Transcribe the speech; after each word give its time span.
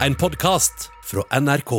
En 0.00 0.14
podkast 0.14 0.90
fra 1.04 1.40
NRK. 1.40 1.72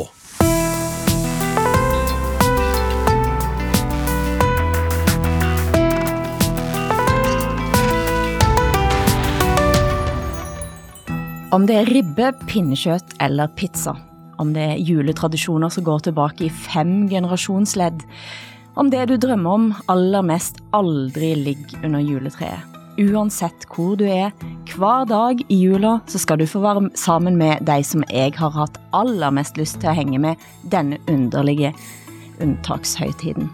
Om 11.52 11.66
det 11.68 11.76
er 11.76 11.92
ribbe, 11.92 12.32
pinnekjøtt 12.48 13.18
eller 13.20 13.52
pizza. 13.52 13.98
Om 14.40 14.54
det 14.56 14.64
er 14.64 14.80
juletradisjoner 14.80 15.70
som 15.70 15.84
går 15.84 16.08
tilbake 16.08 16.48
i 16.48 16.54
fem 16.70 17.10
generasjonsledd. 17.12 18.06
Om 18.80 18.94
det 18.96 19.10
du 19.12 19.18
drømmer 19.20 19.60
om 19.60 19.68
aller 19.92 20.24
mest 20.24 20.64
aldri 20.72 21.34
ligger 21.36 21.84
under 21.84 22.00
juletreet. 22.00 22.75
Uansett 22.96 23.66
hvor 23.74 23.98
du 24.00 24.06
er, 24.08 24.32
hver 24.72 25.04
dag 25.10 25.42
i 25.52 25.58
jula 25.66 25.98
så 26.08 26.20
skal 26.22 26.40
du 26.40 26.46
få 26.48 26.62
være 26.64 26.88
sammen 27.00 27.36
med 27.40 27.66
de 27.68 27.82
som 27.84 28.06
jeg 28.08 28.36
har 28.40 28.54
hatt 28.56 28.80
aller 28.96 29.34
mest 29.36 29.60
lyst 29.60 29.82
til 29.82 29.92
å 29.92 29.98
henge 29.98 30.22
med 30.24 30.42
denne 30.72 31.02
underlige 31.12 31.74
unntakshøytiden. 32.44 33.50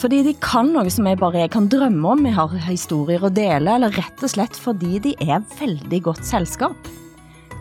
Fordi 0.00 0.22
de 0.26 0.32
kan 0.42 0.72
noe 0.74 0.90
som 0.90 1.06
jeg 1.06 1.20
bare 1.20 1.44
kan 1.52 1.68
drømme 1.70 2.14
om, 2.14 2.24
jeg 2.26 2.34
har 2.34 2.54
historier 2.64 3.22
å 3.22 3.30
dele, 3.30 3.76
eller 3.76 3.92
rett 3.94 4.24
og 4.24 4.32
slett 4.32 4.56
fordi 4.58 4.98
de 5.04 5.12
er 5.22 5.44
veldig 5.60 6.00
godt 6.08 6.24
selskap. 6.26 6.88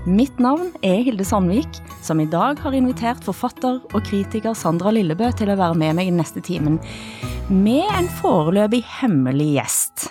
Mitt 0.09 0.39
navn 0.41 0.71
er 0.81 1.03
Hilde 1.05 1.27
Sandvik, 1.27 1.77
som 2.01 2.23
i 2.23 2.25
dag 2.25 2.57
har 2.63 2.73
invitert 2.73 3.21
forfatter 3.27 3.84
og 3.91 4.07
kritiker 4.07 4.55
Sandra 4.57 4.95
Lillebø 4.95 5.29
til 5.37 5.51
å 5.53 5.59
være 5.59 5.77
med 5.77 5.99
meg 5.99 6.09
i 6.09 6.15
neste 6.15 6.41
timen, 6.41 6.79
med 7.51 7.85
en 7.99 8.09
foreløpig 8.23 8.81
hemmelig 9.03 9.51
gjest. 9.59 10.09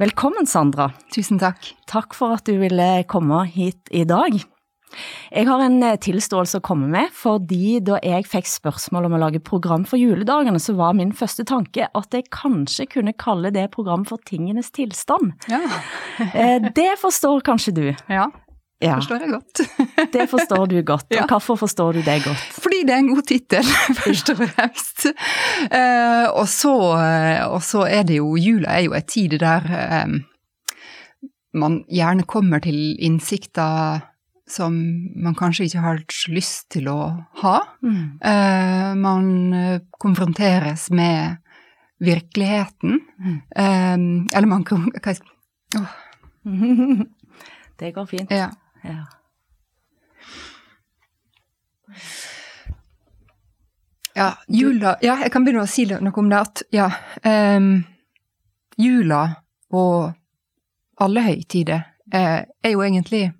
Velkommen, 0.00 0.46
Sandra. 0.48 0.90
Tusen 1.14 1.38
takk. 1.42 1.74
Takk 1.90 2.14
for 2.16 2.34
at 2.38 2.46
du 2.48 2.56
ville 2.62 2.88
komme 3.10 3.42
hit 3.52 3.90
i 3.94 4.04
dag. 4.08 4.38
Jeg 5.32 5.46
har 5.48 5.62
en 5.64 5.78
eh, 5.86 5.94
tilståelse 6.04 6.58
å 6.60 6.64
komme 6.64 6.88
med, 6.92 7.12
fordi 7.16 7.78
da 7.84 7.96
jeg 8.04 8.26
fikk 8.28 8.48
spørsmål 8.50 9.06
om 9.08 9.14
å 9.16 9.20
lage 9.22 9.40
program 9.44 9.86
for 9.88 9.96
juledagene, 10.00 10.60
så 10.60 10.74
var 10.76 10.92
min 10.98 11.14
første 11.16 11.46
tanke 11.48 11.86
at 11.96 12.12
jeg 12.16 12.26
kanskje 12.32 12.84
kunne 12.98 13.14
kalle 13.16 13.48
det 13.54 13.70
program 13.72 14.04
for 14.08 14.20
Tingenes 14.28 14.72
tilstand. 14.76 15.32
Ja, 15.52 15.62
Eh, 16.34 16.60
Det 16.76 16.90
forstår 17.00 17.40
kanskje 17.42 17.72
du? 17.74 17.86
ja 18.12 18.26
Ja, 18.82 18.96
forstår 18.98 19.22
jeg 19.22 19.30
godt. 19.30 19.60
det 20.14 20.26
forstår 20.30 20.66
du 20.66 20.76
godt. 20.82 21.06
Ja. 21.14 21.22
Og 21.22 21.28
hvorfor 21.36 21.60
forstår 21.62 21.98
du 21.98 22.02
det 22.02 22.18
godt? 22.24 22.44
Fordi 22.58 22.82
det 22.86 22.94
er 22.94 23.02
en 23.02 23.10
god 23.14 23.22
tittel, 23.28 23.64
først 24.02 24.32
og 24.34 24.42
fremst. 24.42 25.06
Uh, 25.70 26.26
og, 26.34 26.46
så, 26.50 26.74
eh, 26.98 27.42
og 27.46 27.62
så 27.62 27.86
er 27.86 28.06
det 28.08 28.18
jo 28.18 28.34
Jula 28.36 28.78
er 28.78 28.86
jo 28.88 28.96
et 28.98 29.06
tid 29.12 29.38
der 29.42 29.68
um, 30.04 30.22
man 31.54 31.82
gjerne 31.92 32.24
kommer 32.26 32.62
til 32.64 32.96
innsikter 32.98 34.08
som 34.48 34.74
man 35.16 35.36
kanskje 35.38 35.68
ikke 35.68 35.84
har 35.84 36.00
lyst 36.32 36.66
til 36.74 36.88
å 36.90 36.98
ha. 37.40 37.56
Mm. 37.84 38.18
Uh, 38.20 38.90
man 38.98 39.28
konfronteres 40.02 40.90
med 40.92 41.38
virkeligheten. 42.02 42.98
Mm. 43.22 43.38
Uh, 43.54 44.26
eller 44.34 44.48
man 44.50 44.66
åh, 45.78 45.94
Det 47.78 47.94
går 47.94 48.06
fint. 48.06 48.30
ja. 48.30 48.50
Ja. 48.82 49.06
Ja, 54.14 54.38
jula 54.48 54.96
Ja, 55.00 55.16
jeg 55.22 55.32
kan 55.32 55.44
begynne 55.44 55.64
å 55.64 55.70
si 55.70 55.86
noe 55.88 56.12
om 56.20 56.28
det. 56.30 56.40
At 56.40 56.62
ja, 56.74 56.88
um, 57.24 57.84
jula 58.76 59.22
og 59.72 60.12
alle 61.00 61.24
høytider 61.24 61.80
eh, 62.12 62.42
er 62.44 62.74
jo 62.74 62.82
egentlig 62.84 63.30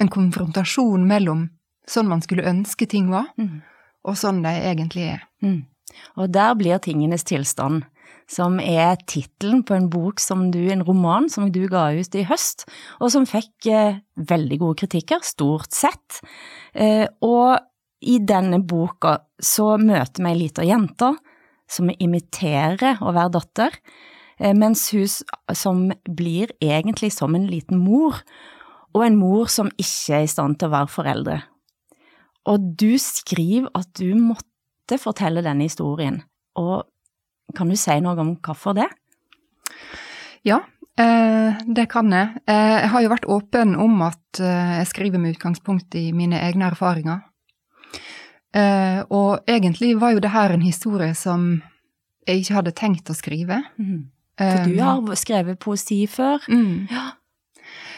en 0.00 0.10
konfrontasjon 0.10 1.06
mellom 1.06 1.48
sånn 1.90 2.08
man 2.08 2.22
skulle 2.24 2.46
ønske 2.48 2.86
ting 2.88 3.10
var, 3.10 3.26
Mm. 3.36 3.60
og 4.04 4.16
sånn 4.16 4.42
de 4.42 4.48
egentlig 4.48 5.08
er. 5.16 5.26
Mm. 5.42 5.66
Og 6.16 6.30
der 6.32 6.54
blir 6.54 6.78
tingenes 6.78 7.24
tilstand, 7.24 7.84
som 8.30 8.56
er 8.60 8.96
tittelen 9.10 9.62
på 9.66 9.76
en 9.76 9.90
bok 9.92 10.22
som 10.22 10.48
du, 10.54 10.60
en 10.72 10.84
roman 10.86 11.28
som 11.32 11.50
du 11.52 11.64
ga 11.70 11.90
ut 11.92 12.16
i 12.16 12.24
høst, 12.28 12.66
og 13.00 13.12
som 13.12 13.28
fikk 13.28 13.68
eh, 13.68 14.00
veldig 14.16 14.60
gode 14.62 14.84
kritikker, 14.84 15.24
stort 15.26 15.74
sett. 15.76 16.20
Eh, 16.72 17.06
og 17.24 17.60
i 18.04 18.18
denne 18.20 18.60
boka 18.64 19.18
så 19.40 19.74
møter 19.80 20.24
vi 20.24 20.32
ei 20.32 20.40
lita 20.44 20.64
jente 20.66 21.14
som 21.70 21.90
imiterer 21.92 23.00
å 23.00 23.12
være 23.14 23.34
datter, 23.38 23.78
eh, 24.38 24.54
mens 24.56 24.90
hun 24.94 25.08
som 25.56 25.86
blir 26.08 26.52
egentlig 26.60 27.12
som 27.14 27.36
en 27.36 27.48
liten 27.48 27.80
mor, 27.80 28.20
og 28.94 29.04
en 29.04 29.18
mor 29.18 29.50
som 29.50 29.72
ikke 29.74 30.20
er 30.20 30.26
i 30.26 30.30
stand 30.30 30.58
til 30.60 30.70
å 30.70 30.76
være 30.76 30.92
foreldre. 30.92 31.38
Og 32.50 32.74
du 32.78 32.94
skriver 33.00 33.70
at 33.74 33.88
du 33.98 34.12
måtte 34.20 35.00
fortelle 35.00 35.42
denne 35.44 35.66
historien, 35.66 36.20
og 36.60 36.84
kan 37.52 37.68
du 37.70 37.76
si 37.78 37.96
noe 38.02 38.16
om 38.20 38.34
hvorfor 38.42 38.76
det? 38.78 38.88
Ja, 40.44 40.60
eh, 41.00 41.60
det 41.66 41.86
kan 41.92 42.12
jeg. 42.12 42.40
Eh, 42.46 42.78
jeg 42.84 42.90
har 42.92 43.04
jo 43.04 43.12
vært 43.12 43.28
åpen 43.32 43.76
om 43.80 44.02
at 44.04 44.40
eh, 44.40 44.74
jeg 44.80 44.90
skriver 44.92 45.22
med 45.22 45.36
utgangspunkt 45.36 45.96
i 45.96 46.10
mine 46.16 46.40
egne 46.40 46.70
erfaringer. 46.72 47.24
Og 48.54 49.48
egentlig 49.50 49.96
var 49.98 50.12
jo 50.14 50.20
det 50.22 50.30
her 50.30 50.52
en 50.54 50.62
historie 50.62 51.10
som 51.18 51.56
jeg 52.22 52.44
ikke 52.44 52.54
hadde 52.54 52.72
tenkt 52.78 53.10
å 53.10 53.16
skrive. 53.18 53.56
For 54.38 54.68
du 54.70 54.78
har 54.78 55.18
skrevet 55.18 55.58
poesi 55.58 56.04
før. 56.06 56.44
Mm. 56.46 56.86
Ja. 56.86 57.08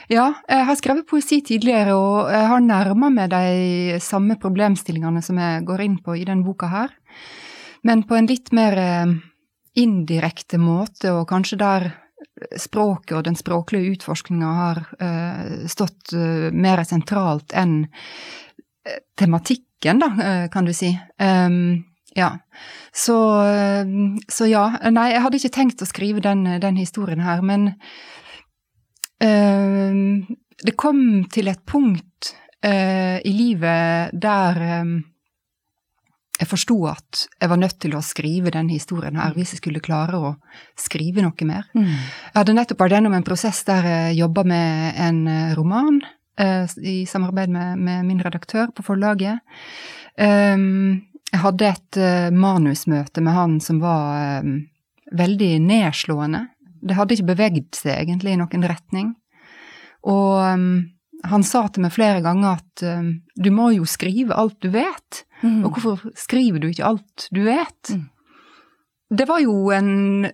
Ja, 0.09 0.31
jeg 0.49 0.65
har 0.69 0.79
skrevet 0.79 1.09
poesi 1.11 1.43
tidligere, 1.45 1.93
og 1.99 2.31
jeg 2.31 2.49
har 2.49 2.65
nærma 2.65 3.11
meg 3.13 3.35
de 3.35 3.99
samme 4.01 4.39
problemstillingene 4.41 5.21
som 5.21 5.37
jeg 5.43 5.65
går 5.69 5.83
inn 5.83 5.97
på 6.01 6.15
i 6.17 6.25
den 6.25 6.45
boka 6.47 6.71
her, 6.71 6.95
men 7.85 8.07
på 8.07 8.17
en 8.17 8.29
litt 8.31 8.53
mer 8.55 8.79
indirekte 9.77 10.61
måte, 10.61 11.13
og 11.13 11.29
kanskje 11.31 11.61
der 11.61 11.89
språket 12.61 13.17
og 13.17 13.25
den 13.27 13.37
språklige 13.37 13.97
utforskninga 13.97 14.53
har 14.59 14.81
eh, 15.01 15.67
stått 15.69 16.13
eh, 16.17 16.49
mer 16.53 16.83
sentralt 16.85 17.55
enn 17.57 17.83
eh, 17.85 19.03
tematikken, 19.19 20.03
da, 20.03 20.11
kan 20.53 20.67
du 20.67 20.73
si. 20.75 20.91
Um, 21.21 21.85
ja. 22.17 22.31
Så, 22.97 23.17
så 24.33 24.47
ja. 24.49 24.63
Nei, 24.89 25.11
jeg 25.13 25.23
hadde 25.23 25.39
ikke 25.41 25.53
tenkt 25.53 25.83
å 25.85 25.89
skrive 25.89 26.23
den, 26.25 26.47
den 26.63 26.79
historien 26.81 27.21
her, 27.21 27.43
men 27.45 27.75
Eh, 29.23 29.95
det 30.65 30.77
kom 30.77 31.25
til 31.33 31.49
et 31.49 31.63
punkt 31.69 32.35
i 32.67 33.33
livet 33.33 34.17
der 34.17 34.59
eh, 34.65 34.95
jeg 36.37 36.49
forsto 36.51 36.77
at 36.91 37.23
jeg 37.41 37.49
var 37.49 37.61
nødt 37.61 37.79
til 37.81 37.97
å 37.97 38.05
skrive 38.05 38.53
denne 38.53 38.77
historien 38.77 39.17
her 39.17 39.35
hvis 39.37 39.55
jeg 39.55 39.63
skulle 39.63 39.83
klare 39.85 40.19
å 40.21 40.35
skrive 40.79 41.25
noe 41.25 41.49
mer. 41.49 41.69
Mm. 41.77 41.89
Jeg 41.89 42.37
hadde 42.37 42.57
nettopp 42.59 42.85
vært 42.85 42.99
gjennom 42.99 43.17
en 43.17 43.27
prosess 43.27 43.63
der 43.69 43.89
jeg 43.91 44.19
jobba 44.21 44.45
med 44.49 45.01
en 45.07 45.21
eh, 45.33 45.55
roman 45.57 46.01
eh, 46.41 46.69
i 46.85 46.97
samarbeid 47.09 47.53
med, 47.53 47.83
med 47.89 48.09
min 48.09 48.23
redaktør 48.25 48.73
på 48.77 48.85
forlaget. 48.87 49.41
Um, 50.17 51.05
jeg 51.33 51.43
hadde 51.43 51.69
et 51.69 52.01
uh, 52.01 52.29
manusmøte 52.33 53.21
med 53.25 53.35
han 53.37 53.57
som 53.61 53.81
var 53.83 54.41
um, 54.45 54.61
veldig 55.17 55.51
nedslående. 55.65 56.47
Det 56.87 56.97
hadde 56.97 57.17
ikke 57.17 57.33
bevegd 57.33 57.77
seg 57.77 57.99
egentlig 57.99 58.37
i 58.37 58.39
noen 58.41 58.69
retning. 58.69 59.11
Og 60.07 60.39
um, 60.55 60.69
han 61.25 61.45
sa 61.47 61.67
til 61.73 61.87
meg 61.87 61.95
flere 61.95 62.21
ganger 62.25 62.59
at 62.59 62.85
um, 62.85 63.11
du 63.35 63.49
må 63.55 63.71
jo 63.75 63.87
skrive 63.89 64.37
alt 64.37 64.59
du 64.63 64.69
vet. 64.75 65.23
Mm. 65.43 65.65
Og 65.65 65.77
hvorfor 65.77 66.13
skriver 66.19 66.63
du 66.63 66.69
ikke 66.71 66.87
alt 66.89 67.29
du 67.35 67.43
vet? 67.47 67.93
Mm. 67.95 68.07
Det 69.17 69.27
var 69.29 69.41
jo 69.43 69.57
en 69.75 70.29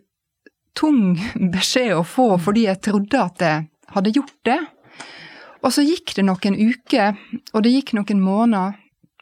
tung 0.79 1.19
beskjed 1.53 1.95
å 1.99 2.05
få, 2.07 2.35
fordi 2.41 2.67
jeg 2.67 2.81
trodde 2.85 3.21
at 3.21 3.45
jeg 3.45 3.67
hadde 3.93 4.15
gjort 4.17 4.39
det. 4.49 4.61
Og 5.63 5.75
så 5.75 5.85
gikk 5.87 6.15
det 6.17 6.25
noen 6.27 6.57
uker, 6.59 7.19
og 7.53 7.65
det 7.65 7.75
gikk 7.77 7.93
noen 7.95 8.23
måneder, 8.25 8.79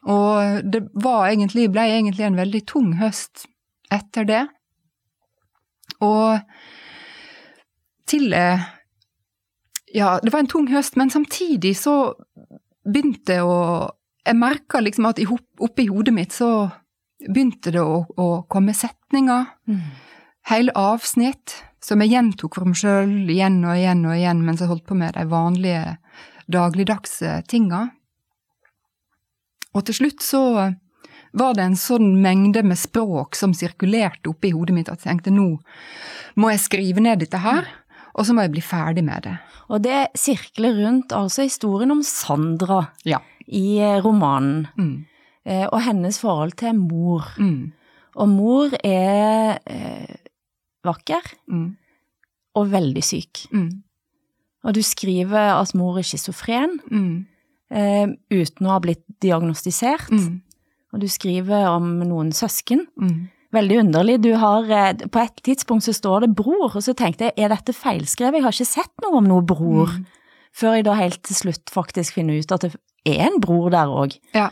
og 0.09 0.63
det 0.65 0.87
var 0.97 1.27
egentlig, 1.29 1.69
ble 1.75 1.85
egentlig 1.99 2.25
en 2.25 2.39
veldig 2.39 2.63
tung 2.71 2.95
høst 3.01 3.45
etter 3.93 4.25
det. 4.25 4.45
Og 6.01 6.41
til 8.09 8.31
jeg 8.33 8.63
Ja, 9.95 10.19
det 10.23 10.31
var 10.33 10.41
en 10.45 10.51
tung 10.51 10.69
høst, 10.71 10.97
men 10.97 11.11
samtidig 11.11 11.75
så 11.79 12.15
begynte 12.87 13.41
å 13.45 13.57
Jeg 14.27 14.37
merka 14.37 14.83
liksom 14.85 15.07
at 15.09 15.19
i 15.19 15.25
oppi 15.27 15.87
hodet 15.89 16.13
mitt 16.13 16.35
så 16.37 16.69
begynte 17.25 17.73
det 17.73 17.81
å, 17.81 18.03
å 18.21 18.27
komme 18.53 18.75
setninger, 18.77 19.47
Mm. 19.67 19.81
hele 20.51 20.73
avsnitt, 20.77 21.55
som 21.81 22.01
jeg 22.01 22.11
gjentok 22.13 22.55
for 22.55 22.69
meg 22.69 22.77
sjøl 22.77 23.31
igjen 23.33 23.65
og 23.65 23.77
igjen 23.79 24.05
og 24.05 24.13
igjen 24.19 24.45
mens 24.45 24.61
jeg 24.61 24.69
holdt 24.69 24.85
på 24.87 24.95
med 24.95 25.15
de 25.17 25.25
vanlige 25.25 25.97
dagligdagse 26.53 27.43
tinga. 27.49 27.91
Og 29.75 29.85
til 29.87 29.95
slutt 29.95 30.21
så 30.23 30.43
var 31.33 31.55
det 31.55 31.65
en 31.65 31.77
sånn 31.79 32.21
mengde 32.21 32.63
med 32.67 32.79
språk 32.79 33.37
som 33.39 33.55
sirkulerte 33.55 34.29
oppi 34.29 34.51
hodet 34.53 34.75
mitt 34.75 34.89
at 34.91 35.01
jeg 35.05 35.15
tenkte 35.15 35.33
nå 35.33 35.49
må 36.37 36.51
jeg 36.51 36.61
skrive 36.61 37.01
ned 37.01 37.21
dette 37.23 37.39
her, 37.41 37.67
og 38.21 38.27
så 38.29 38.35
må 38.37 38.45
jeg 38.45 38.53
bli 38.53 38.63
ferdig 38.65 39.03
med 39.07 39.25
det. 39.25 39.37
Og 39.73 39.81
det 39.85 40.01
sirkler 40.19 40.77
rundt 40.85 41.13
altså 41.17 41.47
historien 41.47 41.91
om 41.95 42.03
Sandra 42.05 42.83
Ja. 43.09 43.19
i 43.49 43.79
eh, 43.81 44.01
romanen, 44.05 44.67
Mm. 44.77 45.07
eh, 45.47 45.67
og 45.73 45.81
hennes 45.87 46.19
forhold 46.21 46.53
til 46.61 46.75
mor. 46.77 47.25
Mm. 47.39 47.73
Og 48.17 48.29
mor 48.29 48.69
er 48.85 49.59
eh, 49.67 50.17
vakker 50.85 51.23
Mm. 51.49 51.77
og 52.55 52.71
veldig 52.73 53.03
syk. 53.05 53.47
Mm. 53.53 53.83
Og 54.65 54.75
du 54.75 54.83
skriver 54.83 55.55
at 55.61 55.75
mor 55.75 55.99
er 55.99 56.03
schizofren, 56.03 56.79
Mm. 56.91 57.27
eh, 57.71 58.07
uten 58.31 58.67
å 58.67 58.71
ha 58.75 58.79
blitt 58.81 59.05
diagnostisert. 59.23 60.11
Mm. 60.11 60.43
Og 60.93 61.01
du 61.01 61.07
skriver 61.09 61.69
om 61.71 62.01
noen 62.01 62.33
søsken. 62.33 62.87
Mm. 63.01 63.29
Veldig 63.55 63.81
underlig. 63.83 64.21
Du 64.23 64.31
har, 64.39 64.71
eh, 64.71 64.95
på 64.95 65.23
et 65.25 65.43
tidspunkt 65.43 65.85
så 65.85 65.95
står 65.95 66.27
det 66.27 66.37
bror, 66.39 66.71
og 66.71 66.83
så 66.83 66.95
tenkte 66.95 67.29
jeg, 67.29 67.35
er 67.37 67.51
dette 67.51 67.75
feilskrevet? 67.75 68.39
Jeg 68.39 68.47
har 68.47 68.55
ikke 68.55 68.75
sett 68.75 69.05
noe 69.05 69.19
om 69.19 69.27
noe 69.27 69.43
bror. 69.43 69.91
Mm. 69.91 70.07
Før 70.55 70.77
jeg 70.77 70.87
da 70.87 70.95
helt 70.99 71.23
til 71.27 71.37
slutt 71.37 71.71
faktisk 71.71 72.15
finner 72.19 72.39
ut 72.39 72.53
at 72.53 72.67
det 72.67 72.73
er 73.07 73.27
en 73.29 73.41
bror 73.43 73.71
der 73.71 73.91
òg. 73.91 74.17
Ja. 74.35 74.51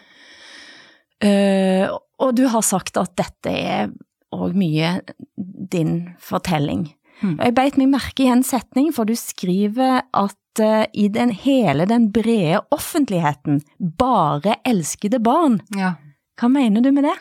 Uh, 1.18 1.98
og 2.22 2.36
du 2.38 2.44
har 2.46 2.62
sagt 2.62 2.96
at 3.00 3.16
dette 3.18 3.50
er 3.50 3.88
òg 4.34 4.54
mye 4.54 5.00
din 5.36 6.14
fortelling. 6.22 6.92
Mm. 7.22 7.38
Og 7.38 7.44
jeg 7.44 7.54
beit 7.56 7.78
meg 7.80 7.90
merke 7.90 8.26
i 8.26 8.30
en 8.30 8.44
setning, 8.46 8.92
for 8.94 9.08
du 9.08 9.16
skriver 9.18 10.04
at 10.14 10.62
eh, 10.62 10.84
i 10.94 11.08
den, 11.10 11.32
hele 11.34 11.86
den 11.90 12.12
brede 12.14 12.60
offentligheten 12.74 13.62
bare 13.98 14.60
elskede 14.68 15.22
barn. 15.22 15.60
ja. 15.76 15.96
Hva 16.38 16.46
mener 16.46 16.78
du 16.78 16.92
med 16.94 17.02
det? 17.02 17.16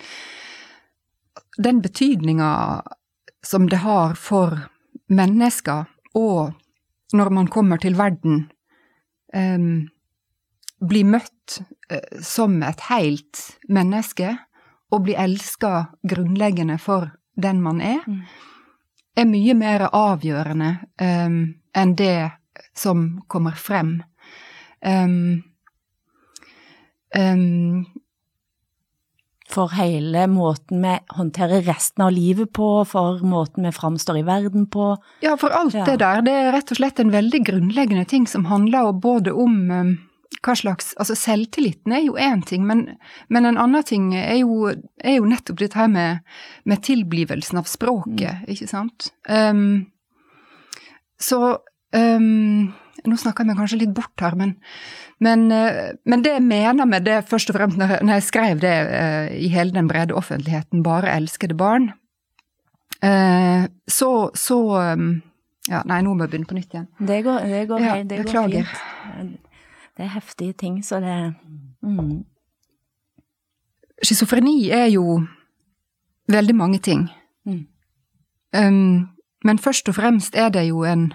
Den 1.57 1.81
betydninga 1.81 2.81
som 3.45 3.69
det 3.69 3.77
har 3.81 4.13
for 4.13 4.57
mennesker, 5.09 5.85
og 6.13 6.53
når 7.13 7.29
man 7.33 7.47
kommer 7.47 7.77
til 7.77 7.95
verden, 7.97 8.49
um, 9.33 9.87
bli 10.87 11.03
møtt 11.03 11.61
uh, 11.91 12.19
som 12.21 12.61
et 12.63 12.81
helt 12.89 13.57
menneske, 13.69 14.35
og 14.91 15.03
bli 15.03 15.15
elska 15.19 15.85
grunnleggende 16.07 16.77
for 16.79 17.09
den 17.35 17.61
man 17.61 17.81
er, 17.81 18.03
Mm. 18.07 18.21
er 19.17 19.25
mye 19.25 19.53
mer 19.53 19.89
avgjørende 19.93 20.77
um, 21.01 21.55
enn 21.75 21.95
det 21.95 22.31
som 22.75 23.21
kommer 23.27 23.51
frem. 23.51 24.03
Um, 24.85 25.43
um, 27.17 27.85
For 29.47 29.71
hele 29.71 30.25
måten 30.27 30.81
vi 30.83 30.97
håndterer 31.15 31.61
resten 31.63 32.03
av 32.03 32.11
livet 32.11 32.51
på, 32.53 32.83
for 32.85 33.21
måten 33.23 33.63
vi 33.63 33.71
framstår 33.71 34.19
i 34.19 34.25
verden 34.27 34.65
på. 34.67 34.97
Ja, 35.23 35.37
for 35.39 35.55
alt 35.55 35.73
Ja. 35.73 35.85
det 35.85 35.99
der, 36.01 36.21
det 36.21 36.33
er 36.33 36.51
rett 36.51 36.71
og 36.71 36.77
slett 36.81 36.99
en 36.99 37.13
veldig 37.13 37.45
grunnleggende 37.47 38.05
ting 38.05 38.27
som 38.27 38.45
handler 38.51 38.91
både 38.91 39.31
om 39.31 39.71
um, 39.71 39.93
hva 40.43 40.55
slags 40.55 40.93
Altså, 40.99 41.15
selvtilliten 41.15 41.93
er 41.95 42.03
jo 42.03 42.17
én 42.19 42.43
ting, 42.45 42.65
men, 42.67 42.97
men 43.29 43.45
en 43.45 43.57
annen 43.57 43.83
ting 43.87 44.13
er 44.15 44.41
jo, 44.41 44.73
er 44.99 45.15
jo 45.21 45.29
nettopp 45.31 45.59
dette 45.63 45.79
her 45.79 45.87
med, 45.87 46.19
med 46.65 46.83
tilblivelsen 46.83 47.57
av 47.57 47.63
språket, 47.71 48.43
ikke 48.51 48.67
sant? 48.67 49.11
Um, 49.29 49.87
så 51.19 51.57
um, 51.95 52.73
Nå 53.05 53.17
snakker 53.19 53.43
jeg 53.43 53.51
meg 53.51 53.59
kanskje 53.59 53.79
litt 53.81 53.93
bort 53.95 54.23
her, 54.23 54.35
men, 54.39 54.55
men, 55.23 55.45
eh, 55.53 55.93
men 56.09 56.23
det 56.25 56.33
jeg 56.37 56.45
mener 56.45 56.89
med 56.89 57.05
det, 57.05 57.19
først 57.29 57.51
og 57.51 57.57
fremst 57.59 57.79
når 57.79 57.93
jeg, 57.93 58.05
når 58.07 58.17
jeg 58.17 58.25
skrev 58.25 58.61
det 58.63 58.75
uh, 58.89 59.27
i 59.37 59.49
hele 59.53 59.75
den 59.75 59.89
brede 59.89 60.15
offentligheten, 60.17 60.83
bare 60.85 61.13
elskede 61.13 61.57
barn, 61.57 61.91
uh, 63.03 63.67
så, 63.87 64.11
så 64.35 64.61
um, 64.93 65.09
Ja, 65.67 65.81
nei, 65.83 65.99
nå 65.99 66.13
må 66.15 66.23
jeg 66.23 66.31
begynne 66.31 66.47
på 66.47 66.55
nytt 66.55 66.71
igjen. 66.71 66.87
Det 66.95 67.17
går, 67.25 67.41
det 67.51 67.65
går, 67.67 67.81
Ja, 67.83 67.95
det 68.07 68.21
går 68.23 68.45
fint. 68.53 69.41
Det 69.97 70.05
er 70.05 70.13
heftige 70.13 70.53
ting, 70.53 70.77
så 70.85 71.01
det 71.03 71.15
mm. 71.83 72.23
Schizofreni 74.05 74.69
er 74.71 74.85
jo 74.93 75.17
veldig 76.31 76.55
mange 76.55 76.79
ting. 76.79 77.09
Mm. 77.43 77.65
Um, 78.55 79.09
men 79.43 79.59
først 79.59 79.89
og 79.89 79.97
fremst 79.97 80.35
er 80.37 80.49
det 80.49 80.67
jo 80.69 80.85
en 80.87 81.11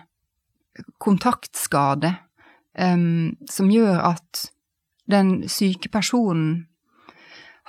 kontaktskade 0.98 2.14
um, 2.78 3.36
som 3.50 3.70
gjør 3.70 3.98
at 4.12 4.44
den 5.10 5.48
syke 5.50 5.90
personen 5.92 6.66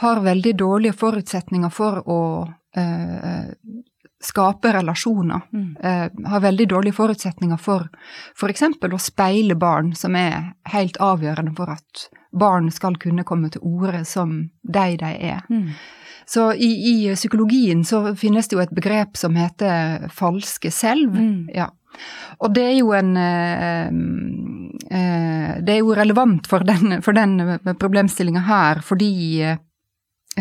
har 0.01 0.21
veldig 0.25 0.55
dårlige 0.57 0.95
forutsetninger 0.97 1.69
for 1.73 2.01
å 2.09 2.21
uh, 2.77 3.49
skape 4.23 4.71
relasjoner. 4.73 5.41
Mm. 5.53 5.69
Uh, 5.83 6.29
har 6.29 6.45
veldig 6.45 6.67
dårlige 6.71 6.97
forutsetninger 6.97 7.59
for 7.61 7.89
f.eks. 8.37 8.63
å 8.65 9.01
speile 9.01 9.57
barn, 9.59 9.93
som 9.95 10.15
er 10.15 10.53
helt 10.73 10.97
avgjørende 11.03 11.53
for 11.57 11.75
at 11.75 12.07
barn 12.33 12.71
skal 12.73 12.97
kunne 12.97 13.25
komme 13.27 13.51
til 13.53 13.61
orde 13.67 14.05
som 14.09 14.39
de 14.63 14.87
de 14.97 15.11
er. 15.13 15.43
Mm. 15.49 15.69
Så 16.25 16.53
i, 16.55 16.71
i 16.89 17.15
psykologien 17.15 17.83
så 17.85 18.15
finnes 18.15 18.47
det 18.47 18.55
jo 18.55 18.63
et 18.63 18.73
begrep 18.73 19.17
som 19.19 19.35
heter 19.35 20.07
falske 20.13 20.71
selv. 20.71 21.17
Mm. 21.19 21.49
Ja. 21.53 21.69
Og 22.43 22.53
det 22.55 22.63
er 22.69 22.77
jo 22.77 22.93
en 22.97 23.11
eh, 23.19 23.89
eh, 24.89 25.51
Det 25.63 25.75
er 25.75 25.81
jo 25.81 25.95
relevant 25.95 26.47
for 26.49 26.65
den, 26.67 26.99
for 27.05 27.15
den 27.15 27.37
problemstillinga 27.79 28.45
her, 28.49 28.81
fordi 28.85 29.13
Å, 29.43 29.57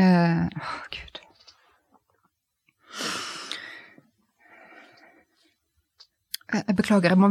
Åh, 0.02 0.76
gud. 0.88 1.18
Jeg 6.52 6.76
beklager, 6.76 7.14
jeg 7.14 7.20
må, 7.20 7.28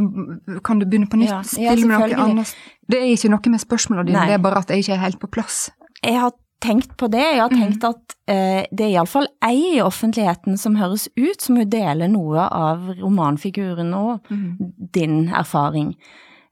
kan 0.66 0.80
du 0.80 0.86
begynne 0.86 1.06
på 1.10 1.18
nytt? 1.20 1.30
Ja, 1.30 1.70
ja, 1.70 1.74
noe 1.78 2.08
annet? 2.24 2.54
Det 2.90 2.98
er 2.98 3.12
ikke 3.12 3.30
noe 3.30 3.52
med 3.54 3.62
spørsmålene 3.62 4.08
dine, 4.08 4.24
det 4.26 4.34
er 4.34 4.42
bare 4.42 4.62
at 4.64 4.72
jeg 4.72 4.82
ikke 4.82 4.96
er 4.96 5.04
helt 5.04 5.20
på 5.22 5.30
plass. 5.30 5.58
Jeg 6.02 6.18
har 6.18 6.32
tenkt 6.62 6.96
på 7.00 7.08
det. 7.10 7.20
Jeg 7.34 7.40
har 7.42 7.50
Mm. 7.50 7.60
tenkt 7.60 7.84
at 7.84 8.14
eh, 8.30 8.64
det 8.72 8.86
er 8.86 8.92
iallfall 8.94 9.26
ei 9.42 9.76
i 9.76 9.82
offentligheten 9.82 10.56
som 10.58 10.76
høres 10.78 11.08
ut 11.16 11.40
som 11.42 11.56
hun 11.56 11.68
deler 11.68 12.08
noe 12.08 12.38
av 12.48 12.94
romanfiguren 13.00 13.92
og 13.94 14.20
Mm. 14.30 14.72
din 14.92 15.28
erfaring. 15.28 15.96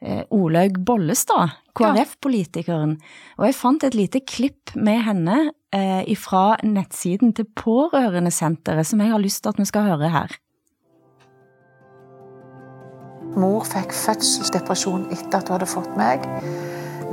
Eh, 0.02 0.22
Olaug 0.32 0.78
Bollestad, 0.84 1.50
KrF-politikeren. 1.76 2.98
Og 3.38 3.44
jeg 3.46 3.54
fant 3.54 3.84
et 3.84 3.94
lite 3.94 4.20
klipp 4.24 4.74
med 4.74 5.02
henne 5.04 5.50
eh, 5.72 6.14
fra 6.16 6.56
nettsiden 6.64 7.34
til 7.34 7.44
Pårørendesenteret 7.54 8.86
som 8.86 8.98
jeg 9.00 9.10
har 9.10 9.20
lyst 9.20 9.42
til 9.42 9.50
at 9.50 9.58
vi 9.58 9.64
skal 9.64 9.82
høre 9.82 10.08
her. 10.10 10.28
Mor 13.36 13.62
fikk 13.68 13.92
fødselsdepresjon 13.94 15.04
etter 15.12 15.38
at 15.38 15.48
hun 15.48 15.58
hadde 15.58 15.68
fått 15.70 15.96
meg. 15.96 16.24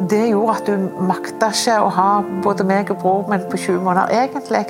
Det 0.09 0.27
gjorde 0.29 0.55
at 0.55 0.69
hun 0.69 0.89
makta 1.09 1.49
ikke 1.55 1.79
å 1.81 1.89
ha 1.89 2.09
både 2.45 2.65
meg 2.67 2.91
og 2.94 2.99
bror 3.01 3.31
min 3.31 3.45
på 3.49 3.57
20 3.57 3.81
måneder, 3.81 4.13
egentlig. 4.13 4.66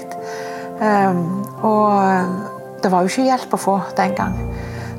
Ehm, 0.81 1.23
og 1.67 2.79
det 2.83 2.91
var 2.91 3.03
jo 3.03 3.11
ikke 3.11 3.27
hjelp 3.27 3.53
å 3.53 3.59
få 3.59 3.75
den 3.97 4.15
gang. 4.15 4.37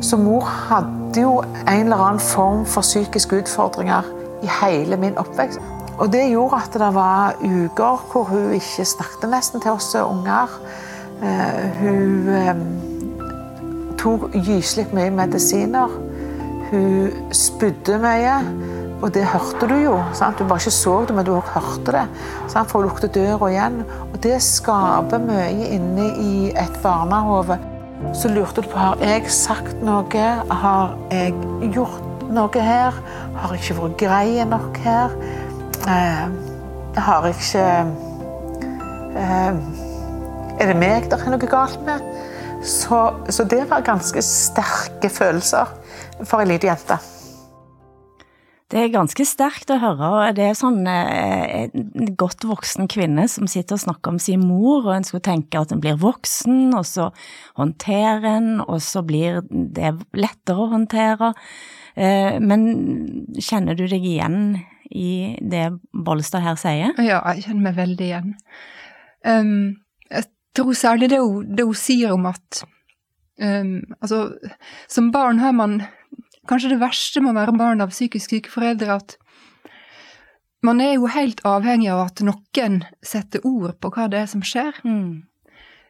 Så 0.04 0.18
mor 0.20 0.44
hadde 0.44 1.25
jo 1.25 1.38
en 1.40 1.87
eller 1.87 2.04
annen 2.04 2.23
form 2.23 2.66
for 2.66 2.87
psykiske 2.87 3.40
utfordringer 3.40 4.06
i 4.42 4.50
hele 4.61 4.97
min 5.00 5.18
oppvekst. 5.18 5.62
Og 5.99 6.12
det 6.12 6.28
gjorde 6.30 6.61
at 6.62 6.76
det 6.78 6.90
var 6.94 7.40
uker 7.42 8.04
hvor 8.12 8.28
hun 8.30 8.52
ikke 8.54 8.85
snakket 8.87 9.30
nesten 9.32 9.64
til 9.64 9.75
oss 9.75 9.94
unger. 9.99 10.52
Eh, 11.23 11.80
hun 11.80 12.28
eh, 12.28 12.61
tok 13.99 14.28
gyselig 14.35 14.87
mye 14.94 15.11
medisiner. 15.11 15.97
Hun 16.70 17.11
spydde 17.35 17.99
mye, 17.99 18.37
og 18.99 19.12
det 19.14 19.25
hørte 19.31 19.69
du 19.71 19.76
jo. 19.78 19.95
Sant? 20.17 20.38
Du 20.38 20.49
bare 20.49 20.59
ikke 20.59 20.75
så 20.75 20.95
det, 21.07 21.14
men 21.14 21.26
du 21.26 21.33
også 21.37 21.61
hørte 21.61 21.95
det. 21.95 22.05
Sant? 22.50 22.71
For 22.71 22.81
å 22.81 22.88
lukte 22.88 23.11
døra 23.14 23.50
igjen. 23.52 23.81
Og 24.09 24.19
det 24.25 24.38
skaper 24.43 25.23
mye 25.23 25.71
inne 25.76 26.09
i 26.19 26.33
et 26.50 26.78
barnehode. 26.83 27.61
Så 28.14 28.31
lurte 28.31 28.62
du 28.62 28.69
på 28.71 28.78
har 28.78 28.99
jeg 29.02 29.31
sagt 29.31 29.83
noe. 29.87 30.26
Har 30.50 30.97
jeg 31.14 31.35
gjort 31.75 32.26
noe 32.35 32.62
her? 32.62 32.99
Har 33.38 33.55
jeg 33.55 33.62
ikke 33.62 33.78
vært 33.83 33.99
grei 34.02 34.47
nok 34.50 34.81
her? 34.83 35.14
Eh, 35.88 36.25
har 36.99 37.28
jeg 37.28 37.37
ikke 37.38 37.67
eh, 39.17 39.61
Er 40.59 40.73
det 40.73 40.75
meg 40.75 41.07
det 41.07 41.21
er 41.21 41.31
noe 41.31 41.50
galt 41.50 41.78
med? 41.87 42.02
Så, 42.67 42.99
så 43.31 43.47
det 43.47 43.62
var 43.71 43.87
ganske 43.87 44.23
sterke 44.26 45.07
følelser 45.14 45.71
for 46.25 46.43
ei 46.43 46.50
lita 46.50 46.73
jente. 46.73 46.99
Det 48.68 48.80
er 48.82 48.90
ganske 48.92 49.25
sterkt 49.25 49.70
å 49.72 49.78
høre, 49.80 50.08
og 50.12 50.34
det 50.37 50.44
er 50.50 50.56
sånn 50.58 50.82
eh, 50.92 51.70
en 51.72 52.10
godt 52.20 52.44
voksen 52.44 52.88
kvinne 52.92 53.25
som 53.32 53.48
sitter 53.48 53.78
og 53.78 53.84
snakker 53.87 54.12
om 54.12 54.18
sin 54.20 54.44
mor, 54.44 54.82
og 54.82 54.92
en 54.92 55.06
skulle 55.08 55.25
tenke 55.25 55.56
at 55.56 55.72
en 55.72 55.80
blir 55.80 55.96
voksen, 56.02 56.75
og 56.76 56.84
så 56.84 57.08
håndterer 57.56 58.28
en, 58.28 58.50
og 58.66 58.82
så 58.84 59.00
blir 59.08 59.40
det 59.48 59.94
lettere 60.12 60.66
å 60.66 60.68
håndtere. 60.75 61.32
Eh, 61.96 62.37
men 62.44 62.68
kjenner 63.40 63.78
du 63.78 63.87
deg 63.88 64.04
igjen 64.04 64.40
i 64.92 65.38
det 65.40 65.70
Bollestad 65.92 66.44
her 66.44 66.60
sier? 66.60 66.92
Ja, 67.00 67.22
jeg 67.32 67.48
kjenner 67.48 67.70
meg 67.70 67.78
veldig 67.80 68.04
igjen. 68.04 68.34
Um, 69.25 69.78
jeg 70.12 70.28
tror 70.56 70.76
særlig 70.76 71.08
det 71.12 71.22
hun, 71.25 71.48
det 71.56 71.66
hun 71.66 71.76
sier 71.76 72.14
om 72.14 72.28
at 72.30 72.62
um, 73.42 73.80
Altså, 73.98 74.28
som 74.88 75.10
barn 75.12 75.40
har 75.42 75.56
man 75.56 75.80
Kanskje 76.49 76.73
det 76.73 76.81
verste 76.81 77.21
med 77.21 77.35
å 77.35 77.40
være 77.40 77.57
barn 77.61 77.85
av 77.85 77.93
psykisk 77.93 78.33
syke 78.33 78.52
foreldre, 78.52 78.97
at 78.97 79.17
man 80.64 80.81
er 80.83 80.97
jo 80.97 81.11
helt 81.12 81.40
avhengig 81.47 81.90
av 81.93 82.07
at 82.09 82.23
noen 82.25 82.81
setter 83.05 83.45
ord 83.47 83.76
på 83.78 83.93
hva 83.95 84.09
det 84.11 84.25
er 84.25 84.31
som 84.31 84.43
skjer. 84.43 84.81
Mm. 84.83 85.28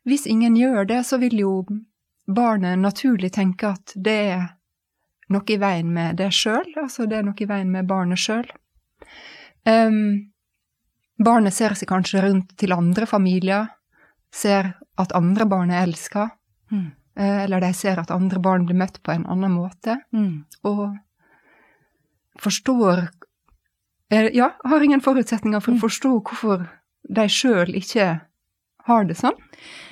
Hvis 0.08 0.26
ingen 0.28 0.56
gjør 0.58 0.88
det, 0.88 1.02
så 1.06 1.20
vil 1.22 1.38
jo 1.40 1.52
barnet 2.28 2.80
naturlig 2.80 3.32
tenke 3.36 3.72
at 3.76 3.94
det 3.96 4.18
er 4.34 4.46
noe 5.32 5.52
i 5.52 5.60
veien 5.60 5.88
med 5.92 6.18
det 6.20 6.30
sjøl, 6.36 6.66
altså 6.80 7.06
det 7.08 7.20
er 7.20 7.28
noe 7.28 7.38
i 7.40 7.48
veien 7.48 7.70
med 7.72 7.88
barnet 7.88 8.20
sjøl. 8.20 8.48
Um, 9.68 10.32
barnet 11.20 11.54
ser 11.56 11.76
seg 11.76 11.90
kanskje 11.90 12.22
rundt 12.24 12.54
til 12.60 12.72
andre 12.76 13.08
familier, 13.08 13.68
ser 14.32 14.74
at 15.00 15.14
andre 15.16 15.48
barn 15.48 15.72
er 15.72 15.86
elska, 15.86 16.30
Mm. 16.68 16.90
Eh, 17.18 17.42
eller 17.44 17.60
de 17.60 17.72
ser 17.74 17.98
at 18.00 18.10
andre 18.14 18.38
barn 18.40 18.64
blir 18.68 18.78
møtt 18.78 19.02
på 19.02 19.12
en 19.12 19.26
annen 19.26 19.52
måte, 19.58 19.98
Mm. 20.14 20.44
og 20.64 20.96
forstår 22.40 23.08
eh, 24.10 24.28
Ja, 24.34 24.52
har 24.64 24.80
ingen 24.84 25.00
forutsetninger 25.04 25.60
for 25.60 25.74
å 25.76 25.82
forstå 25.82 26.14
hvorfor 26.22 26.66
de 27.08 27.28
sjøl 27.28 27.74
ikke 27.78 28.20
har 28.88 29.04
det 29.04 29.18
sånn. 29.18 29.36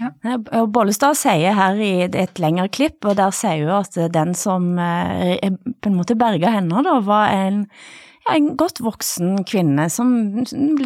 Ja, 0.01 0.39
Bollestad 0.73 1.19
sier 1.21 1.53
her 1.53 1.77
i 1.85 2.07
et 2.07 2.39
lengre 2.41 2.69
klipp, 2.73 3.05
og 3.05 3.19
der 3.19 3.35
sier 3.37 3.67
hun 3.67 3.83
at 3.83 3.99
den 4.15 4.33
som 4.39 4.71
eh, 4.81 5.37
på 5.83 5.91
en 5.91 5.99
måte 5.99 6.17
berga 6.17 6.55
henne, 6.55 6.81
da, 6.87 6.95
var 7.05 7.29
en, 7.35 7.67
en 8.33 8.49
godt 8.59 8.81
voksen 8.85 9.45
kvinne, 9.47 9.87
som 9.93 10.11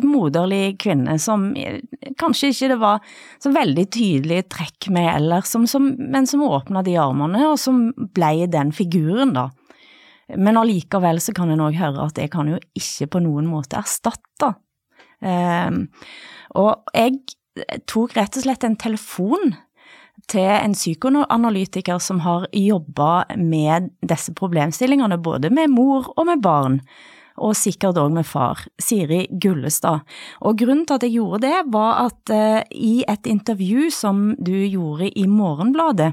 moderlig 0.05 0.77
kvinne, 0.83 1.17
som 1.23 1.51
eh, 1.57 1.81
kanskje 2.21 2.51
ikke 2.53 2.71
det 2.73 2.79
var 2.83 3.15
så 3.43 3.53
veldig 3.55 3.87
tydelig 3.93 4.43
trekk 4.53 4.91
med 4.95 5.09
ellers, 5.15 5.49
som, 5.53 5.67
som, 5.71 5.89
men 5.99 6.29
som 6.29 6.45
åpna 6.45 6.85
de 6.87 6.99
armene, 7.01 7.47
og 7.49 7.59
som 7.61 7.89
ble 8.17 8.47
den 8.53 8.75
figuren, 8.77 9.35
da. 9.37 9.49
Men 10.37 10.61
allikevel 10.61 11.19
så 11.23 11.35
kan 11.35 11.51
en 11.51 11.63
òg 11.65 11.79
høre 11.81 12.05
at 12.07 12.19
det 12.19 12.29
kan 12.31 12.51
jo 12.53 12.61
ikke 12.79 13.09
på 13.17 13.23
noen 13.25 13.49
måte 13.51 13.81
erstatte. 13.81 14.53
Um, 15.21 15.89
og 16.57 16.95
jeg 16.95 17.19
tok 17.91 18.15
rett 18.17 18.39
og 18.39 18.45
slett 18.45 18.65
en 18.65 18.79
telefon 18.79 19.57
til 20.31 20.47
en 20.47 20.75
psykoanalytiker 20.77 21.99
som 22.03 22.21
har 22.25 22.47
jobba 22.55 23.25
med 23.37 23.91
disse 24.07 24.35
problemstillingene, 24.37 25.19
både 25.19 25.51
med 25.51 25.73
mor 25.73 26.13
og 26.17 26.29
med 26.29 26.45
barn, 26.45 26.79
og 27.41 27.57
sikkert 27.59 27.99
òg 28.01 28.13
med 28.15 28.29
far, 28.29 28.63
Siri 28.81 29.25
Gullestad. 29.43 30.05
Og 30.45 30.59
grunnen 30.61 30.85
til 30.87 30.99
at 30.99 31.07
jeg 31.07 31.17
gjorde 31.17 31.43
det, 31.47 31.57
var 31.73 32.05
at 32.07 32.35
eh, 32.35 32.61
i 32.77 33.01
et 33.09 33.27
intervju 33.31 33.89
som 33.95 34.31
du 34.39 34.55
gjorde 34.55 35.09
i 35.17 35.27
Morgenbladet, 35.31 36.13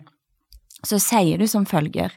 så 0.87 0.99
sier 1.01 1.41
du 1.41 1.47
som 1.49 1.65
følger 1.67 2.13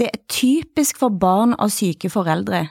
det 0.00 0.08
er 0.08 0.20
typisk 0.32 0.96
for 1.02 1.12
barn 1.12 1.52
av 1.60 1.68
syke 1.74 2.08
foreldre. 2.08 2.70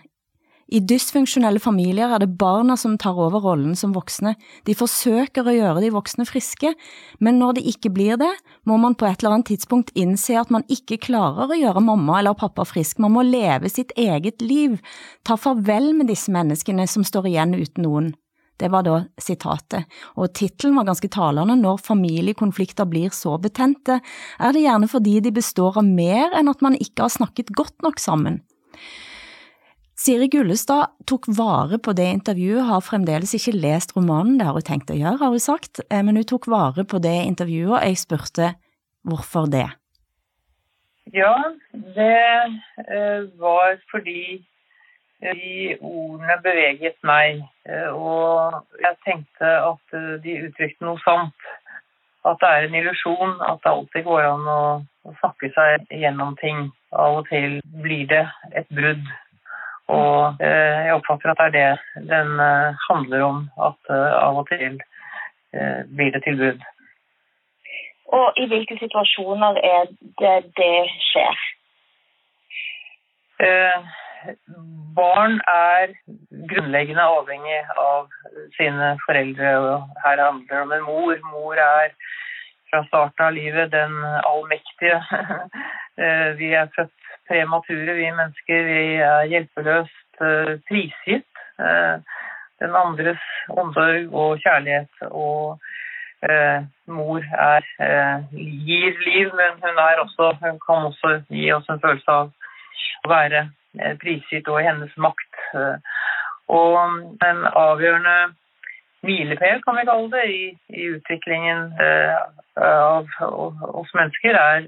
I 0.70 0.80
dysfunksjonelle 0.86 1.58
familier 1.58 2.12
er 2.14 2.22
det 2.22 2.36
barna 2.38 2.76
som 2.78 2.94
tar 3.02 3.18
over 3.18 3.42
rollen 3.42 3.74
som 3.78 3.96
voksne. 3.96 4.36
De 4.70 4.76
forsøker 4.78 5.48
å 5.48 5.56
gjøre 5.56 5.82
de 5.82 5.90
voksne 5.96 6.28
friske, 6.30 6.76
men 7.18 7.40
når 7.42 7.58
det 7.58 7.64
ikke 7.72 7.90
blir 7.96 8.20
det, 8.22 8.30
må 8.70 8.78
man 8.78 8.94
på 8.94 9.08
et 9.10 9.18
eller 9.24 9.40
annet 9.40 9.50
tidspunkt 9.50 9.90
innse 9.98 10.38
at 10.38 10.54
man 10.54 10.68
ikke 10.70 11.00
klarer 11.10 11.50
å 11.50 11.58
gjøre 11.58 11.82
mamma 11.82 12.20
eller 12.20 12.38
pappa 12.38 12.68
frisk. 12.70 13.02
Man 13.02 13.16
må 13.18 13.26
leve 13.26 13.72
sitt 13.74 13.96
eget 13.98 14.46
liv, 14.46 14.78
ta 15.26 15.40
farvel 15.42 15.96
med 15.98 16.12
disse 16.12 16.30
menneskene 16.34 16.86
som 16.86 17.08
står 17.08 17.32
igjen 17.32 17.58
uten 17.58 17.88
noen. 17.88 18.14
Det 18.60 18.70
var 18.70 18.84
da 18.86 19.02
sitatet, 19.18 19.88
og 20.20 20.34
tittelen 20.36 20.76
var 20.78 20.90
ganske 20.92 21.10
talende. 21.10 21.56
Når 21.58 21.82
familiekonflikter 21.82 22.86
blir 22.92 23.10
så 23.16 23.40
betente, 23.42 24.02
er 24.38 24.54
det 24.54 24.68
gjerne 24.68 24.90
fordi 24.92 25.18
de 25.24 25.34
består 25.34 25.80
av 25.80 25.88
mer 25.88 26.36
enn 26.38 26.52
at 26.52 26.62
man 26.62 26.78
ikke 26.78 27.08
har 27.08 27.16
snakket 27.16 27.56
godt 27.58 27.80
nok 27.82 28.04
sammen. 28.04 28.44
Siri 30.00 30.30
Gullestad 30.32 30.94
tok 31.12 31.26
vare 31.36 31.76
på 31.84 31.92
det 31.92 32.06
intervjuet, 32.08 32.64
har 32.70 32.80
fremdeles 32.86 33.34
ikke 33.36 33.52
lest 33.60 33.92
romanen, 33.98 34.38
det 34.40 34.46
har 34.48 34.56
hun 34.56 34.64
tenkt 34.64 34.94
å 34.94 34.96
gjøre, 34.96 35.20
har 35.20 35.34
hun 35.34 35.44
sagt, 35.44 35.82
men 35.92 36.16
hun 36.16 36.28
tok 36.30 36.48
vare 36.48 36.86
på 36.88 37.02
det 37.04 37.18
intervjuet, 37.28 37.74
og 37.74 37.84
jeg 37.84 38.00
spurte 38.00 38.54
hvorfor 39.04 39.52
det? 39.52 39.68
Ja, 41.12 41.36
det 41.98 42.56
var 43.44 43.76
fordi 43.92 44.40
de 45.20 45.76
ordene 45.82 46.40
beveget 46.48 46.96
meg, 47.04 47.44
og 47.92 48.64
jeg 48.80 48.96
tenkte 49.04 49.54
at 49.68 50.00
de 50.24 50.42
uttrykte 50.48 50.88
noe 50.88 51.04
sant. 51.04 51.50
At 52.24 52.40
det 52.40 52.50
er 52.56 52.68
en 52.70 52.76
illusjon, 52.86 53.36
at 53.44 53.60
det 53.66 53.72
alltid 53.74 54.08
går 54.08 54.32
an 54.32 54.48
å 54.48 54.62
snakke 55.20 55.52
seg 55.56 55.92
gjennom 55.92 56.40
ting. 56.40 56.70
Av 56.96 57.20
og 57.20 57.28
til 57.28 57.60
blir 57.84 58.08
det 58.08 58.30
et 58.56 58.72
brudd. 58.72 59.04
Og 59.90 60.42
eh, 60.46 60.80
jeg 60.86 60.94
oppfatter 60.94 61.32
at 61.34 61.40
det 61.54 61.62
er 61.64 61.78
det 62.00 62.10
den 62.12 62.36
eh, 62.46 62.82
handler 62.90 63.24
om. 63.26 63.40
At 63.68 63.94
eh, 63.94 64.18
av 64.22 64.44
og 64.44 64.50
til 64.52 64.78
blir 65.98 66.12
det 66.14 66.20
tilbud. 66.24 66.60
Og 68.14 68.38
i 68.38 68.44
hvilke 68.52 68.76
situasjoner 68.78 69.58
er 69.66 69.88
det 70.22 70.36
det 70.60 70.76
skjer? 71.10 71.48
barn 75.00 75.38
er 75.48 75.94
grunnleggende 76.52 77.06
avhengig 77.18 77.62
av 77.80 78.10
sine 78.58 78.92
foreldre. 79.06 79.54
og 79.58 80.02
Her 80.04 80.22
handler 80.22 80.50
det 80.52 80.62
om 80.62 80.74
en 80.76 80.86
mor. 80.86 81.22
Mor 81.32 81.62
er 81.64 81.96
fra 82.70 82.84
starten 82.92 83.26
av 83.26 83.34
livet 83.34 83.72
den 83.72 83.96
allmektige. 84.04 85.00
Vi 86.42 86.52
er 86.54 86.68
født 86.76 86.99
premature, 87.30 87.94
vi 87.96 88.10
mennesker. 88.12 88.64
Vi 88.70 88.82
er 89.06 89.30
hjelpeløst 89.32 90.24
prisgitt 90.68 91.28
den 92.60 92.76
andres 92.76 93.22
omsorg 93.50 94.14
og 94.14 94.40
kjærlighet. 94.44 94.92
Og 95.12 95.60
eh, 96.30 96.66
mor 96.88 97.24
er, 97.50 97.68
eh, 97.86 98.18
gir 98.68 99.00
liv, 99.06 99.32
men 99.40 99.56
hun, 99.64 99.80
også, 100.04 100.34
hun 100.44 100.60
kan 100.66 100.90
også 100.92 101.22
gi 101.30 101.52
oss 101.56 101.70
en 101.70 101.82
følelse 101.86 102.12
av 102.12 102.34
å 103.06 103.14
være 103.14 103.48
prisgitt 104.02 104.48
og 104.50 104.62
i 104.62 104.68
hennes 104.68 104.94
makt. 104.98 105.42
Og 106.50 106.78
en 107.24 107.44
avgjørende 107.54 108.18
milepæl, 109.06 109.62
kan 109.64 109.78
vi 109.78 109.86
kalle 109.88 110.10
det, 110.12 110.24
i, 110.34 110.46
i 110.74 110.88
utviklingen 110.96 111.70
av 112.60 113.06
oss 113.22 113.94
mennesker, 113.96 114.36
er 114.36 114.66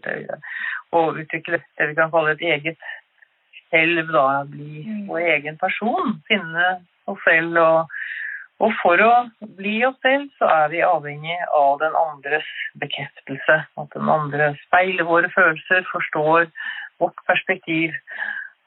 å 0.92 1.04
utvikle 1.16 1.62
det 1.78 1.88
vi 1.92 1.98
kan 1.98 2.12
kalle 2.14 2.36
et 2.36 2.44
eget 2.56 2.80
selv, 3.72 4.12
da, 4.12 4.44
bli 4.48 4.84
vår 5.08 5.28
egen 5.38 5.60
person, 5.62 6.18
finne 6.28 6.68
oss 7.10 7.22
selv. 7.26 7.58
Og, 7.62 7.94
og 8.62 8.76
for 8.82 9.04
å 9.06 9.14
bli 9.58 9.80
oss 9.88 9.98
selv, 10.06 10.28
så 10.40 10.50
er 10.52 10.74
vi 10.74 10.84
avhengig 10.86 11.40
av 11.58 11.80
den 11.82 11.96
andres 11.98 12.52
bekreftelse. 12.82 13.62
At 13.82 13.96
den 13.96 14.12
andre 14.12 14.54
speiler 14.66 15.08
våre 15.08 15.32
følelser, 15.34 15.88
forstår 15.94 16.52
vårt 17.02 17.26
perspektiv. 17.30 17.96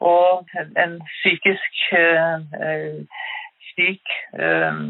Og 0.03 0.49
en 0.75 0.99
psykisk 1.21 1.85
øh, 1.95 3.05
syk 3.71 4.15
øh, 4.35 4.81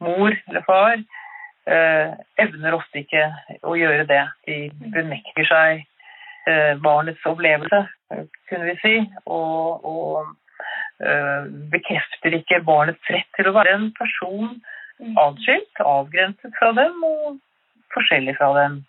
mor 0.00 0.34
eller 0.48 0.64
far 0.66 0.96
øh, 0.96 2.10
evner 2.42 2.74
ofte 2.74 3.04
ikke 3.04 3.28
å 3.62 3.76
gjøre 3.78 4.08
det. 4.10 4.24
De 4.48 4.58
bemekter 4.96 5.46
seg 5.46 5.86
barnets 6.82 7.26
opplevelse, 7.28 7.80
kunne 8.48 8.66
vi 8.66 8.76
si, 8.80 8.94
og, 9.26 9.84
og 9.86 10.30
bekrefter 11.72 12.34
ikke 12.36 12.62
barnets 12.66 13.12
rett 13.12 13.28
til 13.36 13.48
å 13.48 13.54
være 13.56 13.76
en 13.76 13.86
person 13.96 14.50
atskilt, 15.20 15.80
avgrenset 15.80 16.56
fra 16.58 16.72
dem 16.76 17.04
og 17.06 17.38
forskjellig 17.94 18.36
fra 18.38 18.50
dem. 18.58 18.80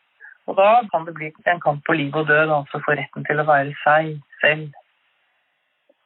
Og 0.50 0.58
da 0.58 0.70
kan 0.92 1.06
det 1.06 1.16
bli 1.16 1.32
en 1.48 1.62
kamp 1.64 1.84
på 1.86 1.96
liv 1.96 2.16
og 2.16 2.28
død, 2.28 2.50
altså 2.50 2.82
for 2.86 2.98
retten 3.00 3.26
til 3.28 3.40
å 3.40 3.48
være 3.48 3.76
seg 3.84 4.16
selv. 4.42 4.72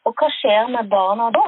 Og 0.05 0.13
hva 0.19 0.29
skjer 0.37 0.73
med 0.73 0.91
barna 0.91 1.31
da? 1.33 1.45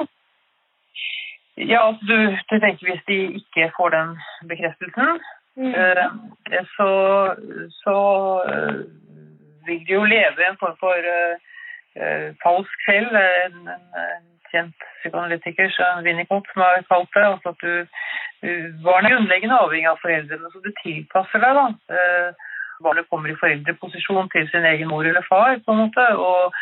Ja, 1.58 1.82
altså, 1.88 2.06
du, 2.06 2.16
du, 2.50 2.54
tenker 2.62 2.86
Hvis 2.86 3.04
de 3.06 3.18
ikke 3.40 3.70
får 3.76 3.94
den 3.94 4.10
bekreftelsen, 4.50 5.20
mm. 5.58 5.72
uh, 5.74 6.64
så, 6.74 6.90
så 7.82 7.96
vil 9.68 9.84
de 9.86 9.94
jo 9.94 10.08
leve 10.08 10.42
i 10.42 10.48
en 10.48 10.58
form 10.60 10.76
for 10.80 11.12
uh, 11.12 12.28
falsk 12.42 12.88
selv. 12.88 13.14
En, 13.20 13.70
en, 13.76 14.26
kjent 14.48 14.84
psykoanalytiker 15.02 15.68
som 15.74 15.98
Winnicott 16.06 16.46
som 16.48 16.62
har 16.64 16.78
kalt 16.88 17.10
det. 17.12 17.24
altså 17.26 17.50
at 17.52 17.58
du, 17.60 17.98
Barn 18.80 19.04
er 19.04 19.12
grunnleggende 19.12 19.58
avhengig 19.60 19.90
av 19.90 19.98
foreldrene, 20.00 20.48
så 20.48 20.62
du 20.64 20.70
tilpasser 20.78 21.42
deg. 21.42 21.58
da 21.58 21.98
barnet 22.82 23.08
kommer 23.10 23.30
i 23.30 23.36
foreldreposisjon 23.38 24.30
til 24.32 24.48
sin 24.50 24.66
egen 24.70 24.88
mor 24.88 25.06
eller 25.06 25.24
far, 25.28 25.58
på 25.64 25.74
en 25.74 25.82
måte, 25.82 26.04
og 26.16 26.54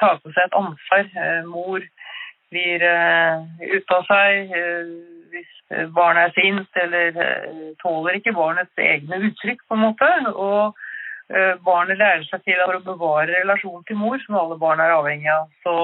tar 0.00 0.20
på 0.22 0.32
seg 0.34 0.44
et 0.44 0.58
ansvar. 0.58 1.08
Mor 1.50 1.84
blir 2.52 2.84
ute 3.74 3.96
av 3.98 4.06
seg 4.08 4.52
hvis 5.32 5.54
barnet 5.96 6.28
er 6.28 6.36
sint, 6.36 6.82
eller 6.82 7.18
tåler 7.82 8.18
ikke 8.18 8.36
barnets 8.36 8.84
egne 8.84 9.20
uttrykk, 9.28 9.64
på 9.68 9.78
en 9.78 9.84
måte. 9.88 10.12
og 10.34 10.78
Barnet 11.64 11.98
lærer 12.00 12.22
seg 12.24 12.40
til 12.46 12.60
å 12.64 12.78
bevare 12.80 13.42
relasjonen 13.42 13.82
til 13.84 13.98
mor, 14.00 14.16
som 14.22 14.38
alle 14.40 14.56
barn 14.60 14.80
er 14.80 14.94
avhengig 14.94 15.28
av, 15.28 15.50
så 15.60 15.74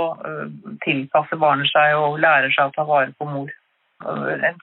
tilpasser 0.86 1.40
barnet 1.42 1.68
seg 1.68 1.98
og 1.98 2.16
lærer 2.22 2.54
seg 2.54 2.70
å 2.70 2.74
ta 2.78 2.86
vare 2.88 3.12
på 3.18 3.28
mor. 3.28 3.52
en 4.04 4.56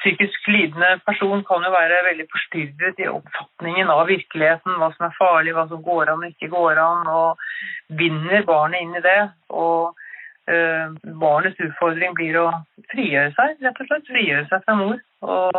psykisk 0.00 0.48
lidende 0.48 0.96
person 1.06 1.44
kan 1.46 1.64
jo 1.64 1.70
være 1.74 2.02
veldig 2.08 2.26
forstyrret 2.32 3.00
i 3.02 3.08
oppfatningen 3.10 3.90
av 3.92 4.06
virkeligheten, 4.10 4.78
hva 4.80 4.90
som 4.94 5.08
er 5.08 5.16
farlig, 5.18 5.54
hva 5.56 5.66
som 5.70 5.82
går 5.84 6.12
an 6.12 6.24
og 6.24 6.32
ikke 6.32 6.50
går 6.52 6.80
an, 6.80 7.06
og 7.06 7.96
binder 7.98 8.46
barnet 8.48 8.82
inn 8.82 8.96
i 8.98 9.04
det. 9.04 9.20
Og 9.50 9.94
øh, 10.52 10.94
barnets 11.20 11.60
utfordring 11.62 12.14
blir 12.16 12.38
å 12.40 12.46
frigjøre 12.92 13.32
seg, 13.36 13.58
rett 13.64 13.80
og 13.82 13.90
slett. 13.90 14.10
Frigjøre 14.10 14.46
seg 14.50 14.64
fra 14.66 14.76
mor. 14.78 15.02
Og 15.26 15.58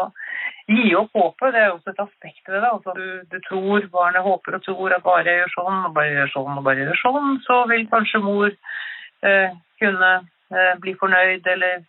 gi 0.71 0.95
opp 0.99 1.13
håpet, 1.17 1.53
det 1.55 1.61
er 1.63 1.73
også 1.73 1.93
et 1.93 2.01
aspekt 2.03 2.49
ved 2.49 2.61
det. 2.61 2.71
Altså, 2.71 2.95
du, 2.97 3.07
du, 3.31 3.37
tror, 3.47 3.87
barnet 3.93 4.25
håper 4.25 4.57
og 4.57 4.65
tror 4.65 4.95
at 4.95 5.05
bare 5.05 5.27
jeg 5.27 5.43
gjør 5.43 5.53
sånn, 5.57 5.83
og 5.89 5.93
bare 5.97 6.15
gjør 6.15 6.33
sånn, 6.33 6.55
og 6.55 6.65
bare 6.67 6.87
gjør 6.87 7.03
sånn, 7.03 7.29
så 7.45 7.59
vil 7.71 7.85
kanskje 7.91 8.23
mor 8.23 8.49
øh, 8.49 9.55
kunne 9.81 10.11
øh, 10.55 10.73
bli 10.83 10.95
fornøyd 11.01 11.47
eller 11.55 11.85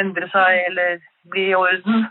endre 0.00 0.28
seg 0.30 0.64
eller 0.68 1.00
bli 1.30 1.48
i 1.50 1.54
orden. 1.58 2.06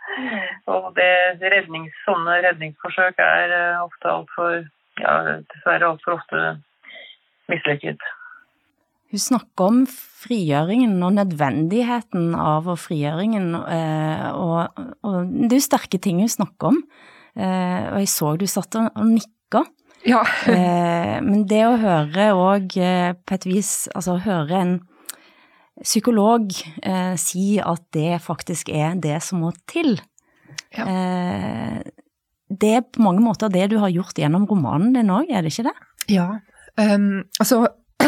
og 0.74 0.90
det 0.96 1.12
rednings, 1.42 1.94
sånne 2.04 2.40
redningsforsøk 2.44 3.20
er 3.24 3.54
uh, 3.54 3.84
ofte 3.86 4.10
altfor 4.10 4.56
ja, 5.00 5.14
dessverre 5.52 5.92
altfor 5.92 6.18
ofte 6.18 6.42
mislykket. 7.50 8.02
Hun 9.10 9.22
snakker 9.22 9.66
om 9.66 9.80
frigjøringen 9.90 10.98
og 11.02 11.16
nødvendigheten 11.16 12.34
av 12.38 12.68
frigjøringen, 12.78 13.54
eh, 13.58 14.26
og, 14.30 14.84
og, 15.02 15.32
det 15.32 15.56
er 15.56 15.58
jo 15.58 15.66
sterke 15.66 15.98
ting 16.02 16.20
hun 16.22 16.30
snakker 16.30 16.70
om. 16.70 16.78
Eh, 17.34 17.88
og 17.90 17.98
jeg 18.02 18.12
så 18.12 18.36
du 18.38 18.46
satt 18.50 18.78
og, 18.78 18.90
og 18.94 19.10
nikka. 19.16 19.66
Ja. 20.08 20.22
men 21.20 21.42
det 21.44 21.58
å 21.68 21.74
høre 21.76 22.30
òg 22.32 22.72
på 22.72 23.34
et 23.36 23.44
vis, 23.44 23.84
altså 23.92 24.14
høre 24.24 24.56
en 24.56 24.70
psykolog 25.84 26.52
eh, 26.82 27.16
si 27.20 27.58
at 27.62 27.82
det 27.94 28.20
faktisk 28.24 28.70
er 28.72 28.96
det 29.00 29.18
som 29.24 29.44
må 29.44 29.52
til. 29.70 29.98
Ja. 30.76 30.86
Eh, 30.86 31.80
det 32.50 32.72
er 32.76 32.86
på 32.86 33.02
mange 33.04 33.22
måter 33.24 33.52
det 33.52 33.70
du 33.70 33.78
har 33.82 33.92
gjort 33.94 34.18
gjennom 34.18 34.46
romanen 34.50 34.94
din 34.96 35.12
òg, 35.12 35.30
er 35.30 35.44
det 35.44 35.52
ikke 35.54 35.68
det? 35.70 35.76
Ja. 36.10 36.28
Um, 36.80 37.26
altså 37.38 37.66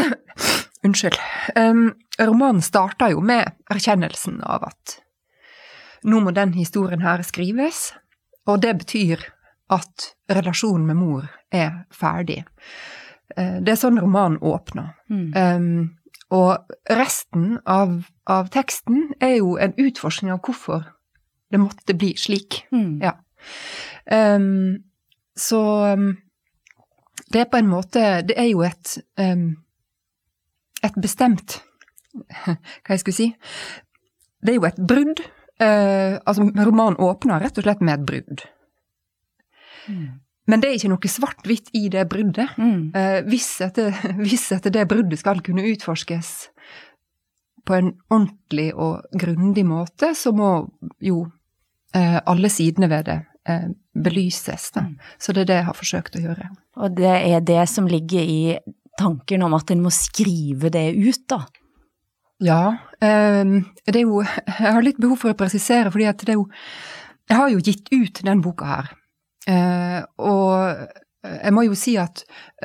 Unnskyld. 0.82 1.18
Um, 1.56 1.94
romanen 2.18 2.62
starta 2.62 3.10
jo 3.12 3.22
med 3.22 3.52
erkjennelsen 3.70 4.40
av 4.42 4.66
at 4.72 4.98
nå 6.02 6.18
må 6.24 6.32
den 6.34 6.56
historien 6.56 7.04
her 7.04 7.22
skrives, 7.22 7.92
og 8.50 8.64
det 8.64 8.74
betyr 8.80 9.22
at 9.70 10.08
relasjonen 10.32 10.88
med 10.88 10.98
mor 10.98 11.28
er 11.54 11.84
ferdig. 11.94 12.42
Uh, 13.36 13.62
det 13.62 13.76
er 13.76 13.82
sånn 13.84 14.00
romanen 14.02 14.40
åpner. 14.42 14.96
Mm. 15.12 15.28
Um, 15.38 15.90
og 16.32 16.74
resten 16.90 17.58
av, 17.68 18.00
av, 18.26 18.48
teksten 18.50 19.12
er 19.20 19.36
jo 19.36 19.54
en 19.60 19.74
utforskning 19.78 20.32
av 20.32 20.40
hvorfor 20.42 20.88
det 21.52 21.60
måtte 21.60 21.94
bli 21.94 22.14
slik. 22.18 22.64
Mm. 22.72 23.02
Ja. 23.04 23.18
Um, 24.10 24.82
så 25.36 25.62
det 27.32 27.40
er 27.40 27.48
på 27.50 27.58
en 27.58 27.70
måte 27.70 28.20
Det 28.28 28.36
er 28.38 28.50
jo 28.50 28.60
et 28.66 28.98
um, 29.18 29.62
et 30.82 30.96
bestemt 31.00 31.60
Hva 32.12 32.56
jeg 32.90 33.00
skulle 33.00 33.16
si 33.16 33.28
Det 34.42 34.52
er 34.52 34.58
jo 34.58 34.66
et 34.68 34.80
brudd. 34.80 35.22
Uh, 35.62 36.18
altså, 36.26 36.48
romanen 36.66 36.98
åpner 37.00 37.40
rett 37.40 37.58
og 37.60 37.64
slett 37.64 37.84
med 37.84 38.00
et 38.00 38.06
brudd. 38.08 38.42
Mm. 39.86 40.08
Men 40.50 40.62
det 40.62 40.68
er 40.68 40.78
ikke 40.78 40.90
noe 40.90 41.10
svart-hvitt 41.10 41.70
i 41.78 41.86
det 41.92 42.02
bruddet. 42.10 42.56
Mm. 42.58 42.90
Eh, 42.98 43.18
hvis, 43.30 43.48
etter, 43.64 43.94
hvis, 44.24 44.48
etter, 44.54 44.74
det 44.74 44.88
bruddet 44.90 45.22
skal 45.22 45.42
kunne 45.44 45.66
utforskes 45.70 46.32
på 47.66 47.76
en 47.78 47.92
ordentlig 48.10 48.72
og 48.74 49.06
grundig 49.14 49.64
måte, 49.68 50.12
så 50.18 50.32
må 50.34 50.50
jo 51.02 51.24
eh, 51.94 52.18
alle 52.18 52.50
sidene 52.50 52.90
ved 52.90 53.06
det 53.06 53.20
eh, 53.48 53.68
belyses. 53.94 54.72
Mm. 54.74 54.96
Så 55.23 55.34
det 55.34 55.45
er 55.45 55.50
det 55.52 55.60
jeg 55.60 55.68
har 55.71 55.78
forsøkt 55.78 56.18
å 56.18 56.25
gjøre. 56.25 56.50
Og 56.82 56.97
det 56.99 57.12
er 57.12 57.45
det 57.47 57.62
som 57.71 57.86
ligger 57.86 58.26
i 58.26 58.42
tanken 58.99 59.43
om 59.43 59.55
at 59.57 59.71
en 59.73 59.83
må 59.85 59.93
skrive 59.95 60.71
det 60.73 60.89
ut, 60.97 61.25
da? 61.31 61.43
Ja. 62.43 62.76
Eh, 63.00 63.45
det 63.87 63.99
er 63.99 64.02
jo 64.07 64.23
Jeg 64.23 64.73
har 64.75 64.83
litt 64.83 65.00
behov 65.00 65.21
for 65.23 65.33
å 65.33 65.39
presisere, 65.39 65.93
fordi 65.93 66.09
at 66.11 66.25
det 66.25 66.35
er 66.35 66.41
jo 66.41 66.49
Jeg 67.31 67.39
har 67.39 67.52
jo 67.52 67.63
gitt 67.63 67.93
ut 67.93 68.25
den 68.25 68.43
boka 68.43 68.67
her. 68.67 68.91
Eh, 69.49 70.02
og 70.19 70.89
jeg 71.23 71.55
må 71.55 71.63
jo 71.63 71.75
si 71.78 71.95
at 72.02 72.25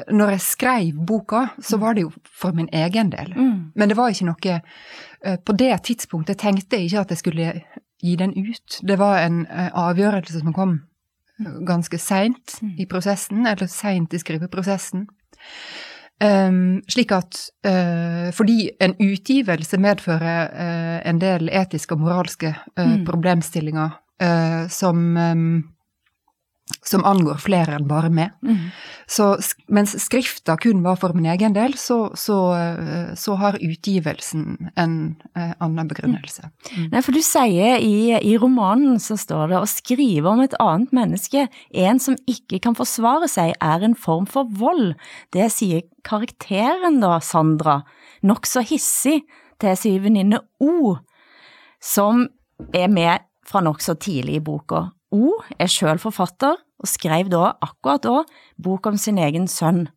når 0.10 0.32
jeg 0.34 0.42
skrev 0.42 0.98
boka, 1.06 1.44
så 1.62 1.78
var 1.78 1.94
det 1.94 2.08
jo 2.08 2.12
for 2.26 2.58
min 2.58 2.70
egen 2.74 3.12
del. 3.13 3.34
Mm. 3.38 3.72
Men 3.78 3.90
det 3.90 3.98
var 3.98 4.10
ikke 4.10 4.32
noe 4.32 4.56
eh, 4.58 5.38
På 5.38 5.54
det 5.54 5.84
tidspunktet 5.86 6.42
tenkte 6.42 6.78
jeg 6.78 6.90
ikke 6.90 7.06
at 7.06 7.13
jeg 7.13 7.22
skulle 7.22 7.52
gi 8.02 8.16
den 8.18 8.34
ut. 8.34 8.80
Det 8.82 8.98
var 8.98 9.22
en 9.22 9.46
avgjørelse 9.48 10.42
som 10.42 10.54
kom 10.54 10.80
ganske 11.66 11.98
seint 12.02 12.58
mm. 12.62 12.76
i 12.82 12.86
prosessen, 12.90 13.46
eller 13.46 13.70
seint 13.70 14.13
i 14.13 14.20
skriveprosessen. 14.22 15.08
Um, 16.17 16.82
slik 16.89 17.12
at 17.13 17.38
uh, 17.67 18.32
fordi 18.34 18.71
en 18.82 18.95
utgivelse 18.97 19.77
medfører 19.77 20.47
uh, 20.49 20.95
en 21.06 21.19
del 21.21 21.51
etiske 21.53 21.93
og 21.93 22.01
moralske 22.08 22.56
uh, 22.58 22.86
mm. 22.88 23.03
problemstillinger 23.06 24.03
som 24.73 24.97
um, 25.13 25.60
som 26.84 27.06
angår 27.06 27.38
flere 27.41 27.77
enn 27.77 27.86
bare 27.88 28.10
meg. 28.10 28.34
Mm. 28.41 28.71
Så 29.08 29.26
mens 29.72 29.93
skrifta 30.04 30.58
kun 30.60 30.82
var 30.84 30.98
for 31.00 31.15
min 31.15 31.30
egen 31.32 31.54
del, 31.56 31.78
så, 31.80 32.10
så, 32.20 32.38
eh, 32.58 33.13
så 33.15 33.38
har 33.39 33.56
utgivelsen 33.63 34.72
en 34.76 34.98
eh, 35.32 35.54
annen 35.63 35.88
begrunnelse. 35.88 36.50
Mm. 36.74 36.89
Nei, 36.91 37.04
for 37.06 37.15
du 37.15 37.24
sier 37.24 37.80
i, 37.80 38.12
i, 38.17 38.34
romanen 38.41 39.00
så 39.00 39.15
står 39.20 39.54
det 39.54 39.62
å 39.62 39.70
skrive 39.72 40.34
om 40.34 40.43
et 40.43 40.58
annet 40.60 40.91
menneske, 40.96 41.46
en 41.72 42.04
som 42.04 42.20
ikke 42.28 42.60
kan 42.67 42.76
forsvare 42.76 43.32
seg, 43.32 43.56
er 43.63 43.88
en 43.88 43.96
form 43.96 44.28
for 44.28 44.52
vold. 44.60 44.98
Det 45.32 45.48
sier 45.56 45.88
karakteren 46.08 47.00
da, 47.00 47.22
Sandra, 47.24 47.80
nokså 48.28 48.65
hissig 48.67 49.22
til 49.63 49.80
sin 49.80 50.04
venninne 50.04 50.43
O, 50.60 50.98
som 51.80 52.28
er 52.76 52.91
med 52.91 53.24
fra 53.48 53.63
nokså 53.63 53.96
tidlig 54.04 54.41
i 54.41 54.43
boka. 54.43 54.89
O 55.13 55.38
er 55.60 55.70
sjøl 55.72 56.00
forfatter, 56.02 56.58
og 56.78 56.89
skrev 56.89 57.30
da, 57.34 57.56
akkurat 57.63 58.04
da, 58.04 58.24
bok 58.62 58.89
om 58.89 58.98
sin 59.02 59.17
egen 59.22 59.48
sønn. 59.50 59.88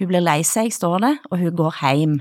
Hun 0.00 0.08
blir 0.08 0.22
lei 0.24 0.40
seg, 0.46 0.70
står 0.72 1.02
det, 1.04 1.14
og 1.28 1.42
hun 1.42 1.56
går 1.58 1.80
hjem. 1.82 2.20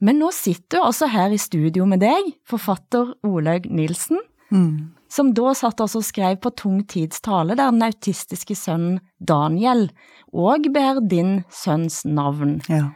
Men 0.00 0.20
nå 0.22 0.30
sitter 0.32 0.80
hun 0.80 0.92
altså 0.92 1.08
her 1.10 1.34
i 1.34 1.40
studio 1.42 1.88
med 1.90 2.00
deg, 2.04 2.30
forfatter 2.48 3.10
Olaug 3.26 3.66
Nilsen, 3.66 4.22
mm. 4.54 4.94
som 5.10 5.34
da 5.36 5.52
satt 5.58 5.82
altså 5.84 6.00
og 6.00 6.06
skrev 6.06 6.38
på 6.40 6.54
tung 6.56 6.84
tids 6.88 7.20
tale, 7.24 7.58
der 7.58 7.74
den 7.74 7.84
autistiske 7.84 8.56
sønnen 8.56 9.02
Daniel 9.18 9.88
òg 10.32 10.70
bærer 10.72 11.02
din 11.10 11.42
sønns 11.52 12.04
navn. 12.06 12.60
Ja. 12.70 12.86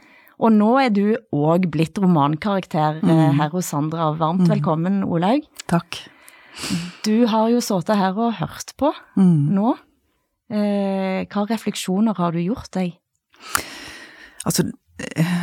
Og 0.43 0.55
nå 0.55 0.71
er 0.81 0.89
du 0.95 1.05
òg 1.35 1.69
blitt 1.71 1.99
romankarakter 2.01 3.03
eh, 3.03 3.11
mm. 3.11 3.37
her 3.37 3.53
hos 3.53 3.69
Sandra. 3.71 4.09
Varmt 4.17 4.47
mm. 4.47 4.51
velkommen, 4.55 5.03
Olaug. 5.05 5.45
Takk. 5.71 6.01
Du 7.03 7.25
har 7.29 7.49
jo 7.51 7.61
sittet 7.63 7.97
her 7.99 8.17
og 8.17 8.37
hørt 8.37 8.75
på 8.79 8.91
mm. 9.17 9.51
nå. 9.55 9.73
Eh, 10.53 11.23
hva 11.31 11.45
refleksjoner 11.49 12.17
har 12.19 12.35
du 12.35 12.41
gjort 12.43 12.69
deg? 12.75 12.93
Altså, 14.45 14.67
eh, 14.99 15.37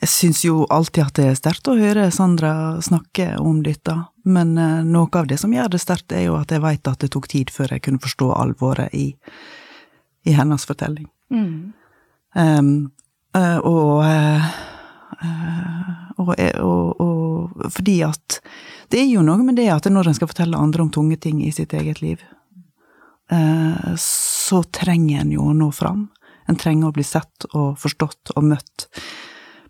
jeg 0.00 0.08
syns 0.08 0.42
jo 0.46 0.62
alltid 0.72 1.04
at 1.04 1.18
det 1.18 1.26
er 1.28 1.38
sterkt 1.38 1.68
å 1.68 1.76
høre 1.76 2.08
Sandra 2.14 2.80
snakke 2.84 3.34
om 3.42 3.60
dette, 3.66 3.96
men 4.24 4.54
eh, 4.56 4.80
noe 4.88 5.10
av 5.20 5.28
det 5.28 5.40
som 5.42 5.52
gjør 5.52 5.74
det 5.74 5.82
sterkt, 5.82 6.14
er 6.16 6.28
jo 6.30 6.38
at 6.40 6.54
jeg 6.54 6.64
veit 6.64 6.88
at 6.88 7.04
det 7.04 7.12
tok 7.12 7.28
tid 7.28 7.52
før 7.52 7.76
jeg 7.76 7.84
kunne 7.84 8.02
forstå 8.02 8.32
alvoret 8.38 8.94
i, 8.96 9.10
i 10.24 10.36
hennes 10.38 10.64
fortelling. 10.68 11.10
Mm. 11.32 11.72
Um, 12.32 12.74
og, 13.36 14.04
og, 16.18 16.34
og, 16.38 17.00
og 17.00 17.72
fordi 17.72 18.00
at 18.06 18.40
det 18.92 19.00
er 19.00 19.08
jo 19.08 19.24
noe 19.24 19.40
med 19.46 19.56
det 19.56 19.70
at 19.72 19.88
når 19.88 20.10
en 20.10 20.16
skal 20.18 20.28
fortelle 20.30 20.58
andre 20.58 20.84
om 20.84 20.90
tunge 20.92 21.16
ting 21.16 21.40
i 21.44 21.52
sitt 21.54 21.72
eget 21.72 22.02
liv, 22.02 22.20
eh, 23.32 23.94
så 23.96 24.62
trenger 24.68 25.22
en 25.22 25.32
jo 25.32 25.46
å 25.48 25.54
nå 25.56 25.70
fram. 25.72 26.10
En 26.50 26.58
trenger 26.58 26.90
å 26.90 26.96
bli 26.96 27.06
sett 27.06 27.46
og 27.52 27.78
forstått 27.80 28.34
og 28.36 28.50
møtt 28.50 28.88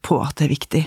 på 0.02 0.18
at 0.24 0.40
det 0.40 0.48
er 0.48 0.54
viktig. 0.56 0.82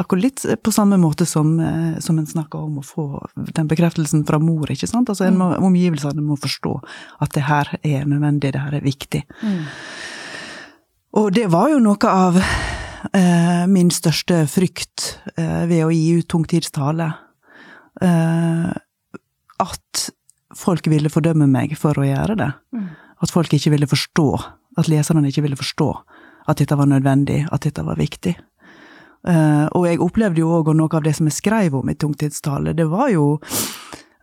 Akkurat 0.00 0.24
litt 0.24 0.44
på 0.64 0.72
samme 0.72 0.96
måte 0.98 1.26
som, 1.28 1.52
eh, 1.60 2.00
som 2.00 2.18
en 2.18 2.26
snakker 2.26 2.58
om 2.58 2.80
å 2.80 2.86
få 2.86 3.06
den 3.54 3.68
bekreftelsen 3.68 4.24
fra 4.26 4.40
mor, 4.40 4.70
ikke 4.70 4.88
sant. 4.88 5.12
Altså 5.12 5.28
en 5.28 5.36
må, 5.38 5.52
omgivelsene 5.60 6.24
må 6.24 6.38
forstå 6.40 6.74
at 7.20 7.36
det 7.36 7.44
her 7.46 7.76
er 7.82 8.08
nødvendig, 8.08 8.54
det 8.56 8.64
her 8.64 8.74
er 8.74 8.88
viktig. 8.88 9.22
Mm. 9.42 9.64
Og 11.20 11.30
det 11.36 11.46
var 11.52 11.68
jo 11.70 11.78
noe 11.78 12.10
av 12.10 12.40
eh, 13.16 13.64
min 13.70 13.92
største 13.94 14.44
frykt 14.50 15.18
eh, 15.36 15.64
ved 15.70 15.84
å 15.86 15.92
gi 15.94 16.18
ut 16.18 16.28
tungtidstale 16.30 17.08
eh, 18.02 18.72
at 19.64 20.04
folk 20.54 20.88
ville 20.90 21.12
fordømme 21.12 21.48
meg 21.50 21.76
for 21.78 21.98
å 21.98 22.06
gjøre 22.06 22.36
det. 22.38 22.50
Mm. 22.74 22.90
At 23.24 23.32
folk 23.34 23.54
ikke 23.54 23.72
ville 23.74 23.88
forstå, 23.90 24.28
at 24.78 24.90
leserne 24.90 25.30
ikke 25.30 25.44
ville 25.46 25.58
forstå 25.58 25.90
at 26.50 26.60
dette 26.60 26.76
var 26.76 26.90
nødvendig, 26.90 27.46
at 27.52 27.64
dette 27.64 27.84
var 27.86 27.96
viktig. 27.96 28.34
Eh, 29.28 29.66
og 29.72 29.86
jeg 29.88 30.02
opplevde 30.04 30.42
jo 30.42 30.50
òg, 30.58 30.68
og 30.68 30.76
noe 30.76 30.92
av 30.92 31.04
det 31.06 31.14
som 31.16 31.28
jeg 31.30 31.38
skrev 31.38 31.78
om 31.78 31.88
i 31.88 31.96
tungtidstale, 31.96 32.74
det 32.76 32.86
var 32.90 33.08
jo 33.14 33.38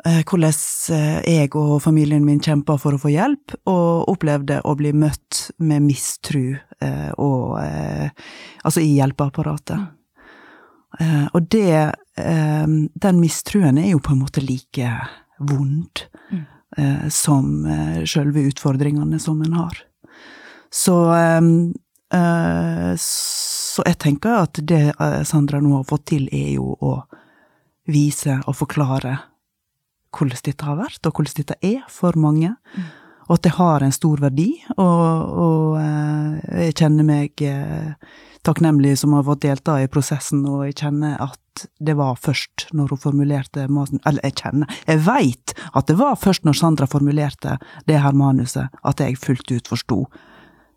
hvordan 0.01 0.53
eh, 0.95 1.17
jeg 1.29 1.55
og 1.55 1.75
familien 1.83 2.25
min 2.25 2.41
kjempa 2.41 2.77
for 2.81 2.97
å 2.97 3.01
få 3.01 3.11
hjelp, 3.13 3.53
og 3.69 4.09
opplevde 4.09 4.61
å 4.65 4.73
bli 4.77 4.93
møtt 4.97 5.51
med 5.61 5.85
mistru 5.85 6.55
eh, 6.81 7.11
og 7.17 7.59
eh, 7.61 8.09
Altså 8.63 8.81
i 8.81 8.95
hjelpeapparatet. 8.97 9.77
Eh, 10.99 11.27
og 11.33 11.47
det 11.53 11.93
eh, 12.17 12.65
Den 13.05 13.21
mistruen 13.21 13.77
er 13.77 13.91
jo 13.93 14.01
på 14.01 14.15
en 14.15 14.23
måte 14.23 14.41
like 14.41 14.89
vond 15.41 16.03
mm. 16.29 16.43
som 17.09 17.65
eh, 17.65 18.03
sjølve 18.05 18.43
utfordringene 18.51 19.19
som 19.19 19.41
en 19.41 19.55
har. 19.57 19.79
Så 20.69 20.97
eh, 21.13 21.41
eh, 22.19 22.93
Så 22.97 23.85
jeg 23.87 23.97
tenker 24.01 24.43
at 24.43 24.61
det 24.61 24.83
eh, 24.93 25.21
Sandra 25.25 25.61
nå 25.61 25.77
har 25.79 25.89
fått 25.89 26.09
til, 26.13 26.29
er 26.33 26.55
jo 26.57 26.75
å 26.77 26.99
vise 27.89 28.37
og 28.45 28.55
forklare 28.55 29.17
hvordan 30.15 30.43
dette 30.45 30.67
har 30.67 30.79
vært, 30.79 31.05
og 31.05 31.15
hvordan 31.15 31.37
dette 31.39 31.57
er 31.61 31.85
for 31.91 32.17
mange. 32.19 32.53
Og 33.29 33.37
at 33.37 33.45
det 33.45 33.53
har 33.55 33.83
en 33.85 33.93
stor 33.95 34.19
verdi, 34.19 34.49
og, 34.75 35.37
og 35.45 35.77
eh, 35.79 36.65
jeg 36.67 36.77
kjenner 36.81 37.07
meg 37.07 37.43
eh, 37.47 37.93
takknemlig 38.43 38.97
som 38.99 39.13
har 39.15 39.23
fått 39.27 39.45
delta 39.45 39.77
i 39.79 39.89
prosessen, 39.91 40.43
og 40.49 40.65
jeg 40.67 40.79
kjenner 40.81 41.15
at 41.21 41.37
det 41.83 41.95
var 41.99 42.19
først 42.19 42.69
når 42.75 42.93
hun 42.93 42.99
formulerte 43.01 43.65
manuset 43.67 44.05
Eller 44.07 44.23
jeg 44.23 44.37
kjenner, 44.39 44.75
jeg 44.87 45.01
veit 45.03 45.53
at 45.75 45.89
det 45.89 45.97
var 45.99 46.15
først 46.19 46.45
når 46.47 46.57
Sandra 46.57 46.87
formulerte 46.89 47.57
det 47.87 47.99
her 48.01 48.15
manuset, 48.15 48.71
at 48.87 49.03
jeg 49.03 49.19
fullt 49.19 49.51
ut 49.51 49.71
forsto 49.71 50.05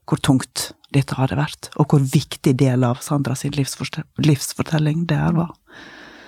hvor 0.05 0.21
tungt 0.21 0.73
dette 0.93 1.17
hadde 1.17 1.39
vært, 1.39 1.71
og 1.81 1.91
hvor 1.91 2.03
viktig 2.05 2.53
del 2.61 2.85
av 2.87 3.01
Sandras 3.03 3.47
livsfortelling 3.47 5.07
det 5.09 5.17
her 5.17 5.33
var. 5.37 5.55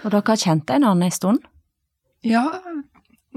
Og 0.03 0.15
dere 0.15 0.25
har 0.25 0.41
kjent 0.41 0.71
hverandre 0.71 1.11
en 1.11 1.15
stund? 1.15 1.45
Ja, 2.27 2.47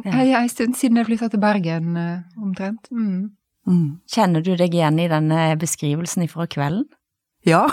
Ja. 0.05 0.21
er 0.23 0.37
en 0.41 0.51
stund 0.51 0.77
siden 0.79 0.99
jeg 0.99 1.09
flytta 1.09 1.29
til 1.33 1.41
Bergen, 1.41 1.97
eh, 1.97 2.21
omtrent. 2.41 2.89
Mm. 2.91 3.31
Mm. 3.67 3.99
Kjenner 4.09 4.41
du 4.45 4.55
deg 4.57 4.73
igjen 4.73 4.99
i 4.99 5.09
denne 5.11 5.51
beskrivelsen 5.59 6.27
fra 6.31 6.47
kvelden? 6.49 6.87
Ja. 7.47 7.67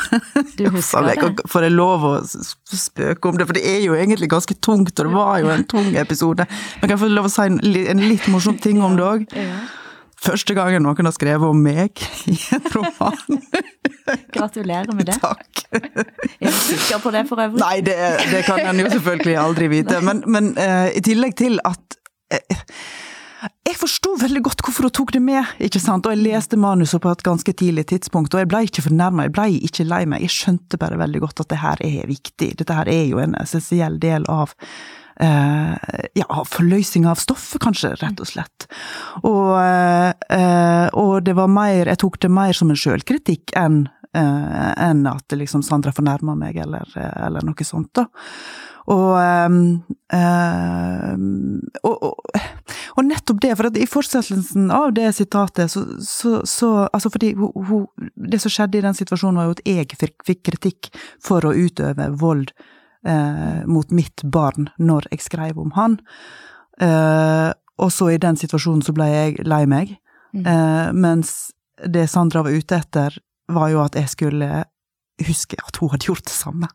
Du 0.59 0.69
husker 0.77 1.09
jeg 1.11 1.23
det? 1.23 1.47
Får 1.51 1.67
jeg 1.67 1.75
lov 1.75 2.05
å 2.07 2.13
spøke 2.27 3.31
om 3.31 3.39
det, 3.39 3.49
for 3.49 3.59
det 3.59 3.65
er 3.67 3.81
jo 3.87 3.97
egentlig 3.99 4.31
ganske 4.31 4.55
tungt, 4.63 4.95
og 4.99 5.09
det 5.09 5.15
var 5.15 5.41
jo 5.43 5.51
en 5.55 5.67
tung 5.67 5.91
episode. 5.99 6.47
Men 6.77 6.87
kan 6.87 6.95
jeg 6.95 7.03
få 7.03 7.11
lov 7.11 7.31
å 7.31 7.33
si 7.33 7.49
en, 7.49 8.05
litt 8.07 8.31
morsom 8.33 8.61
ting 8.63 8.83
om 8.85 8.99
det 8.99 9.09
òg? 9.09 9.27
Første 10.27 10.55
gangen 10.57 10.87
noen 10.87 11.07
har 11.07 11.15
skrevet 11.15 11.45
om 11.45 11.59
meg 11.61 12.01
i 12.33 12.37
en 12.57 12.71
roman. 12.73 13.43
Gratulerer 14.33 14.95
med 14.97 15.11
det. 15.11 15.19
Takk. 15.23 15.67
Er 15.75 16.49
du 16.49 16.57
sikker 16.57 17.03
på 17.03 17.13
det 17.15 17.27
for 17.29 17.43
øvrig? 17.43 17.61
Nei, 17.61 17.81
det, 17.85 17.97
det 18.33 18.43
kan 18.47 18.63
en 18.65 18.81
jo 18.81 18.89
selvfølgelig 18.95 19.37
aldri 19.43 19.69
vite. 19.73 20.01
Men, 20.05 20.23
men 20.31 20.53
uh, 20.57 20.89
i 20.89 21.03
tillegg 21.05 21.37
til 21.39 21.61
at 21.67 21.99
eh, 21.99 22.06
jeg 23.67 23.77
forsto 23.79 24.15
veldig 24.21 24.43
godt 24.47 24.63
hvorfor 24.65 24.89
hun 24.89 24.95
tok 24.97 25.13
det 25.15 25.23
med, 25.23 25.55
ikke 25.63 25.81
sant? 25.83 26.07
og 26.07 26.15
jeg 26.15 26.25
leste 26.25 26.59
manuset 26.59 27.03
på 27.03 27.13
et 27.13 27.25
ganske 27.27 27.53
tidlig 27.53 27.87
tidspunkt, 27.93 28.35
og 28.35 28.43
jeg 28.43 28.51
ble 28.51 28.65
ikke 28.67 28.87
fornærma, 28.89 29.27
jeg 29.27 29.35
ble 29.37 29.49
ikke 29.69 29.89
lei 29.89 30.05
meg, 30.09 30.25
jeg 30.25 30.35
skjønte 30.35 30.81
bare 30.81 31.01
veldig 31.01 31.23
godt 31.23 31.45
at 31.45 31.51
det 31.53 31.63
her 31.63 31.83
er 31.87 32.07
viktig, 32.11 32.55
dette 32.59 32.79
her 32.79 32.91
er 32.91 33.05
jo 33.11 33.23
en 33.23 33.37
essensiell 33.43 34.01
del 34.03 34.29
av 34.33 34.57
Uh, 35.17 35.73
ja, 36.13 36.43
forløsning 36.45 37.07
av 37.09 37.17
stoffet, 37.17 37.57
kanskje, 37.65 37.95
rett 38.03 38.19
og 38.21 38.29
slett. 38.29 38.67
Og, 39.23 39.55
uh, 39.57 40.89
og 40.93 41.15
det 41.25 41.33
var 41.39 41.49
mer, 41.49 41.89
jeg 41.89 42.03
tok 42.03 42.19
det 42.21 42.29
mer 42.37 42.53
som 42.53 42.69
en 42.69 42.77
sjølkritikk 42.77 43.55
enn 43.57 43.87
eh, 44.17 44.73
enn 44.89 45.05
at 45.11 45.37
liksom 45.37 45.65
Sandra 45.67 45.93
fornærmer 45.97 46.39
meg, 46.39 46.57
eller, 46.65 46.89
eller 46.97 47.45
noe 47.47 47.67
sånt, 47.67 47.93
da. 47.97 48.09
Og, 48.87 49.17
ehm, 49.19 49.83
og, 51.83 51.95
og, 52.07 52.37
og 52.95 53.07
nettopp 53.07 53.41
det, 53.43 53.51
for 53.59 53.69
at 53.69 53.79
i 53.81 53.89
fortsettelsen 53.91 54.71
av 54.75 54.93
det 54.95 55.09
sitatet, 55.17 55.73
så, 55.73 55.83
så, 56.07 56.39
så 56.47 56.71
Altså 56.87 57.11
fordi 57.11 57.33
hun, 57.35 57.51
hun, 57.67 58.11
det 58.15 58.41
som 58.45 58.53
skjedde 58.53 58.79
i 58.79 58.85
den 58.87 58.95
situasjonen, 58.95 59.41
var 59.41 59.49
jo 59.49 59.57
at 59.57 59.65
jeg 59.67 59.99
fikk, 59.99 60.17
fikk 60.29 60.43
kritikk 60.51 60.91
for 61.23 61.47
å 61.47 61.55
utøve 61.57 62.13
vold 62.21 62.53
eh, 63.07 63.67
mot 63.67 63.91
mitt 63.91 64.23
barn 64.23 64.71
når 64.79 65.11
jeg 65.11 65.27
skrev 65.27 65.59
om 65.59 65.75
han. 65.75 65.99
Eh, 66.81 67.51
og 67.83 67.93
så 67.93 68.13
i 68.15 68.23
den 68.23 68.39
situasjonen 68.39 68.87
så 68.87 68.95
ble 68.97 69.11
jeg 69.11 69.47
lei 69.51 69.65
meg, 69.69 69.97
eh, 70.39 70.89
mens 70.95 71.51
det 71.85 72.07
Sandra 72.09 72.47
var 72.47 72.55
ute 72.55 72.79
etter, 72.79 73.19
var 73.53 73.71
jo 73.73 73.83
at 73.85 73.97
jeg 73.99 74.11
skulle 74.13 74.65
huske 75.27 75.59
at 75.63 75.79
hun 75.81 75.93
hadde 75.93 76.09
gjort 76.09 76.27
det 76.27 76.37
samme. 76.37 76.69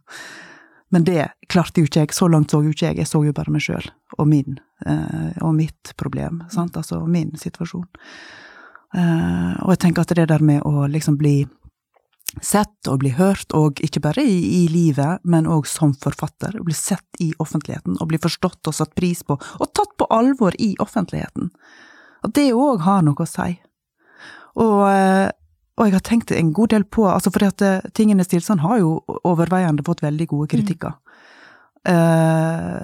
Men 0.91 1.05
det 1.07 1.29
klarte 1.51 1.81
jo 1.81 1.87
ikke 1.87 2.03
jeg, 2.03 2.13
så 2.15 2.27
langt 2.27 2.51
så 2.51 2.59
jo 2.63 2.73
ikke 2.73 2.89
jeg, 2.89 2.99
jeg 2.99 3.07
så 3.07 3.21
jo 3.23 3.33
bare 3.35 3.53
meg 3.53 3.63
sjøl 3.63 3.85
og 4.19 4.27
min, 4.27 4.57
eh, 4.85 5.37
og 5.39 5.53
mitt 5.55 5.93
problem, 5.99 6.41
sant, 6.51 6.75
altså 6.75 6.99
min 7.07 7.31
situasjon. 7.39 7.87
Eh, 8.97 9.53
og 9.63 9.71
jeg 9.71 9.81
tenker 9.85 10.03
at 10.03 10.11
det 10.17 10.27
der 10.27 10.43
med 10.43 10.65
å 10.67 10.89
liksom 10.91 11.15
bli 11.21 11.45
sett 12.43 12.87
og 12.87 13.01
bli 13.03 13.11
hørt, 13.15 13.51
og 13.55 13.79
ikke 13.83 14.03
bare 14.03 14.23
i, 14.23 14.37
i 14.61 14.67
livet, 14.71 15.23
men 15.23 15.49
òg 15.51 15.67
som 15.67 15.93
forfatter, 15.95 16.59
bli 16.63 16.75
sett 16.75 17.23
i 17.23 17.31
offentligheten, 17.39 17.97
og 17.99 18.11
bli 18.11 18.19
forstått 18.21 18.67
og 18.67 18.75
satt 18.75 18.95
pris 18.95 19.23
på, 19.27 19.35
og 19.35 19.73
tatt 19.75 19.95
på 19.99 20.07
alvor 20.11 20.55
i 20.59 20.73
offentligheten, 20.83 21.51
at 22.23 22.35
det 22.35 22.51
òg 22.55 22.83
har 22.85 23.03
noe 23.07 23.23
å 23.23 23.27
si. 23.27 23.55
Og, 24.59 24.79
eh, 24.91 25.31
og 25.79 25.87
jeg 25.87 25.95
har 25.95 26.03
tenkt 26.05 26.31
en 26.35 26.53
god 26.53 26.73
del 26.73 26.83
på, 26.83 27.05
altså 27.09 27.31
For 27.33 27.47
eh, 27.47 27.91
Tingenes 27.95 28.31
tilstand 28.31 28.61
har 28.63 28.81
jo 28.81 28.97
overveiende 29.23 29.85
fått 29.87 30.03
veldig 30.03 30.27
gode 30.33 30.49
kritikker. 30.51 30.97
Eh, 31.87 32.81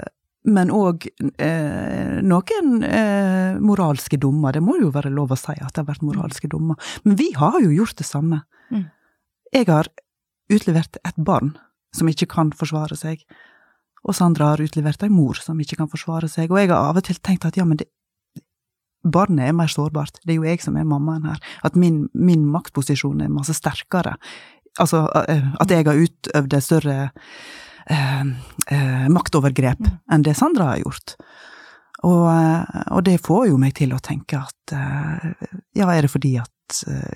men 0.48 0.72
òg 0.72 1.10
eh, 1.44 2.20
noen 2.24 2.84
eh, 2.88 3.58
moralske 3.60 4.20
dommer, 4.22 4.56
det 4.56 4.64
må 4.64 4.78
jo 4.80 4.94
være 4.96 5.12
lov 5.12 5.34
å 5.36 5.40
si 5.40 5.56
at 5.58 5.74
det 5.76 5.84
har 5.84 5.90
vært 5.90 6.06
moralske 6.08 6.50
dommer. 6.52 6.80
Men 7.04 7.18
vi 7.20 7.34
har 7.36 7.60
jo 7.64 7.74
gjort 7.76 8.00
det 8.00 8.08
samme. 8.08 8.42
Mm. 8.72 8.88
Jeg 9.52 9.68
har 9.68 9.92
utlevert 10.54 11.00
et 11.04 11.20
barn 11.20 11.58
som 11.96 12.08
ikke 12.08 12.30
kan 12.32 12.54
forsvare 12.56 12.96
seg, 13.00 13.26
og 14.08 14.16
Sandra 14.16 14.54
har 14.54 14.64
utlevert 14.64 15.04
ei 15.04 15.12
mor 15.12 15.40
som 15.42 15.60
ikke 15.60 15.80
kan 15.82 15.92
forsvare 15.92 16.30
seg, 16.32 16.52
og 16.52 16.62
jeg 16.62 16.72
har 16.72 16.94
av 16.94 17.00
og 17.02 17.08
til 17.08 17.20
tenkt 17.20 17.48
at 17.48 17.58
ja, 17.60 17.66
men 17.68 17.82
det, 17.82 17.90
barnet 19.14 19.50
er 19.50 19.56
mer 19.58 19.72
sårbart, 19.72 20.22
det 20.24 20.36
er 20.36 20.40
jo 20.40 20.48
jeg 20.48 20.64
som 20.64 20.78
er 20.80 20.88
mammaen 20.88 21.28
her, 21.30 21.42
at 21.68 21.78
min, 21.80 22.06
min 22.14 22.46
maktposisjon 22.52 23.24
er 23.24 23.34
masse 23.34 23.56
sterkere. 23.58 24.18
Altså 24.82 25.06
eh, 25.28 25.46
at 25.62 25.74
jeg 25.74 25.88
har 25.88 26.02
utøvd 26.02 26.58
et 26.58 26.66
større 26.66 26.98
eh, 27.90 28.26
eh, 28.74 29.08
maktovergrep 29.14 29.88
enn 30.12 30.26
det 30.26 30.36
Sandra 30.38 30.74
har 30.74 30.84
gjort. 30.84 31.18
Og, 32.06 32.28
eh, 32.30 32.84
og 32.94 33.02
det 33.08 33.18
får 33.26 33.48
jo 33.52 33.58
meg 33.62 33.74
til 33.80 33.96
å 33.96 34.04
tenke 34.04 34.44
at 34.44 34.54
ja, 35.78 35.88
er 35.88 36.04
det 36.04 36.12
fordi 36.12 36.34
at 36.42 36.52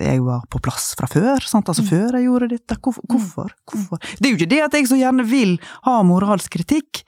jeg 0.00 0.22
var 0.24 0.46
på 0.50 0.60
plass 0.64 0.92
fra 0.96 1.08
før, 1.10 1.44
sant? 1.44 1.68
altså 1.68 1.84
før 1.84 2.16
jeg 2.16 2.24
gjorde 2.24 2.48
dette, 2.54 2.78
hvorfor, 2.80 3.04
hvorfor? 3.10 3.52
hvorfor? 3.68 4.00
Det 4.16 4.24
er 4.24 4.32
jo 4.32 4.38
ikke 4.40 4.52
det 4.54 4.62
at 4.64 4.76
jeg 4.78 4.88
så 4.88 4.96
gjerne 4.96 5.26
vil 5.28 5.58
ha 5.84 5.98
moralsk 6.06 6.54
kritikk, 6.56 7.02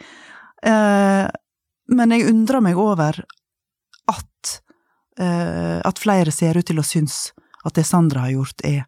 eh, 0.66 1.24
men 1.94 2.14
jeg 2.14 2.28
undrer 2.30 2.64
meg 2.64 2.80
over 2.80 3.22
at 5.16 6.00
flere 6.02 6.32
ser 6.34 6.58
ut 6.58 6.66
til 6.66 6.80
å 6.80 6.86
synes 6.86 7.32
at 7.64 7.76
det 7.78 7.86
Sandra 7.88 8.26
har 8.26 8.34
gjort 8.34 8.64
er 8.66 8.84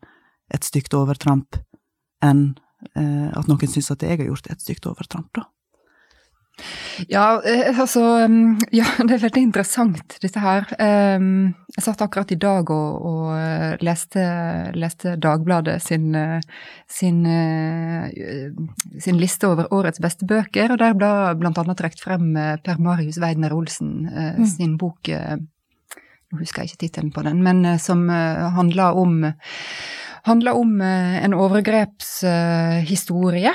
et 0.55 0.67
stygt 0.67 0.95
overtramp, 0.97 1.59
enn 2.25 2.49
eh, 2.95 3.29
at 3.33 3.51
noen 3.51 3.71
synes 3.71 3.93
at 3.95 4.05
jeg 4.05 4.21
har 4.21 4.31
gjort 4.31 4.51
et 4.53 4.62
stygt 4.62 4.89
overtramp, 4.89 5.31
da. 5.37 5.49
Ja, 7.12 7.43
eh, 7.45 7.79
altså 7.79 8.01
Ja, 8.79 8.87
det 9.05 9.19
er 9.19 9.25
veldig 9.27 9.43
interessant, 9.45 10.15
dette 10.23 10.41
her. 10.41 10.65
Jeg 10.81 11.85
satt 11.85 12.05
akkurat 12.05 12.33
i 12.33 12.39
dag 12.41 12.71
og, 12.73 13.03
og 13.11 13.35
eh, 13.37 13.75
leste, 13.85 14.25
leste 14.77 15.17
Dagbladet 15.21 15.77
sin, 15.85 16.15
eh, 16.17 16.41
sin, 16.89 17.21
eh, 17.29 18.49
sin 19.05 19.21
liste 19.21 19.51
over 19.51 19.69
årets 19.77 20.01
beste 20.01 20.29
bøker, 20.29 20.73
og 20.73 20.81
der 20.81 20.97
ble 20.97 21.53
annet 21.53 21.77
trukket 21.83 22.05
frem 22.07 22.33
eh, 22.41 22.57
Per 22.65 22.81
Marius 22.81 23.21
Weidner 23.21 23.57
Olsen 23.57 24.09
eh, 24.09 24.41
sin 24.57 24.79
bok 24.81 25.12
eh, 25.12 25.37
Nå 26.33 26.41
husker 26.41 26.65
jeg 26.65 26.73
ikke 26.73 26.81
tittelen 26.83 27.12
på 27.15 27.23
den, 27.27 27.43
men 27.45 27.65
eh, 27.67 27.81
som 27.83 28.09
eh, 28.11 28.47
handler 28.57 28.99
om 28.99 29.21
handler 30.27 30.59
om 30.59 30.81
eh, 30.83 31.23
en 31.23 31.35
overgrepshistorie. 31.39 33.53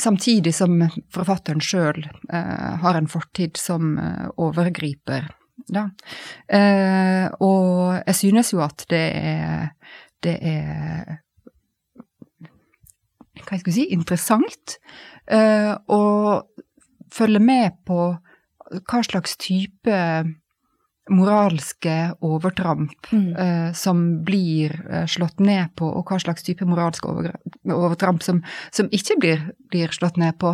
Samtidig 0.00 0.54
som 0.54 0.78
forfatteren 1.12 1.60
sjøl 1.60 2.06
har 2.30 2.94
en 2.94 3.08
fortid 3.10 3.58
som 3.58 3.98
overgriper. 4.38 5.26
Og 7.42 7.98
jeg 8.06 8.14
synes 8.14 8.52
jo 8.54 8.62
at 8.62 8.86
det 8.88 9.10
er, 9.18 9.74
det 10.22 10.38
er 10.46 11.18
Hva 13.42 13.58
skal 13.58 13.72
jeg 13.72 13.78
si 13.80 13.90
interessant 13.98 14.78
å 15.90 16.02
følge 17.10 17.42
med 17.42 17.82
på 17.82 18.14
hva 18.14 19.02
slags 19.02 19.34
type 19.42 19.90
moralske 21.10 22.12
overtramp 22.22 23.10
Mm. 23.12 23.36
eh, 23.36 23.72
som 23.74 24.22
blir 24.24 24.70
eh, 24.90 25.06
slått 25.10 25.40
ned 25.40 25.72
på, 25.76 25.84
og 25.98 26.06
hva 26.06 26.18
slags 26.22 26.42
type 26.46 26.64
moralske 26.68 27.06
overtramp 27.66 28.22
som, 28.22 28.42
som 28.70 28.86
ikke 28.94 29.16
blir, 29.20 29.40
blir 29.70 29.88
slått 29.94 30.16
ned 30.20 30.38
på. 30.38 30.52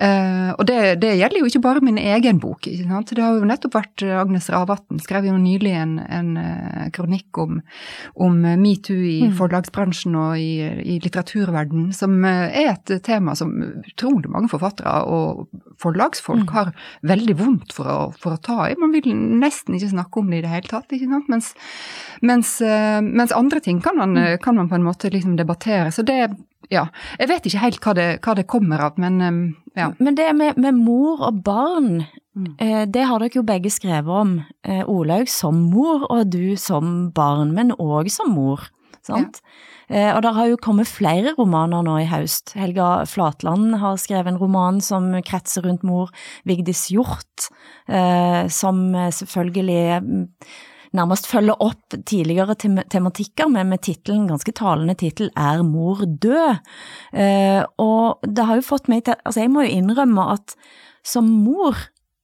Eh, 0.00 0.50
og 0.58 0.66
det, 0.66 0.98
det 1.02 1.12
gjelder 1.20 1.38
jo 1.38 1.46
ikke 1.50 1.62
bare 1.62 1.82
min 1.84 1.98
egen 1.98 2.40
bok. 2.42 2.66
Ikke 2.66 2.88
sant? 2.88 3.12
Det 3.14 3.22
har 3.22 3.38
jo 3.38 3.46
nettopp 3.48 3.76
vært 3.78 4.02
eh, 4.06 4.16
Agnes 4.18 4.50
Ravatn 4.50 4.98
skrev 5.02 5.28
jo 5.30 5.36
nylig 5.38 5.72
en, 5.78 5.94
en 6.02 6.32
eh, 6.40 6.88
kronikk 6.94 7.38
om, 7.42 7.60
om 8.16 8.40
metoo 8.62 8.98
i 8.98 9.20
Mm. 9.22 9.36
forlagsbransjen 9.38 10.16
og 10.18 10.38
i, 10.40 10.58
i 10.82 10.96
litteraturverdenen, 11.04 11.92
som 11.94 12.16
eh, 12.26 12.50
er 12.64 12.72
et 12.74 12.92
tema 13.06 13.36
som 13.38 13.52
utrolig 13.86 14.28
mange 14.32 14.50
forfattere 14.50 15.04
og 15.06 15.46
forlagsfolk 15.82 16.42
Mm. 16.42 16.52
har 16.56 16.72
veldig 17.06 17.34
vondt 17.38 17.72
for 17.76 17.86
å, 17.86 17.98
for 18.18 18.34
å 18.34 18.40
ta 18.42 18.66
i. 18.70 18.74
Man 18.80 18.90
vil 18.94 19.06
nesten 19.14 19.76
ikke 19.76 19.91
snakke 19.92 20.20
om 20.22 20.30
det 20.32 20.38
i 20.40 20.44
det 20.46 20.50
hele 20.52 20.68
tatt. 20.70 20.88
ikke 20.92 21.08
sant? 21.10 21.28
Mens, 21.32 21.52
mens, 22.22 22.54
eh, 22.60 23.00
mens 23.02 23.32
andre 23.36 23.60
ting 23.60 23.80
kan 23.84 23.96
man, 23.96 24.14
Mm. 24.16 24.38
kan 24.42 24.56
man 24.56 24.68
på 24.68 24.74
en 24.80 24.84
måte 24.88 25.10
liksom 25.12 25.36
debattere. 25.38 25.92
Så 25.92 26.04
det 26.04 26.30
ja. 26.70 26.86
Jeg 27.18 27.28
vet 27.28 27.44
ikke 27.46 27.58
helt 27.60 27.80
hva 27.84 27.94
det, 27.94 28.20
hva 28.22 28.34
det 28.36 28.46
kommer 28.48 28.80
av, 28.80 28.98
men 28.98 29.20
eh, 29.20 29.54
ja. 29.76 29.92
Men 29.98 30.14
det 30.14 30.34
med, 30.36 30.56
med 30.56 30.74
mor 30.74 31.20
og 31.28 31.42
barn, 31.44 32.06
Mm. 32.34 32.54
eh, 32.64 32.86
det 32.88 33.02
har 33.04 33.18
dere 33.20 33.34
jo 33.36 33.42
begge 33.44 33.68
skrevet 33.68 34.08
om. 34.08 34.30
Eh, 34.64 34.82
Olaug 34.88 35.28
som 35.28 35.54
mor, 35.70 36.06
og 36.10 36.30
du 36.30 36.56
som 36.56 37.10
barn, 37.12 37.52
men 37.52 37.72
òg 37.72 38.08
som 38.10 38.30
mor. 38.32 38.70
Sant? 39.02 39.40
Ja. 39.90 40.14
og 40.14 40.22
det 40.24 40.30
har 40.36 40.46
jo 40.46 40.58
kommet 40.62 40.88
flere 40.88 41.32
romaner 41.36 41.82
nå 41.84 41.96
i 42.00 42.08
høst. 42.08 42.54
Helga 42.56 43.02
Flatland 43.10 43.74
har 43.82 43.98
skrevet 44.00 44.30
en 44.30 44.38
roman 44.40 44.78
som 44.80 45.10
kretser 45.26 45.66
rundt 45.66 45.82
mor. 45.86 46.12
Vigdis 46.48 46.86
Hjort, 46.92 47.48
eh, 47.88 48.46
som 48.46 48.84
eh, 48.94 49.10
selvfølgelig 49.12 50.02
mm, 50.06 50.26
nærmest 50.98 51.28
følger 51.30 51.60
opp 51.64 51.96
tidligere 52.06 52.56
tem 52.60 52.78
tematikker, 52.92 53.50
men 53.50 53.72
med 53.72 53.82
tittelen, 53.84 54.28
ganske 54.30 54.54
talende 54.56 54.96
tittel, 54.98 55.32
Er 55.36 55.62
mor 55.62 56.04
død? 56.04 56.62
Eh, 57.12 57.62
og 57.78 58.22
det 58.22 58.46
har 58.46 58.60
jo 58.60 58.68
fått 58.70 58.88
meg 58.88 59.04
til 59.04 59.16
Altså, 59.24 59.40
jeg 59.40 59.50
må 59.50 59.66
jo 59.66 59.76
innrømme 59.80 60.30
at 60.36 60.56
som 61.04 61.26
mor 61.26 61.76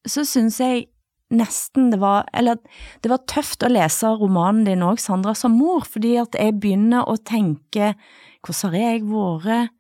så 0.07 0.25
syns 0.25 0.61
jeg 0.61 0.87
nesten 1.35 1.91
det 1.93 2.01
var 2.01 2.27
Eller 2.33 2.59
det 3.03 3.11
var 3.13 3.25
tøft 3.29 3.65
å 3.65 3.71
lese 3.73 4.11
romanen 4.17 4.65
din 4.69 4.85
òg, 4.87 5.01
Sandra, 5.01 5.35
som 5.35 5.57
mor, 5.59 5.85
fordi 5.85 6.17
at 6.21 6.37
jeg 6.39 6.59
begynner 6.61 7.09
å 7.09 7.17
tenke 7.17 7.95
Hvordan 8.45 8.75
har 8.75 8.79
jeg 8.79 9.09
vært? 9.09 9.75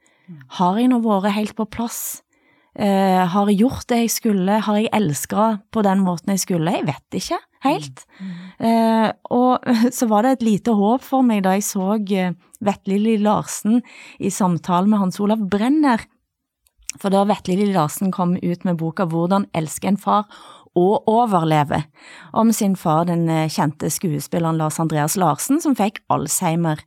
Har 0.59 0.77
jeg 0.77 0.91
nå 0.93 0.99
vært 1.01 1.33
helt 1.39 1.57
på 1.57 1.65
plass? 1.73 2.21
Eh, 2.79 3.23
har 3.33 3.49
jeg 3.49 3.63
gjort 3.63 3.87
det 3.89 4.03
jeg 4.03 4.11
skulle? 4.13 4.59
Har 4.63 4.77
jeg 4.77 4.91
elska 4.93 5.47
på 5.73 5.83
den 5.87 6.03
måten 6.05 6.35
jeg 6.35 6.45
skulle? 6.45 6.75
Jeg 6.77 6.85
vet 6.87 7.17
ikke 7.23 7.39
helt. 7.65 8.05
Eh, 8.61 9.09
og 9.35 9.65
så 9.97 10.11
var 10.11 10.27
det 10.27 10.37
et 10.37 10.47
lite 10.51 10.75
håp 10.77 11.07
for 11.07 11.27
meg 11.27 11.47
da 11.47 11.57
jeg 11.57 11.67
så 11.67 11.97
Vetle-Lilly 11.97 13.17
Larsen 13.25 13.81
i 14.21 14.31
samtale 14.31 14.91
med 14.91 15.01
Hans 15.07 15.19
Olav 15.23 15.43
Brenner. 15.51 16.05
For 16.97 17.13
da 17.13 17.27
Vetle 17.29 17.69
Larsen 17.69 18.13
kom 18.15 18.37
ut 18.41 18.65
med 18.65 18.79
boka 18.81 19.05
Hvordan 19.11 19.45
elske 19.57 19.91
en 19.91 20.01
far 20.01 20.25
og 20.77 21.09
overleve, 21.09 21.83
om 22.37 22.51
sin 22.53 22.75
far, 22.77 23.07
den 23.09 23.29
eh, 23.33 23.49
kjente 23.53 23.91
skuespilleren 23.93 24.59
Lars 24.61 24.79
Andreas 24.83 25.17
Larsen, 25.17 25.63
som 25.63 25.77
fikk 25.79 26.01
Alzheimer 26.13 26.83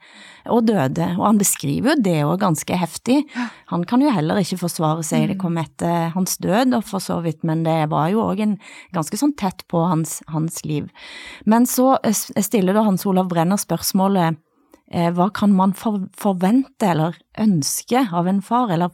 og 0.51 0.67
døde. 0.69 1.07
Og 1.17 1.25
han 1.25 1.41
beskriver 1.41 1.95
jo 1.95 2.03
det 2.05 2.17
òg 2.25 2.37
ganske 2.43 2.77
heftig. 2.77 3.21
Han 3.71 3.85
kan 3.89 4.03
jo 4.03 4.13
heller 4.13 4.41
ikke 4.41 4.61
forsvare 4.61 5.05
seg, 5.07 5.29
det 5.31 5.39
kom 5.41 5.57
etter 5.61 6.11
hans 6.15 6.37
død, 6.41 6.75
og 6.77 6.85
for 6.87 7.03
så 7.03 7.21
vidt, 7.25 7.43
men 7.47 7.65
det 7.67 7.79
var 7.91 8.11
jo 8.13 8.23
òg 8.27 8.43
en 8.45 8.55
ganske 8.95 9.17
sånn 9.19 9.35
tett 9.39 9.65
på 9.71 9.83
hans, 9.89 10.19
hans 10.31 10.61
liv. 10.67 10.87
Men 11.45 11.67
så 11.69 11.95
eh, 12.03 12.15
stiller 12.15 12.77
da 12.77 12.85
Hans 12.87 13.05
Olav 13.09 13.29
Brenner 13.31 13.59
spørsmålet 13.61 14.39
eh, 14.91 15.09
hva 15.15 15.29
kan 15.33 15.53
man 15.57 15.73
forvente 15.75 16.87
eller 16.93 17.17
ønske 17.39 18.05
av 18.11 18.29
en 18.29 18.41
far, 18.45 18.71
eller 18.73 18.93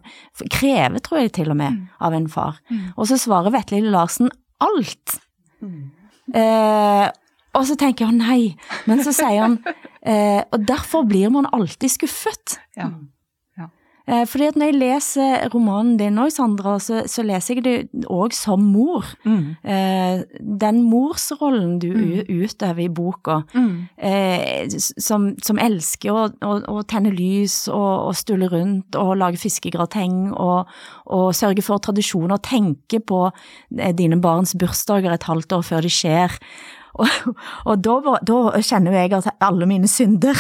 kreve, 0.54 1.02
tror 1.04 1.24
jeg 1.24 1.38
til 1.40 1.54
og 1.54 1.60
med, 1.60 1.88
av 2.00 2.16
en 2.16 2.28
far. 2.32 2.62
Og 2.96 3.10
så 3.12 3.20
svarer 3.22 3.56
Vetle 3.56 3.84
Larsen 3.86 4.32
alt. 4.64 5.20
Eh, 6.34 7.08
og 7.58 7.66
så 7.66 7.76
tenker 7.80 8.06
jeg 8.06 8.18
nei, 8.20 8.42
men 8.86 9.02
så 9.06 9.14
sier 9.16 9.42
han 9.42 9.60
eh, 10.04 10.42
og 10.52 10.66
derfor 10.68 11.08
blir 11.10 11.32
man 11.34 11.48
alltid 11.54 11.90
skuffet. 11.90 12.60
ja. 12.78 12.92
Eh, 14.08 14.24
fordi 14.28 14.48
at 14.48 14.56
når 14.56 14.70
jeg 14.70 14.78
leser 14.80 15.50
romanen 15.52 15.98
din 16.00 16.20
òg, 16.22 16.32
Sandra, 16.32 16.78
så, 16.80 17.02
så 17.12 17.26
leser 17.28 17.58
jeg 17.58 17.66
det 17.66 18.06
òg 18.08 18.32
som 18.36 18.64
mor. 18.64 19.04
Mm. 19.28 19.58
Eh, 19.68 20.22
den 20.64 20.80
morsrollen 20.88 21.76
du 21.84 21.90
mm. 21.92 22.30
utøver 22.32 22.86
i 22.86 22.88
boka, 22.88 23.42
Mm. 23.58 23.88
eh, 23.98 24.78
som, 25.02 25.30
som 25.44 25.60
elsker 25.60 26.14
å, 26.14 26.24
å, 26.46 26.54
å 26.78 26.84
tenne 26.88 27.12
lys 27.12 27.66
og, 27.68 28.08
og 28.10 28.16
stulle 28.16 28.48
rundt 28.52 28.96
og 29.00 29.16
lage 29.20 29.40
fiskegrateng 29.42 30.32
og, 30.34 30.72
og 31.12 31.28
sørge 31.36 31.64
for 31.66 31.82
tradisjoner, 31.84 32.40
tenke 32.44 33.02
på 33.04 33.26
dine 33.98 34.20
barns 34.24 34.56
bursdager 34.58 35.14
et 35.14 35.28
halvt 35.28 35.58
år 35.58 35.66
før 35.68 35.84
de 35.86 35.92
skjer. 35.92 36.38
Og, 36.98 37.36
og 37.70 37.82
da, 37.86 37.96
var- 38.06 38.24
da 38.26 38.38
kjenner 38.66 38.92
jo 38.96 38.98
jeg 39.04 39.14
at 39.18 39.28
alle 39.46 39.68
mine 39.70 39.88
synder 39.92 40.34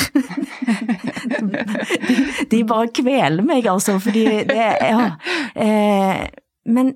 de, 1.49 2.15
de 2.51 2.61
bare 2.67 2.87
kveler 2.95 3.43
meg, 3.45 3.67
altså, 3.69 3.97
fordi 4.01 4.25
det 4.49 4.55
Ja. 4.57 5.11
Eh, 5.55 6.27
men 6.67 6.93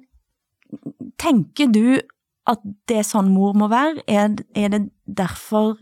tenker 1.21 1.69
du 1.71 1.99
at 2.49 2.59
det 2.89 2.97
er 3.01 3.07
sånn 3.07 3.29
mor 3.35 3.53
må 3.57 3.67
være? 3.71 4.01
Er, 4.09 4.33
er 4.57 4.71
det 4.73 4.81
derfor 5.07 5.75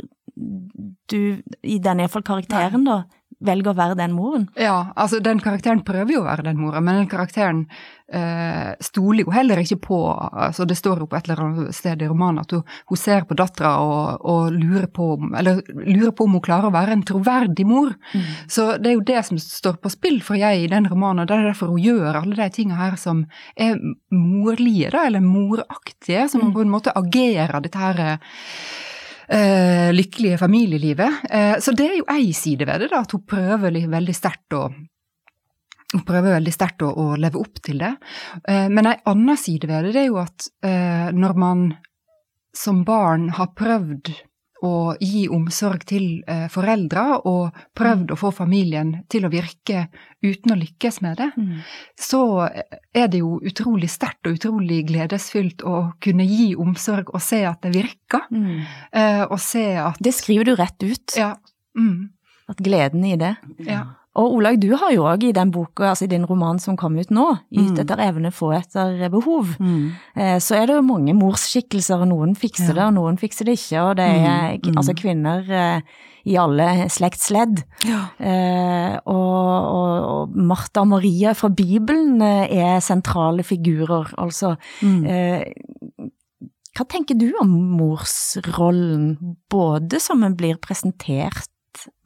du, 1.09 1.39
i 1.63 1.77
denne 1.83 2.03
iallfall 2.05 2.23
karakteren, 2.27 2.83
da, 2.87 2.99
velger 3.39 3.71
å 3.71 3.77
være 3.77 3.95
den 3.99 4.15
moren? 4.15 4.47
Ja, 4.59 4.91
altså 4.99 5.21
den 5.23 5.39
karakteren 5.43 5.81
prøver 5.87 6.11
jo 6.13 6.23
å 6.23 6.27
være 6.27 6.49
den 6.49 6.59
mora, 6.59 6.81
men 6.83 6.99
den 6.99 7.09
karakteren 7.11 7.61
eh, 8.11 8.73
stoler 8.83 9.23
jo 9.23 9.33
heller 9.33 9.61
ikke 9.61 9.77
på 9.85 9.99
altså 10.09 10.65
Det 10.67 10.75
står 10.77 11.03
jo 11.03 11.07
på 11.09 11.17
et 11.17 11.29
eller 11.29 11.43
annet 11.45 11.75
sted 11.75 12.01
i 12.03 12.09
romanen 12.09 12.43
at 12.43 12.55
hun, 12.55 12.63
hun 12.89 12.99
ser 12.99 13.23
på 13.29 13.37
dattera 13.39 13.75
og, 13.85 14.25
og 14.27 14.57
lurer, 14.57 14.89
på, 14.91 15.11
eller 15.39 15.61
lurer 15.85 16.11
på 16.15 16.27
om 16.27 16.35
hun 16.37 16.43
klarer 16.43 16.69
å 16.69 16.75
være 16.75 16.97
en 16.97 17.05
troverdig 17.07 17.67
mor. 17.69 17.95
Så 18.51 18.73
det 18.81 18.91
er 18.91 18.97
jo 18.97 19.07
det 19.07 19.23
som 19.27 19.39
står 19.41 19.79
på 19.83 19.93
spill 19.93 20.19
for 20.25 20.39
jeg 20.39 20.65
i 20.65 20.69
den 20.71 20.89
romanen, 20.91 21.23
og 21.23 21.29
det 21.29 21.37
er 21.37 21.49
derfor 21.51 21.73
hun 21.73 21.83
gjør 21.83 22.21
alle 22.21 22.35
de 22.35 22.49
tinga 22.55 22.79
her 22.79 22.99
som 22.99 23.23
er 23.55 23.79
morlige, 24.11 24.91
da, 24.93 25.05
eller 25.07 25.23
moraktige, 25.23 26.27
som 26.31 26.43
hun 26.43 26.53
på 26.55 26.65
en 26.65 26.73
måte 26.73 26.95
agerer 26.97 27.59
dette 27.63 27.79
her 27.79 28.05
lykkelige 29.93 30.39
familielivet. 30.41 31.19
Eh, 31.29 31.57
så 31.61 31.73
det 31.77 31.85
er 31.85 31.99
jo 31.99 32.07
ei 32.09 32.31
side 32.33 32.65
ved 32.65 32.81
det, 32.81 32.87
da, 32.93 33.03
at 33.05 33.13
hun 33.13 33.25
prøver 33.29 33.75
veldig 33.91 34.15
sterkt 34.17 34.57
å 34.57 34.63
hun 35.89 36.05
prøver 36.05 36.35
veldig 36.35 36.51
sterkt 36.53 36.83
å, 36.85 36.91
å 36.93 37.05
leve 37.17 37.39
opp 37.41 37.61
til 37.65 37.79
det. 37.81 37.95
Eh, 38.47 38.67
men 38.69 38.91
ei 38.91 38.97
anna 39.09 39.35
side 39.39 39.69
ved 39.69 39.87
det, 39.87 39.93
det 39.95 40.03
er 40.03 40.11
jo 40.11 40.19
at 40.21 40.49
eh, 40.65 41.09
når 41.15 41.39
man 41.41 41.63
som 42.55 42.83
barn 42.85 43.29
har 43.37 43.53
prøvd 43.57 44.11
å 44.65 44.95
gi 44.99 45.27
omsorg 45.31 45.85
til 45.87 46.23
eh, 46.27 46.47
foreldre 46.51 47.03
og 47.29 47.55
prøvd 47.77 48.11
å 48.11 48.17
få 48.19 48.31
familien 48.35 48.95
til 49.09 49.25
å 49.25 49.31
virke 49.31 49.85
uten 50.21 50.51
å 50.51 50.57
lykkes 50.59 50.99
med 51.01 51.17
det, 51.21 51.29
så 51.95 52.21
er 52.93 53.07
det 53.07 53.21
jo 53.21 53.37
utrolig 53.39 53.87
sterkt 53.89 54.27
og 54.27 54.35
utrolig 54.35 54.81
gledesfylt 54.89 55.63
å 55.63 55.93
kunne 56.03 56.25
gi 56.27 56.55
omsorg 56.59 57.13
og 57.13 57.21
se 57.23 57.45
at 57.47 57.61
det 57.63 57.71
virker. 57.77 58.25
Eh, 58.91 59.23
og 59.29 59.39
se 59.39 59.63
at 59.79 59.95
Det 60.03 60.13
skriver 60.13 60.45
du 60.45 60.55
rett 60.55 60.83
ut, 60.83 61.15
Ja. 61.15 61.35
Mm, 61.77 62.09
at 62.49 62.57
gleden 62.57 63.05
i 63.05 63.15
det. 63.15 63.35
ja. 63.59 63.85
Og 64.17 64.33
Olaug, 64.39 64.57
du 64.59 64.71
har 64.75 64.89
jo 64.91 65.03
òg 65.05 65.23
i 65.23 65.31
den 65.31 65.51
boka, 65.53 65.91
altså 65.91 66.03
i 66.07 66.09
din 66.11 66.25
roman 66.25 66.57
som 66.59 66.75
kom 66.75 66.97
ut 66.97 67.11
nå, 67.13 67.27
ytt 67.53 67.75
Mm. 67.77 67.79
etter 67.79 67.99
evne, 68.01 68.31
få 68.33 68.49
etter 68.57 69.07
behov. 69.09 69.55
Mm. 69.59 69.91
Eh, 70.17 70.39
Så 70.39 70.55
er 70.57 70.65
det 70.65 70.75
jo 70.75 70.81
mange 70.81 71.13
morsskikkelser, 71.13 72.01
og 72.01 72.07
noen 72.09 72.35
fikser 72.35 72.73
det, 72.73 72.83
og 72.83 72.93
noen 72.95 73.17
fikser 73.17 73.45
det 73.45 73.59
ikke. 73.59 73.81
Og 73.89 73.95
det 73.97 74.05
er 74.09 74.57
Mm, 74.57 74.61
mm. 74.65 74.77
altså 74.77 74.93
kvinner 74.97 75.49
eh, 75.49 75.81
i 76.25 76.35
alle 76.35 76.89
slektsledd. 76.89 77.63
Ja. 77.85 78.01
Eh, 78.19 78.99
og, 79.05 79.69
og, 79.77 80.03
og 80.09 80.35
Martha 80.35 80.81
og 80.81 80.87
Maria 80.87 81.33
fra 81.33 81.49
Bibelen 81.49 82.19
er 82.21 82.79
sentrale 82.81 83.43
figurer, 83.43 84.11
altså. 84.17 84.57
Mm. 84.81 85.05
Eh, 85.05 85.43
hva 86.75 86.85
tenker 86.87 87.15
du 87.17 87.31
om 87.41 87.49
morsrollen, 87.77 89.35
både 89.51 89.99
som 90.01 90.21
den 90.21 90.35
blir 90.35 90.57
presentert, 90.57 91.45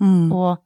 Mm. 0.02 0.32
og 0.32 0.58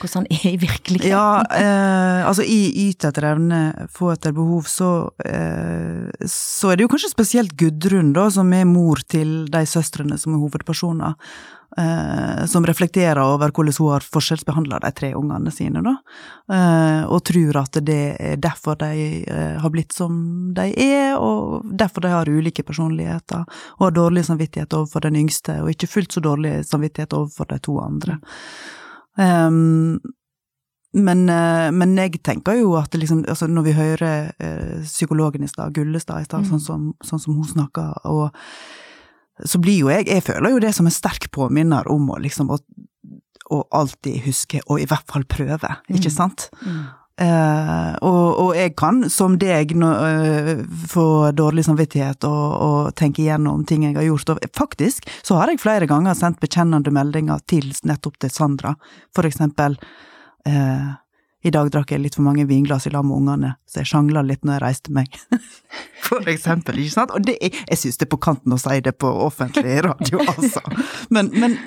hvordan 0.00 0.24
han 0.24 0.28
er 0.30 0.46
i 0.52 0.60
virkeligheten? 0.60 1.10
Ja, 1.10 1.44
eh, 1.48 2.26
altså 2.28 2.44
i 2.44 2.88
Yt 2.88 3.06
etter 3.08 3.30
evne, 3.32 3.88
få 3.92 4.12
etter 4.12 4.34
behov, 4.36 4.68
så, 4.68 5.10
eh, 5.24 6.10
så 6.28 6.70
er 6.70 6.76
det 6.76 6.86
jo 6.86 6.92
kanskje 6.92 7.12
spesielt 7.14 7.56
Gudrun, 7.56 8.12
da, 8.16 8.28
som 8.30 8.52
er 8.52 8.68
mor 8.68 9.00
til 9.08 9.44
de 9.52 9.64
søstrene 9.66 10.18
som 10.20 10.34
er 10.34 10.42
hovedpersoner. 10.44 11.14
eh, 11.76 12.46
som 12.46 12.66
reflekterer 12.66 13.18
over 13.18 13.50
hvordan 13.50 13.74
hun 13.78 13.92
har 13.92 14.04
forskjellsbehandla 14.06 14.78
de 14.78 14.90
tre 14.92 15.14
ungene 15.14 15.50
sine, 15.50 15.82
da. 15.82 15.96
Eh, 16.54 17.02
og 17.10 17.24
tror 17.26 17.58
at 17.64 17.80
det 17.82 18.16
er 18.20 18.36
derfor 18.36 18.78
de 18.78 19.24
eh, 19.24 19.56
har 19.60 19.74
blitt 19.74 19.92
som 19.92 20.52
de 20.54 20.68
er, 20.70 21.16
og 21.18 21.66
derfor 21.78 22.04
de 22.04 22.14
har 22.14 22.30
ulike 22.30 22.62
personligheter, 22.62 23.44
og 23.78 23.88
har 23.88 23.98
dårlig 23.98 24.26
samvittighet 24.28 24.78
overfor 24.78 25.06
den 25.08 25.18
yngste, 25.24 25.60
og 25.62 25.74
ikke 25.74 25.90
fullt 25.90 26.16
så 26.16 26.24
dårlig 26.24 26.60
samvittighet 26.68 27.16
overfor 27.16 27.50
de 27.50 27.58
to 27.58 27.78
andre. 27.82 28.20
Um, 29.20 30.00
men, 30.94 31.28
eh, 31.28 31.72
men, 31.74 31.96
jeg 31.98 32.20
tenker 32.22 32.60
jo 32.60 32.76
at 32.78 32.94
liksom, 32.94 33.24
altså 33.26 33.48
når 33.50 33.66
vi 33.66 33.74
hører 33.74 34.30
eh, 34.38 34.82
psykologen 34.86 35.42
i 35.42 35.50
stad, 35.50 35.74
Gullestad 35.74 36.22
i 36.22 36.28
stad, 36.28 36.44
mm. 36.44 36.50
sånn, 36.52 36.62
som, 36.62 36.84
sånn 37.02 37.22
som 37.24 37.38
hun 37.38 37.48
snakker, 37.48 37.96
og 38.06 38.30
så 39.42 39.58
blir 39.58 39.80
jo 39.80 39.88
jeg 39.90 40.06
Jeg 40.06 40.22
føler 40.22 40.52
jo 40.54 40.60
det 40.62 40.70
som 40.76 40.86
en 40.86 40.94
sterk 40.94 41.26
påminner 41.34 41.88
om 41.90 42.06
å 42.14 42.20
liksom 42.22 42.52
å, 42.54 42.60
å 43.50 43.58
alltid 43.74 44.22
huske, 44.22 44.62
og 44.70 44.78
i 44.78 44.86
hvert 44.86 45.08
fall 45.10 45.26
prøve, 45.26 45.72
ikke 45.90 46.12
mm. 46.12 46.14
sant? 46.14 46.46
Mm. 46.62 46.84
Uh, 47.14 47.94
og, 48.02 48.40
og, 48.42 48.48
jeg 48.58 48.72
kan, 48.74 49.04
som 49.10 49.36
deg, 49.38 49.76
nå, 49.78 49.86
uh, 49.86 50.64
få 50.90 51.30
dårlig 51.38 51.62
samvittighet 51.62 52.26
og, 52.26 52.46
og, 52.66 52.78
tenke 52.98 53.22
igjennom 53.22 53.62
ting 53.68 53.84
jeg 53.86 53.94
har 53.94 54.08
gjort. 54.08 54.34
Og 54.34 54.48
faktisk 54.58 55.06
så 55.22 55.38
har 55.38 55.52
jeg 55.52 55.62
flere 55.62 55.86
ganger 55.90 56.18
sendt 56.18 56.42
bekjennende 56.42 56.90
meldinger 56.94 57.44
til 57.46 57.70
nettopp 57.86 58.18
til 58.18 58.34
Sandra. 58.34 58.74
For 59.14 59.30
eksempel 59.30 59.78
uh, 59.78 60.90
i 61.44 61.52
dag 61.52 61.68
drakk 61.68 61.90
jeg 61.92 62.00
litt 62.00 62.14
for 62.16 62.24
mange 62.24 62.46
vinglass 62.48 62.86
i 62.88 62.90
lag 62.90 63.04
med 63.04 63.18
ungene, 63.18 63.50
så 63.68 63.82
jeg 63.82 63.90
sjangla 63.90 64.22
litt 64.24 64.46
når 64.48 64.56
jeg 64.56 64.62
reiste 64.62 64.94
meg. 64.96 65.18
For 66.06 66.24
eksempel, 66.32 66.78
ikke 66.80 66.94
sant? 66.94 67.12
Og 67.16 67.24
det 67.26 67.34
jeg 67.42 67.78
syns 67.80 68.00
det 68.00 68.06
er 68.06 68.10
på 68.14 68.20
kanten 68.24 68.54
å 68.56 68.58
si 68.60 68.78
det 68.84 68.94
på 68.96 69.10
offentlig 69.26 69.76
radio, 69.84 70.22
altså. 70.24 70.62
Men, 71.12 71.28
men, 71.36 71.58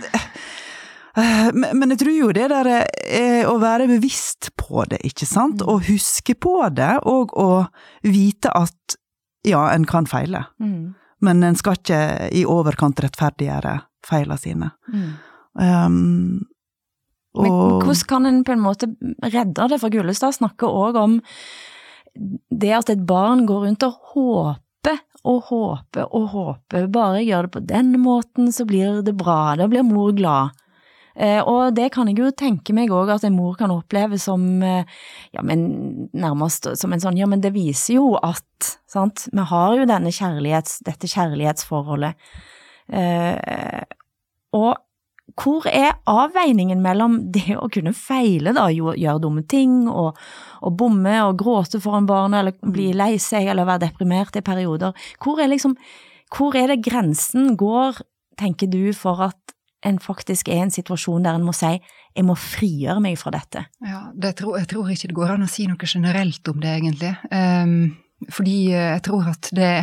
men 1.17 1.93
jeg 1.93 1.99
tror 2.03 2.13
jo 2.13 2.29
det 2.35 2.47
der 2.51 2.67
er 2.69 3.47
å 3.49 3.55
være 3.61 3.87
bevisst 3.89 4.51
på 4.59 4.83
det, 4.89 4.99
ikke 5.07 5.25
sant? 5.25 5.63
Å 5.65 5.79
huske 5.87 6.35
på 6.37 6.59
det, 6.77 6.93
og 7.09 7.33
å 7.37 7.65
vite 8.05 8.51
at 8.53 8.97
ja, 9.47 9.63
en 9.71 9.87
kan 9.89 10.05
feile. 10.09 10.43
Mm. 10.61 10.93
Men 11.25 11.41
en 11.43 11.57
skal 11.57 11.79
ikke 11.79 12.01
i 12.35 12.43
overkant 12.45 12.99
rettferdiggjøre 13.01 13.79
feilene 14.05 14.37
sine. 14.41 14.69
Mm. 14.93 15.09
Um, 15.57 16.45
men 17.37 17.53
hvordan 17.53 18.03
kan 18.09 18.25
en 18.25 18.43
på 18.45 18.53
en 18.53 18.63
måte 18.63 18.89
redde 19.25 19.67
det? 19.71 19.79
For 19.81 19.93
Gullestad 19.93 20.37
snakker 20.37 20.69
òg 20.73 20.97
om 20.97 21.17
det 22.49 22.71
at 22.73 22.89
et 22.89 23.03
barn 23.05 23.45
går 23.49 23.67
rundt 23.67 23.85
og 23.85 23.97
håper 24.13 25.01
og 25.27 25.49
håper 25.49 26.15
og 26.15 26.29
håper. 26.33 26.87
Bare 26.93 27.25
gjør 27.25 27.47
det 27.47 27.53
på 27.53 27.65
den 27.69 27.91
måten, 28.01 28.51
så 28.53 28.65
blir 28.65 29.03
det 29.05 29.13
bra. 29.19 29.55
Da 29.59 29.67
blir 29.69 29.85
mor 29.85 30.15
glad. 30.17 30.55
Eh, 31.17 31.39
og 31.41 31.73
det 31.73 31.89
kan 31.95 32.09
jeg 32.11 32.19
jo 32.21 32.29
tenke 32.37 32.75
meg 32.77 32.91
òg 32.93 33.09
at 33.15 33.23
en 33.25 33.33
mor 33.33 33.55
kan 33.57 33.73
oppleve 33.73 34.19
som 34.21 34.61
eh, 34.61 34.85
ja, 35.33 35.41
men 35.41 36.09
nærmest 36.13 36.69
som 36.77 36.93
en 36.93 37.01
sånn 37.01 37.17
ja, 37.17 37.25
men 37.29 37.41
det 37.41 37.55
viser 37.55 37.97
jo 37.97 38.11
at 38.21 38.73
sant, 38.89 39.25
vi 39.33 39.45
har 39.49 39.77
jo 39.79 39.87
denne 39.89 40.13
kjærlighets, 40.13 40.83
dette 40.85 41.09
kjærlighetsforholdet. 41.09 42.29
Eh, 42.93 43.87
og 44.57 44.75
hvor 45.37 45.65
er 45.69 45.97
avveiningen 46.09 46.79
mellom 46.81 47.17
det 47.33 47.57
å 47.57 47.67
kunne 47.73 47.91
feile, 47.97 48.53
da, 48.55 48.69
gjøre 48.71 49.19
dumme 49.21 49.43
ting 49.49 49.83
og, 49.89 50.17
og 50.61 50.77
bomme 50.79 51.17
og 51.25 51.35
gråte 51.41 51.81
foran 51.83 52.07
barna 52.09 52.41
eller 52.41 52.55
bli 52.61 52.91
lei 52.95 53.15
seg 53.21 53.49
eller 53.51 53.67
være 53.67 53.87
deprimert 53.87 54.37
i 54.39 54.45
perioder? 54.45 54.95
Hvor 55.23 55.41
er 55.43 55.51
liksom, 55.51 55.75
hvor 56.33 56.57
er 56.57 56.71
det 56.71 56.83
grensen 56.85 57.55
går, 57.59 57.99
tenker 58.39 58.71
du, 58.71 58.93
for 58.97 59.27
at 59.27 59.56
en 59.85 59.99
faktisk 60.01 60.49
er 60.49 60.61
i 60.61 60.65
en 60.65 60.73
situasjon 60.73 61.25
der 61.25 61.37
en 61.37 61.45
må 61.45 61.53
si 61.55 61.69
jeg 62.17 62.25
må 62.25 62.33
frigjøre 62.39 63.01
meg 63.03 63.17
fra 63.21 63.31
dette? 63.35 63.67
Ja, 63.85 64.07
det 64.17 64.37
tror, 64.39 64.57
jeg 64.57 64.69
tror 64.71 64.89
ikke 64.89 65.11
det 65.11 65.17
går 65.19 65.35
an 65.35 65.45
å 65.45 65.49
si 65.51 65.67
noe 65.69 65.89
generelt 65.89 66.49
om 66.49 66.61
det, 66.63 66.71
egentlig. 66.79 67.11
Um, 67.29 67.97
fordi 68.33 68.55
jeg 68.71 69.03
tror 69.05 69.27
at 69.29 69.49
det, 69.53 69.73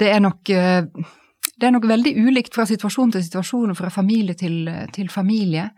det 0.00 0.08
er 0.14 0.22
nok 0.24 0.52
uh, 0.56 1.08
det 1.60 1.68
er 1.68 1.74
nok 1.74 1.88
veldig 1.90 2.14
ulikt 2.16 2.56
fra 2.56 2.64
situasjon 2.68 3.12
til 3.12 3.24
situasjon 3.26 3.74
og 3.74 3.76
fra 3.76 3.90
familie 3.92 4.36
til, 4.38 4.64
til 4.96 5.10
familie. 5.12 5.68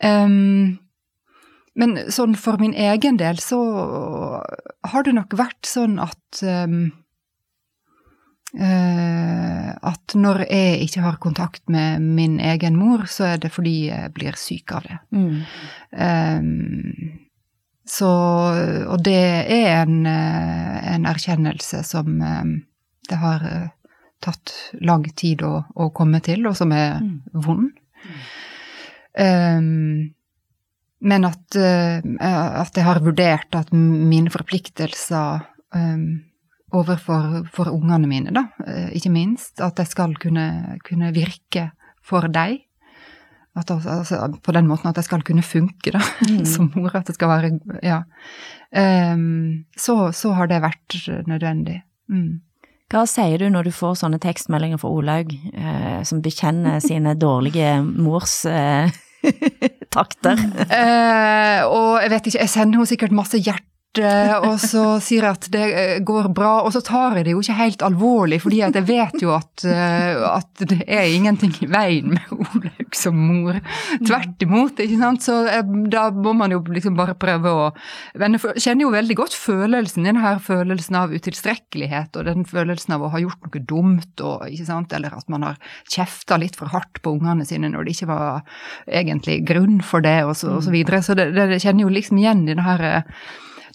Um, 0.00 0.78
men 1.76 1.98
sånn 2.12 2.32
for 2.40 2.60
min 2.60 2.72
egen 2.72 3.18
del 3.20 3.38
så 3.44 3.60
har 4.90 5.04
det 5.04 5.14
nok 5.16 5.36
vært 5.38 5.68
sånn 5.68 5.98
at 6.02 6.40
um, 6.42 6.88
At 8.52 10.14
når 10.18 10.42
jeg 10.50 10.78
ikke 10.86 11.02
har 11.04 11.18
kontakt 11.22 11.68
med 11.70 12.02
min 12.02 12.40
egen 12.42 12.76
mor, 12.76 13.06
så 13.06 13.28
er 13.34 13.42
det 13.42 13.52
fordi 13.54 13.74
jeg 13.88 14.12
blir 14.16 14.38
syk 14.38 14.72
av 14.74 14.88
det. 14.88 14.98
Mm. 15.14 15.36
Um, 15.94 17.12
så 17.86 18.10
Og 18.90 19.04
det 19.06 19.22
er 19.54 19.82
en, 19.82 20.06
en 20.06 21.06
erkjennelse 21.10 21.82
som 21.86 22.20
um, 22.22 22.56
det 23.08 23.18
har 23.18 23.46
tatt 24.22 24.52
lang 24.82 25.06
tid 25.16 25.42
å, 25.42 25.64
å 25.74 25.90
komme 25.94 26.20
til, 26.22 26.46
og 26.46 26.58
som 26.58 26.74
er 26.76 27.00
mm. 27.02 27.14
vond. 27.46 27.70
Um, 29.18 30.10
men 31.00 31.24
at, 31.24 31.56
at, 31.56 32.76
jeg 32.76 32.84
har 32.84 33.00
vurdert 33.02 33.56
at 33.56 33.72
mine 33.72 34.30
forpliktelser 34.30 35.46
um, 35.72 36.20
overfor 36.76 37.46
for 37.52 37.70
ungene 37.72 38.08
mine, 38.10 38.34
da, 38.34 38.46
uh, 38.66 38.90
ikke 38.96 39.12
minst, 39.14 39.60
at 39.60 39.78
jeg 39.80 39.90
skal 39.90 40.16
kunne, 40.20 40.78
kunne 40.86 41.12
virke 41.16 41.70
for 42.06 42.28
deg. 42.32 42.66
At, 43.58 43.70
altså, 43.74 44.22
på 44.46 44.52
den 44.54 44.68
måten 44.70 44.86
at 44.88 44.98
jeg 45.00 45.08
skal 45.08 45.24
kunne 45.26 45.42
funke 45.42 45.90
da, 45.96 46.02
mm. 46.30 46.44
som 46.46 46.70
mor. 46.76 46.94
At 46.94 47.10
det 47.10 47.16
skal 47.18 47.32
være 47.32 47.50
Ja. 47.82 48.04
Um, 48.70 49.66
så, 49.76 50.12
så, 50.14 50.32
har 50.38 50.46
det 50.46 50.62
vært 50.62 51.00
nødvendig. 51.26 51.80
Mm. 52.08 52.38
Hva 52.90 53.04
sier 53.06 53.38
du 53.38 53.46
når 53.54 53.68
du 53.68 53.74
får 53.74 54.00
sånne 54.00 54.18
tekstmeldinger 54.22 54.80
fra 54.82 54.90
Olaug 54.90 55.30
eh, 55.30 56.00
som 56.06 56.22
bekjenner 56.24 56.80
sine 56.88 57.14
dårlige 57.18 57.76
mors 57.86 58.42
eh, 58.50 58.90
takter? 59.94 60.40
Eh, 60.66 61.60
og 61.66 62.00
jeg 62.02 62.12
vet 62.14 62.30
ikke, 62.30 62.40
jeg 62.42 62.50
sender 62.50 62.80
henne 62.80 62.90
sikkert 62.90 63.14
masse 63.14 63.38
hjerte 63.38 63.69
og 63.98 64.54
så 64.62 64.82
sier 65.02 65.24
jeg 65.24 65.34
at 65.34 65.46
det 65.50 65.62
eh, 65.66 65.96
går 66.06 66.28
bra, 66.34 66.60
og 66.62 66.70
så 66.70 66.78
tar 66.84 67.16
jeg 67.18 67.26
det 67.26 67.32
jo 67.34 67.40
ikke 67.42 67.56
helt 67.58 67.82
alvorlig, 67.82 68.38
fordi 68.44 68.60
jeg 68.62 68.84
vet 68.86 69.16
jo 69.18 69.32
at, 69.34 69.64
eh, 69.66 70.20
at 70.30 70.62
det 70.70 70.84
er 70.86 71.10
ingenting 71.10 71.56
i 71.64 71.66
veien 71.66 72.14
med 72.14 72.30
Olaug 72.36 72.94
som 72.94 73.18
mor. 73.18 73.58
Tvert 74.06 74.44
imot, 74.46 74.78
ikke 74.78 75.00
sant. 75.00 75.26
Så 75.26 75.40
da 75.90 76.04
må 76.14 76.36
man 76.38 76.54
jo 76.54 76.60
liksom 76.70 76.94
bare 76.98 77.16
prøve 77.18 77.50
å 77.50 77.66
Men 78.20 78.38
jeg 78.38 78.62
kjenner 78.62 78.86
jo 78.86 78.94
veldig 78.94 79.16
godt 79.18 79.34
følelsen, 79.34 80.06
den 80.06 80.22
her 80.22 80.38
følelsen 80.42 81.00
av 81.02 81.10
utilstrekkelighet, 81.10 82.14
og 82.14 82.30
den 82.30 82.46
følelsen 82.46 82.94
av 82.94 83.04
å 83.06 83.12
ha 83.12 83.22
gjort 83.22 83.42
noe 83.42 83.66
dumt, 83.66 84.14
og, 84.22 84.46
ikke 84.46 84.70
sant, 84.70 84.94
eller 84.94 85.18
at 85.18 85.26
man 85.32 85.50
har 85.50 85.60
kjefta 85.90 86.38
litt 86.38 86.58
for 86.58 86.70
hardt 86.70 87.02
på 87.02 87.16
ungene 87.18 87.46
sine 87.48 87.70
når 87.70 87.86
det 87.86 87.98
ikke 87.98 88.12
var 88.14 88.42
egentlig 88.86 89.40
grunn 89.50 89.80
for 89.82 90.06
det, 90.06 90.20
og 90.28 90.36
så, 90.38 90.56
og 90.60 90.66
så 90.66 90.74
videre. 90.74 91.02
Så 91.02 91.18
det, 91.18 91.32
det, 91.34 91.50
det 91.56 91.62
kjenner 91.62 91.88
jo 91.88 91.94
liksom 91.98 92.22
igjen 92.22 92.46
i 92.46 92.54
det 92.54 92.66
her 92.70 92.90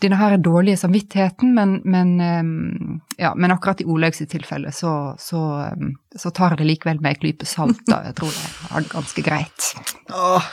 denne 0.03 0.17
her 0.19 0.37
dårlige 0.41 0.79
samvittigheten, 0.81 1.53
men, 1.55 1.77
men, 1.85 2.15
ehm, 2.21 3.01
ja, 3.21 3.33
men 3.35 3.53
akkurat 3.53 3.81
i 3.81 3.87
Olaugs 3.89 4.23
tilfelle 4.31 4.71
så, 4.75 5.15
så, 5.19 5.41
ehm, 5.67 5.95
så, 6.15 6.31
tar 6.35 6.57
det 6.59 6.67
likevel 6.67 7.01
med 7.01 7.15
en 7.15 7.21
klype 7.21 7.47
salt. 7.49 7.81
da, 7.87 8.01
Jeg 8.09 8.17
tror 8.19 8.33
det 8.33 8.45
er 8.71 8.89
ganske 8.91 9.25
greit. 9.25 9.71
Åh, 10.11 10.49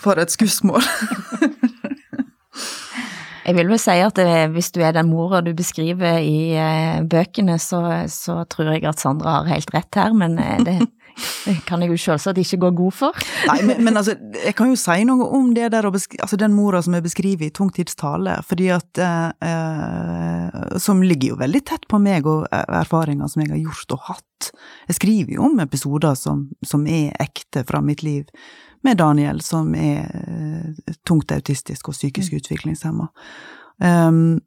for 0.00 0.20
et 0.20 0.34
skussmål. 0.34 0.84
Jeg 3.44 3.58
vil 3.58 3.68
vel 3.68 3.80
si 3.80 3.94
at 4.00 4.16
det, 4.16 4.28
hvis 4.54 4.70
du 4.72 4.78
er 4.80 4.94
den 4.96 5.10
mora 5.10 5.42
du 5.44 5.50
beskriver 5.56 6.16
i 6.24 6.54
eh, 6.56 7.02
bøkene, 7.04 7.58
så, 7.60 7.82
så, 8.08 8.38
tror 8.48 8.70
jeg 8.72 8.86
at 8.88 9.02
Sandra 9.02 9.42
har 9.42 9.50
helt 9.52 9.68
rett 9.74 9.98
her, 10.00 10.14
men 10.16 10.38
eh, 10.40 10.62
det, 10.64 10.78
det 11.44 11.54
kan 11.68 11.82
jeg 11.84 11.92
jo 11.92 11.98
selvsagt 12.00 12.40
ikke 12.42 12.58
gå 12.64 12.70
god 12.78 12.94
for. 12.96 13.24
Nei, 13.48 13.58
men, 13.66 13.82
men, 13.86 13.98
altså, 14.00 14.16
jeg 14.40 14.54
kan 14.58 14.70
jo 14.72 14.78
si 14.80 15.06
noe 15.08 15.28
om 15.38 15.52
det 15.56 15.70
der, 15.74 15.88
altså 15.88 16.38
den 16.40 16.54
mora 16.56 16.82
som 16.84 16.96
er 16.96 17.04
beskrevet 17.04 17.46
i 17.48 17.54
Tungtids 17.54 17.98
tale, 18.00 18.36
fordi 18.46 18.70
at 18.74 19.00
eh, 19.02 19.48
eh, 19.48 20.78
Som 20.82 21.02
ligger 21.02 21.34
jo 21.34 21.40
veldig 21.40 21.62
tett 21.66 21.88
på 21.90 21.98
meg 22.02 22.26
og 22.26 22.46
erfaringer 22.50 23.30
som 23.30 23.44
jeg 23.44 23.52
har 23.52 23.62
gjort 23.62 23.96
og 23.96 24.06
hatt. 24.08 24.50
Jeg 24.88 24.98
skriver 24.98 25.36
jo 25.36 25.48
om 25.48 25.60
episoder 25.62 26.16
som, 26.18 26.48
som 26.66 26.86
er 26.90 27.14
ekte 27.22 27.64
fra 27.68 27.80
mitt 27.84 28.02
liv 28.02 28.26
med 28.84 28.98
Daniel, 29.00 29.40
som 29.40 29.74
er 29.74 30.08
eh, 30.08 30.96
tungt 31.08 31.32
autistisk 31.32 31.88
og 31.88 31.96
psykisk 31.96 32.34
mm. 32.34 32.40
utviklingshemma. 32.40 33.06
Um, 33.80 34.42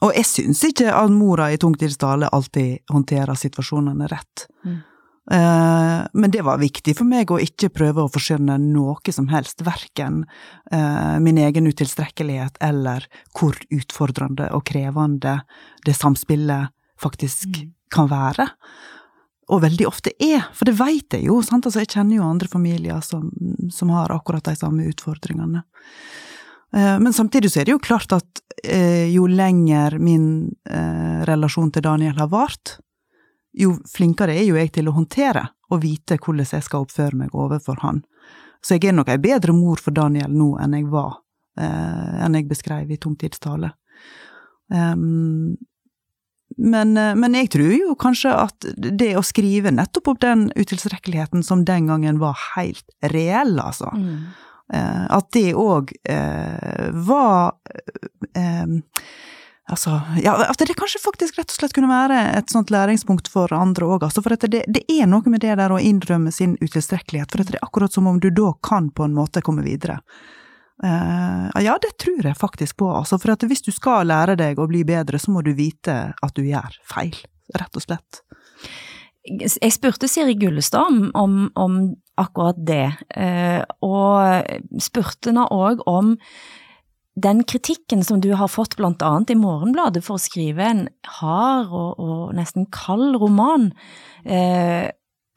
og 0.00 0.14
jeg 0.16 0.28
syns 0.28 0.62
ikke 0.64 0.92
at 0.94 1.12
mora 1.12 1.50
i 1.52 1.58
Tungtids 1.60 1.98
tale 2.00 2.30
alltid 2.32 2.86
håndterer 2.92 3.36
situasjonene 3.36 4.06
rett. 4.08 4.46
Mm. 4.64 4.78
Eh, 5.32 6.06
men 6.12 6.30
det 6.30 6.42
var 6.42 6.58
viktig 6.58 6.96
for 6.98 7.06
meg 7.06 7.30
å 7.30 7.38
ikke 7.38 7.70
prøve 7.70 8.02
å 8.02 8.10
forskjønne 8.10 8.56
noe 8.64 9.14
som 9.14 9.28
helst, 9.30 9.62
verken 9.62 10.24
eh, 10.72 11.18
min 11.22 11.38
egen 11.38 11.68
utilstrekkelighet 11.70 12.58
eller 12.66 13.06
hvor 13.38 13.58
utfordrende 13.70 14.48
og 14.56 14.64
krevende 14.66 15.36
det 15.86 15.94
samspillet 15.94 16.74
faktisk 17.00 17.46
mm. 17.46 17.70
kan 17.94 18.10
være. 18.10 18.48
og 19.50 19.62
veldig 19.62 19.86
ofte 19.86 20.12
er, 20.22 20.44
for 20.54 20.66
det 20.66 20.76
veit 20.78 21.14
jeg 21.14 21.24
jo, 21.26 21.40
sant, 21.42 21.66
altså 21.66 21.82
jeg 21.82 21.90
kjenner 21.90 22.20
jo 22.20 22.26
andre 22.26 22.48
familier 22.48 23.00
som, 23.02 23.30
som 23.70 23.90
har 23.90 24.12
akkurat 24.14 24.44
de 24.46 24.54
samme 24.58 24.86
utfordringene. 24.90 25.62
Eh, 26.74 26.98
men 26.98 27.14
samtidig 27.14 27.50
så 27.50 27.62
er 27.62 27.70
det 27.70 27.78
jo 27.78 27.86
klart 27.86 28.18
at 28.18 28.46
jo 28.60 29.24
lenger 29.24 29.94
min 29.96 30.50
relasjon 31.24 31.70
til 31.72 31.84
Daniel 31.86 32.18
har 32.18 32.28
vart, 32.28 32.74
jo 33.56 33.74
flinkere 33.88 34.36
er 34.38 34.46
jo 34.46 34.58
jeg 34.58 34.72
til 34.76 34.90
å 34.90 34.94
håndtere 34.96 35.48
og 35.70 35.82
vite 35.84 36.18
hvordan 36.18 36.46
jeg 36.46 36.66
skal 36.66 36.86
oppføre 36.86 37.18
meg 37.18 37.34
overfor 37.34 37.80
han. 37.84 38.02
Så 38.62 38.76
jeg 38.76 38.90
er 38.90 38.96
nok 38.96 39.10
ei 39.12 39.20
bedre 39.22 39.54
mor 39.56 39.80
for 39.80 39.94
Daniel 39.96 40.32
nå 40.34 40.52
enn 40.60 40.76
jeg 40.76 40.88
var, 40.92 41.20
enn 41.56 42.36
jeg 42.36 42.48
beskrev 42.50 42.90
i 42.90 42.98
Tungtidstale. 43.00 43.72
Um, 44.70 45.56
men, 46.58 46.92
men, 46.94 47.34
jeg 47.38 47.50
tror 47.54 47.72
jo 47.72 47.94
kanskje 47.98 48.34
at 48.34 48.66
det 48.76 49.14
å 49.18 49.24
skrive 49.24 49.72
nettopp 49.72 50.12
opp 50.12 50.20
den 50.22 50.48
utilstrekkeligheten 50.58 51.46
som 51.46 51.64
den 51.64 51.88
gangen 51.90 52.18
var 52.22 52.38
helt 52.52 52.84
reell, 53.14 53.56
altså, 53.62 53.90
mm. 53.94 54.50
Eh, 54.70 55.06
at 55.10 55.30
det 55.34 55.48
òg 55.58 55.90
eh, 56.06 56.90
var 57.06 57.56
eh, 58.38 58.76
Altså, 59.70 60.00
ja, 60.18 60.32
at 60.50 60.58
det 60.58 60.74
kanskje 60.74 60.98
faktisk 61.02 61.38
rett 61.38 61.52
og 61.52 61.60
slett 61.60 61.74
kunne 61.76 61.90
være 61.90 62.18
et 62.40 62.50
sånt 62.50 62.72
læringspunkt 62.74 63.30
for 63.30 63.52
andre 63.54 63.86
òg. 63.86 64.04
Altså, 64.08 64.22
for 64.24 64.34
det, 64.34 64.64
det, 64.66 64.82
er 64.90 65.06
noe 65.06 65.30
med 65.30 65.44
det 65.44 65.54
der 65.60 65.70
å 65.70 65.78
innrømme 65.78 66.32
sin 66.34 66.56
utilstrekkelighet, 66.58 67.30
for 67.30 67.44
det 67.44 67.54
er 67.54 67.62
akkurat 67.62 67.94
som 67.94 68.08
om 68.10 68.18
du 68.18 68.32
da 68.34 68.50
kan 68.66 68.90
på 68.90 69.06
en 69.06 69.14
måte 69.14 69.44
komme 69.46 69.62
videre. 69.66 70.00
Uh, 70.82 71.46
ja, 71.60 71.76
det 71.82 71.92
tror 72.02 72.24
jeg 72.24 72.38
faktisk 72.40 72.80
på, 72.80 72.88
altså, 72.98 73.20
for 73.20 73.46
hvis 73.46 73.62
du 73.62 73.70
skal 73.74 74.08
lære 74.10 74.34
deg 74.40 74.58
å 74.58 74.66
bli 74.70 74.82
bedre, 74.88 75.20
så 75.20 75.30
må 75.30 75.44
du 75.46 75.52
vite 75.54 75.98
at 76.16 76.34
du 76.34 76.42
gjør 76.46 76.80
feil, 76.90 77.14
rett 77.54 77.76
og 77.76 77.84
slett. 77.84 78.22
Jeg 79.28 79.74
spurte 79.76 80.08
Siri 80.08 80.34
Gullestad 80.40 80.88
om, 80.88 81.02
om, 81.14 81.34
om 81.60 81.76
akkurat 82.18 82.58
det, 82.58 82.88
uh, 83.14 83.60
og 83.86 84.80
spurte 84.82 85.30
henne 85.30 85.46
òg 85.52 85.84
om 85.86 86.16
den 87.22 87.42
kritikken 87.48 88.04
som 88.06 88.20
du 88.22 88.30
har 88.38 88.50
fått 88.50 88.76
blant 88.78 89.02
annet 89.04 89.32
i 89.34 89.38
Morgenbladet 89.38 90.02
for 90.06 90.16
å 90.18 90.22
skrive 90.22 90.66
en 90.66 90.84
hard 91.18 91.70
og, 91.70 92.00
og 92.00 92.34
nesten 92.38 92.68
kald 92.74 93.18
roman, 93.20 93.70
eh, 94.24 94.90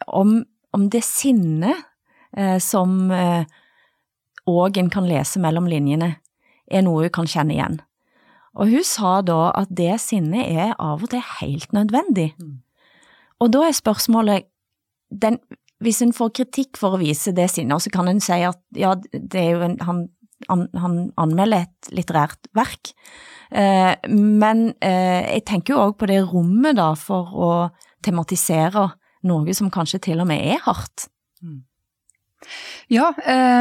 om, 0.08 0.42
om, 0.76 0.90
det 0.92 1.04
sinnet 1.08 1.86
eh, 2.38 2.60
som 2.64 3.12
òg 4.50 4.78
en 4.80 4.92
kan 4.92 5.08
lese 5.08 5.40
mellom 5.44 5.70
linjene, 5.72 6.16
er 6.68 6.84
noe 6.86 7.08
hun 7.08 7.16
kan 7.16 7.30
kjenne 7.30 7.56
igjen. 7.56 7.80
Og 8.54 8.70
hun 8.70 8.86
sa 8.86 9.18
da 9.26 9.48
at 9.58 9.72
det 9.74 9.96
sinnet 10.04 10.46
er 10.52 10.76
av 10.78 11.04
og 11.04 11.10
til 11.14 11.24
helt 11.40 11.74
nødvendig. 11.74 12.34
Mm. 12.38 12.62
Og 13.42 13.52
da 13.54 13.68
er 13.68 13.78
spørsmålet 13.78 14.50
den, 15.10 15.40
Hvis 15.84 16.02
en 16.02 16.14
får 16.16 16.30
kritikk 16.32 16.78
for 16.80 16.96
å 16.96 17.00
vise 17.02 17.34
det 17.36 17.50
sinnet, 17.52 17.82
så 17.84 17.92
kan 17.92 18.08
en 18.08 18.22
si 18.24 18.38
at 18.48 18.60
ja, 18.72 18.94
det 18.96 19.36
er 19.36 19.50
jo 19.52 19.66
en, 19.66 19.74
han, 19.84 19.98
han, 20.50 20.98
anmelder 21.20 21.66
et 21.68 21.94
litterært 21.96 22.50
verk, 22.58 22.94
eh, 23.52 23.94
men 24.10 24.70
eh, 24.84 25.36
jeg 25.38 25.46
tenker 25.50 25.76
jo 25.76 25.84
òg 25.88 25.98
på 26.00 26.10
det 26.12 26.22
rommet 26.30 26.78
da 26.80 26.94
for 27.00 27.34
å 27.34 27.52
tematisere 28.04 28.90
noe 29.28 29.56
som 29.56 29.72
kanskje 29.72 30.02
til 30.10 30.24
og 30.24 30.30
med 30.30 30.44
er 30.56 30.64
hardt. 30.66 31.08
Mm. 31.44 31.62
Ja, 32.92 33.14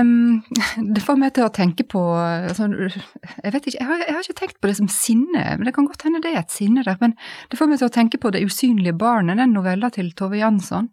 um, 0.03 0.43
det 0.95 1.05
får 1.05 1.19
meg 1.21 1.35
til 1.37 1.47
å 1.47 1.53
tenke 1.55 1.85
på 1.89 2.01
altså, 2.17 2.67
Jeg 2.67 3.55
vet 3.55 3.69
ikke, 3.69 3.79
jeg 3.79 3.87
har, 3.89 4.03
jeg 4.03 4.17
har, 4.17 4.25
ikke 4.25 4.41
tenkt 4.41 4.59
på 4.61 4.71
det 4.71 4.79
som 4.81 4.91
sinne, 4.91 5.45
men 5.59 5.69
det 5.69 5.75
kan 5.77 5.87
godt 5.89 6.03
hende 6.07 6.23
det 6.25 6.33
er 6.33 6.43
et 6.43 6.55
sinne 6.55 6.85
der. 6.87 6.99
Men 7.03 7.15
det 7.51 7.61
får 7.61 7.71
meg 7.71 7.83
til 7.83 7.91
å 7.91 7.95
tenke 7.95 8.21
på 8.23 8.33
Det 8.35 8.43
usynlige 8.43 8.97
barnet, 8.99 9.39
den 9.41 9.55
novella 9.55 9.93
til 9.95 10.11
Tove 10.19 10.41
Jansson, 10.41 10.91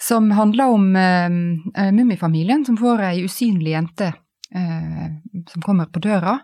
som 0.00 0.32
handler 0.32 0.72
om 0.72 0.90
um, 0.96 1.38
Mummifamilien 1.92 2.64
som 2.64 2.78
får 2.80 3.04
ei 3.10 3.24
usynlig 3.26 3.76
jente 3.76 4.14
som 4.52 5.62
kommer 5.62 5.84
på 5.84 6.00
døra. 6.02 6.38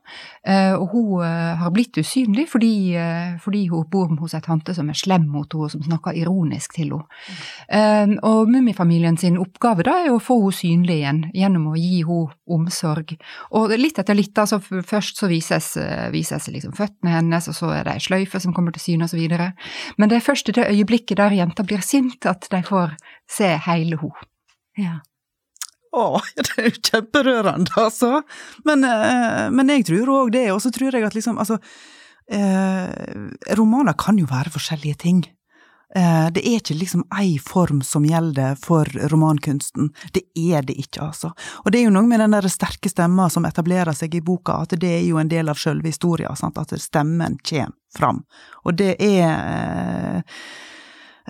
Eh, 0.47 0.75
og 0.75 0.93
hun 0.93 1.25
eh, 1.27 1.57
har 1.59 1.73
blitt 1.75 1.99
usynlig 1.99 2.47
fordi, 2.51 2.95
fordi, 3.43 3.67
hun 3.73 3.87
bor 3.91 4.13
hos 4.21 4.37
ei 4.37 4.43
tante 4.45 4.75
som 4.77 4.91
er 4.91 4.99
slem 4.99 5.27
mot 5.27 5.51
henne, 5.51 5.67
og 5.67 5.73
som 5.73 5.83
snakker 5.83 6.17
ironisk 6.17 6.77
til 6.77 6.95
henne. 6.95 8.19
Og 8.27 8.51
Mummifamilien 8.51 9.19
sin 9.19 9.39
oppgave 9.41 9.87
da 9.87 9.97
er 10.05 10.13
å 10.15 10.21
få 10.23 10.39
henne 10.45 10.57
synlig 10.57 11.01
igjen 11.01 11.23
gjennom 11.35 11.73
å 11.73 11.77
gi 11.79 12.03
henne 12.07 12.37
omsorg. 12.57 13.17
Og 13.59 13.75
litt 13.75 13.99
etter 13.99 14.19
litt, 14.19 14.37
altså 14.39 14.61
først 14.63 15.19
så 15.21 15.31
vises, 15.31 15.73
vises 16.15 16.49
liksom 16.53 16.77
føttene 16.77 17.17
hennes, 17.17 17.51
og 17.51 17.59
så 17.59 17.73
er 17.75 17.89
det 17.89 17.97
ei 17.97 18.07
sløyfe 18.07 18.41
som 18.43 18.55
kommer 18.57 18.77
til 18.77 18.85
syne, 18.85 19.11
osv. 19.11 19.27
Men 19.99 20.13
det 20.13 20.21
er 20.21 20.29
først 20.29 20.53
i 20.53 20.57
det 20.57 20.69
øyeblikket 20.71 21.19
der 21.19 21.35
jenta 21.35 21.67
blir 21.67 21.83
sint, 21.85 22.23
at 22.29 22.47
de 22.53 22.63
får 22.67 22.97
se 23.31 23.51
hele 23.67 23.99
henne. 23.99 24.31
Ja. 24.77 24.99
Å, 25.97 26.07
det 26.36 26.49
er 26.57 26.70
jo 26.70 26.74
kjemperørende, 26.90 27.76
altså. 27.80 28.20
Men, 28.68 28.84
eh, 28.84 29.47
men 29.55 29.72
jeg 29.72 29.86
tror 29.90 30.12
òg 30.20 30.34
det, 30.36 30.49
og 30.53 30.61
så 30.64 30.72
tror 30.74 30.97
jeg 30.97 31.07
at 31.07 31.16
liksom, 31.16 31.40
altså 31.40 31.59
eh, 32.32 33.57
Romaner 33.57 33.97
kan 33.99 34.20
jo 34.20 34.28
være 34.30 34.53
forskjellige 34.55 35.01
ting. 35.07 35.24
Eh, 35.94 36.26
det 36.34 36.42
er 36.42 36.59
ikke 36.59 36.74
liksom 36.76 37.05
ei 37.16 37.36
form 37.40 37.80
som 37.86 38.05
gjelder 38.05 38.59
for 38.61 38.90
romankunsten. 39.12 39.92
Det 40.12 40.26
er 40.34 40.66
det 40.66 40.76
ikke, 40.82 41.07
altså. 41.09 41.30
Og 41.64 41.72
det 41.72 41.80
er 41.80 41.86
jo 41.86 41.94
noe 41.94 42.09
med 42.11 42.20
den 42.20 42.34
der 42.34 42.49
sterke 42.53 42.90
stemma 42.92 43.30
som 43.32 43.47
etablerer 43.49 43.97
seg 43.97 44.18
i 44.18 44.24
boka, 44.24 44.59
at 44.66 44.74
det 44.76 44.92
er 44.99 45.05
jo 45.07 45.20
en 45.22 45.30
del 45.30 45.49
av 45.49 45.61
sjølve 45.61 45.92
historia, 45.92 46.34
at 46.34 46.76
stemmen 46.82 47.38
kommer 47.40 47.72
fram. 47.97 48.24
Og 48.66 48.76
det 48.76 48.97
er 49.01 50.20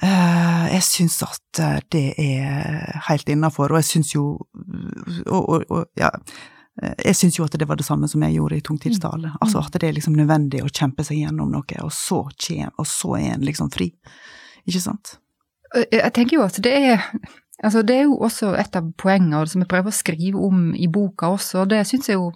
jeg 0.02 0.82
syns 0.84 1.22
at 1.24 1.60
eh, 1.62 1.78
det 1.92 2.04
er 2.20 3.00
helt 3.08 3.28
innafor, 3.32 3.72
og 3.72 3.80
jeg 3.80 3.88
syns 3.88 4.12
jo 4.14 4.26
og, 4.36 5.42
og, 5.48 5.64
og, 5.70 5.86
ja, 5.96 6.10
eh, 6.82 6.94
jeg 7.06 7.16
syns 7.16 7.38
jo 7.38 7.46
at 7.46 7.56
det 7.56 7.68
var 7.68 7.80
det 7.80 7.86
samme 7.86 8.08
som 8.10 8.24
jeg 8.26 8.36
gjorde 8.36 8.58
i 8.58 8.64
Tungtidstale. 8.64 9.32
Mm. 9.32 9.38
Altså 9.40 9.62
at 9.64 9.78
det 9.80 9.88
er 9.88 9.96
liksom 9.96 10.18
nødvendig 10.18 10.60
å 10.64 10.72
kjempe 10.72 11.06
seg 11.06 11.22
gjennom 11.22 11.52
noe, 11.54 11.80
og 11.82 11.94
så 11.94 12.26
kjem, 12.34 12.74
og 12.76 12.88
så 12.90 13.16
er 13.20 13.32
en 13.34 13.46
liksom 13.46 13.72
fri. 13.72 13.92
Ikke 14.66 14.82
sant? 14.84 15.16
Jeg 15.76 16.12
tenker 16.14 16.38
jo 16.38 16.44
at 16.46 16.60
det 16.62 16.72
er 16.72 17.08
Altså, 17.64 17.80
det 17.82 17.94
er 17.96 18.04
jo 18.04 18.18
også 18.20 18.52
et 18.60 18.76
av 18.76 18.90
poengene 19.00 19.46
som 19.48 19.62
jeg 19.62 19.70
prøver 19.70 19.92
å 19.92 19.96
skrive 19.96 20.42
om 20.44 20.74
i 20.76 20.90
boka 20.92 21.30
også, 21.38 21.62
og 21.62 21.70
det 21.72 21.86
syns 21.88 22.10
jeg 22.10 22.18
jo 22.18 22.34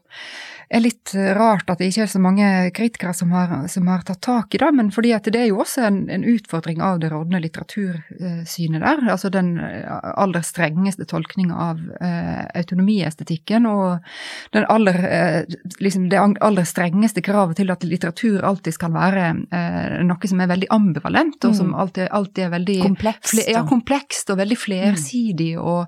er 0.70 0.84
litt 0.84 1.12
eh, 1.18 1.32
rart 1.34 1.70
at 1.70 1.80
det 1.80 1.88
ikke 1.90 2.04
er 2.04 2.10
så 2.12 2.20
mange 2.22 2.48
kritikere 2.76 3.12
som 3.16 3.32
har, 3.34 3.50
som 3.70 3.88
har 3.90 4.04
tatt 4.06 4.20
tak 4.22 4.54
i 4.54 4.60
det, 4.62 4.70
men 4.78 4.92
fordi 4.94 5.10
at 5.16 5.26
det 5.26 5.40
er 5.42 5.48
jo 5.50 5.58
også 5.64 5.82
en, 5.88 5.98
en 6.14 6.26
utfordring 6.30 6.78
av 6.84 7.00
det 7.02 7.10
rådende 7.10 7.40
litteratursynet 7.42 8.84
der. 8.84 9.02
Altså 9.10 9.32
den 9.34 9.56
eh, 9.58 9.82
aller 10.14 10.46
strengeste 10.46 11.08
tolkninga 11.10 11.58
av 11.66 11.82
eh, 11.98 12.44
autonomiestetikken 12.62 13.66
og 13.70 14.06
den 14.54 14.68
aller, 14.70 15.00
eh, 15.10 15.58
liksom 15.82 16.06
det 16.12 16.22
aller 16.22 16.68
strengeste 16.68 17.24
kravet 17.26 17.58
til 17.58 17.74
at 17.74 17.84
litteratur 17.86 18.46
alltid 18.46 18.78
skal 18.78 18.94
være 18.94 19.26
eh, 19.50 19.98
noe 20.06 20.30
som 20.30 20.44
er 20.44 20.52
veldig 20.54 20.70
ambivalent, 20.70 21.42
og 21.50 21.58
som 21.58 21.74
mm. 21.74 21.78
alltid, 21.82 22.08
alltid 22.20 22.46
er 22.46 22.54
veldig 22.54 22.78
komplekst, 22.86 23.42
ja, 23.50 23.66
komplekst 23.66 24.30
og 24.30 24.38
veldig 24.44 24.60
flersidig. 24.60 25.09
Og 25.58 25.86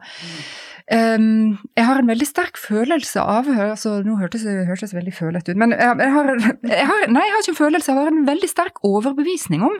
Um, 0.91 1.61
jeg 1.79 1.87
har 1.87 2.01
en 2.01 2.09
veldig 2.11 2.27
sterk 2.27 2.59
følelse 2.59 3.23
av 3.23 3.47
altså 3.47 4.01
Nå 4.03 4.16
hørtes 4.18 4.43
det 4.43 4.89
veldig 4.91 5.12
følete 5.14 5.55
ut, 5.55 5.61
men 5.61 5.70
jeg, 5.77 5.95
jeg, 6.03 6.11
har, 6.11 6.31
jeg, 6.66 6.87
har, 6.89 7.05
Nei, 7.07 7.23
jeg 7.23 7.33
har 7.33 7.45
ikke 7.45 7.53
en 7.53 7.59
følelse, 7.61 7.93
jeg 7.93 8.01
har 8.01 8.11
en 8.11 8.27
veldig 8.27 8.49
sterk 8.51 8.81
overbevisning 8.85 9.62
om 9.62 9.77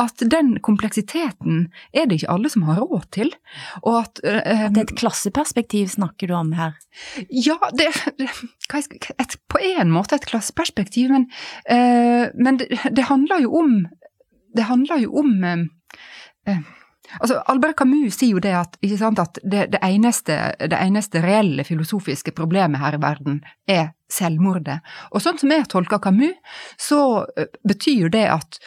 at 0.00 0.24
den 0.32 0.54
kompleksiteten 0.64 1.66
er 1.92 2.08
det 2.08 2.18
ikke 2.18 2.32
alle 2.32 2.50
som 2.52 2.64
har 2.66 2.80
råd 2.80 3.04
til. 3.14 3.34
Og 3.84 3.98
at 4.00 4.22
um, 4.24 4.72
Det 4.72 4.80
er 4.80 4.86
et 4.86 4.94
klasseperspektiv 4.96 5.92
snakker 5.92 6.32
du 6.32 6.34
om 6.38 6.54
her? 6.56 6.74
Ja, 7.28 7.58
det, 7.76 7.90
et, 8.24 9.36
på 9.52 9.60
en 9.60 9.92
måte 9.92 10.16
et 10.16 10.26
klasseperspektiv, 10.26 11.12
men, 11.12 11.28
uh, 11.68 12.32
men 12.32 12.62
det, 12.62 12.72
det, 12.96 13.06
handler 13.12 13.44
jo 13.44 13.60
om 13.60 13.76
Det 14.56 14.66
handler 14.72 15.04
jo 15.04 15.20
om 15.20 15.36
uh, 15.44 16.58
Altså, 17.20 17.40
Albert 17.50 17.78
Camus 17.80 18.16
sier 18.18 18.36
jo 18.36 18.42
det 18.42 18.54
at, 18.56 18.78
sant, 18.98 19.20
at 19.22 19.40
det, 19.42 19.66
det, 19.74 19.82
eneste, 19.82 20.38
det, 20.60 20.78
eneste, 20.78 21.22
reelle 21.24 21.66
filosofiske 21.66 22.34
problemet 22.36 22.82
her 22.82 22.96
i 22.98 23.02
verden 23.02 23.42
er 23.70 23.92
selvmordet. 24.12 24.80
Og 25.12 25.22
sånn 25.22 25.38
som 25.40 25.52
jeg 25.52 25.68
tolker 25.72 26.02
Camus, 26.02 26.36
så 26.78 27.00
betyr 27.66 28.10
det 28.14 28.24
at 28.30 28.58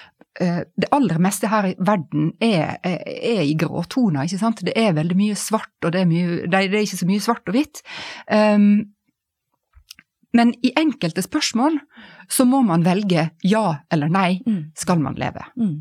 uh, 0.43 0.61
det 0.75 0.91
aller 0.95 1.19
meste 1.23 1.51
her 1.51 1.71
i 1.71 1.75
verden 1.77 2.33
er, 2.43 2.77
er, 2.83 3.01
er, 3.05 3.43
i 3.47 3.57
gråtoner, 3.59 4.27
ikke 4.27 4.41
sant. 4.41 4.63
Det 4.67 4.75
er 4.77 4.95
veldig 4.97 5.19
mye 5.19 5.39
svart, 5.39 5.75
og 5.83 5.93
det 5.95 6.03
er, 6.03 6.09
mye, 6.09 6.39
det 6.47 6.63
er 6.63 6.79
ikke 6.83 7.03
så 7.03 7.09
mye 7.09 7.27
svart 7.27 7.51
og 7.51 7.59
hvitt. 7.59 7.83
Um, 8.27 8.89
men 10.33 10.53
i 10.61 10.71
enkelte 10.77 11.21
spørsmål 11.25 11.79
så 12.29 12.45
må 12.45 12.61
man 12.61 12.85
velge 12.85 13.29
ja 13.41 13.67
eller 13.91 14.11
nei. 14.13 14.41
Mm. 14.45 14.63
Skal 14.77 15.01
man 15.01 15.17
leve? 15.17 15.45
Mm. 15.57 15.79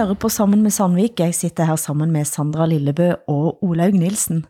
Hører 0.00 0.16
på 0.16 0.30
Sammen 0.32 0.62
med 0.64 0.72
Sandvik. 0.72 1.20
Jeg 1.20 1.34
sitter 1.36 1.66
her 1.68 1.76
sammen 1.76 2.12
med 2.14 2.24
Sandra 2.24 2.64
Lillebø 2.68 3.10
og 3.28 3.60
Olaug 3.66 3.92
Nilsen. 3.98 4.46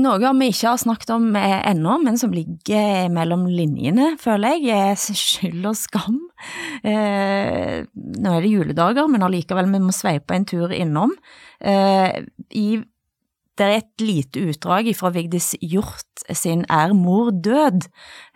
Noe 0.00 0.30
vi 0.38 0.48
ikke 0.48 0.70
har 0.70 0.80
snakket 0.80 1.12
om 1.12 1.26
eh, 1.36 1.58
ennå, 1.68 1.98
men 2.00 2.16
som 2.16 2.32
ligger 2.32 3.10
mellom 3.12 3.44
linjene, 3.50 4.14
føler 4.22 4.56
jeg, 4.56 4.72
er 4.72 4.96
skyld 4.96 5.68
og 5.68 5.76
skam. 5.76 6.16
Eh, 6.80 7.84
nå 7.84 8.32
er 8.32 8.46
det 8.46 8.54
juledager, 8.54 9.10
men 9.12 9.26
allikevel, 9.26 9.68
vi 9.68 9.84
må 9.84 9.92
sveipe 9.92 10.38
en 10.38 10.48
tur 10.48 10.72
innom. 10.72 11.12
Eh, 11.60 12.24
i, 12.56 12.66
det 13.60 13.68
er 13.68 13.82
et 13.82 14.06
lite 14.06 14.48
utdrag 14.48 14.88
fra 14.96 15.12
Vigdis 15.12 15.52
Hjort 15.60 16.24
sin 16.32 16.64
Er 16.72 16.96
mor 16.96 17.34
død, 17.36 17.84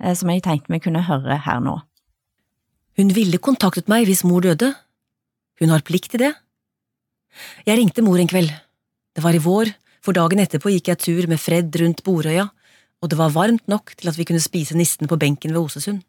eh, 0.02 0.12
som 0.12 0.34
jeg 0.34 0.44
tenkte 0.44 0.76
vi 0.76 0.84
kunne 0.90 1.08
høre 1.08 1.40
her 1.48 1.64
nå. 1.64 1.78
Hun 3.00 3.16
ville 3.16 3.40
kontaktet 3.40 3.88
meg 3.88 4.04
hvis 4.10 4.26
mor 4.28 4.44
døde. 4.44 4.74
Hun 5.60 5.72
har 5.72 5.84
plikt 5.86 6.12
til 6.12 6.22
det. 6.26 6.32
Jeg 7.66 7.78
ringte 7.78 8.04
mor 8.04 8.20
en 8.20 8.30
kveld. 8.30 8.52
Det 9.16 9.24
var 9.24 9.36
i 9.36 9.42
vår, 9.42 9.72
for 10.04 10.16
dagen 10.16 10.40
etterpå 10.42 10.72
gikk 10.72 10.92
jeg 10.92 11.02
tur 11.02 11.28
med 11.30 11.40
Fred 11.40 11.74
rundt 11.80 12.02
Borøya, 12.04 12.48
og 13.02 13.10
det 13.10 13.18
var 13.18 13.34
varmt 13.34 13.64
nok 13.68 13.94
til 13.96 14.10
at 14.10 14.18
vi 14.18 14.26
kunne 14.28 14.42
spise 14.42 14.76
nisten 14.76 15.08
på 15.08 15.18
benken 15.20 15.54
ved 15.54 15.62
Osesund. 15.62 16.04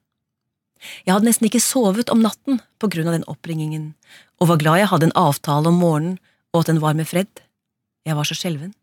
Jeg 1.06 1.16
hadde 1.16 1.26
nesten 1.26 1.48
ikke 1.48 1.64
sovet 1.64 2.12
om 2.14 2.22
natten 2.22 2.60
på 2.78 2.90
grunn 2.92 3.10
av 3.10 3.18
den 3.18 3.28
oppringingen, 3.32 3.94
og 4.38 4.52
var 4.52 4.62
glad 4.62 4.82
jeg 4.84 4.92
hadde 4.92 5.10
en 5.10 5.20
avtale 5.20 5.72
om 5.72 5.80
morgenen 5.82 6.18
og 6.54 6.64
at 6.64 6.72
den 6.72 6.82
var 6.82 6.96
med 6.98 7.08
Fred. 7.08 7.30
Jeg 8.08 8.16
var 8.18 8.28
så 8.28 8.38
skjelven. 8.38 8.74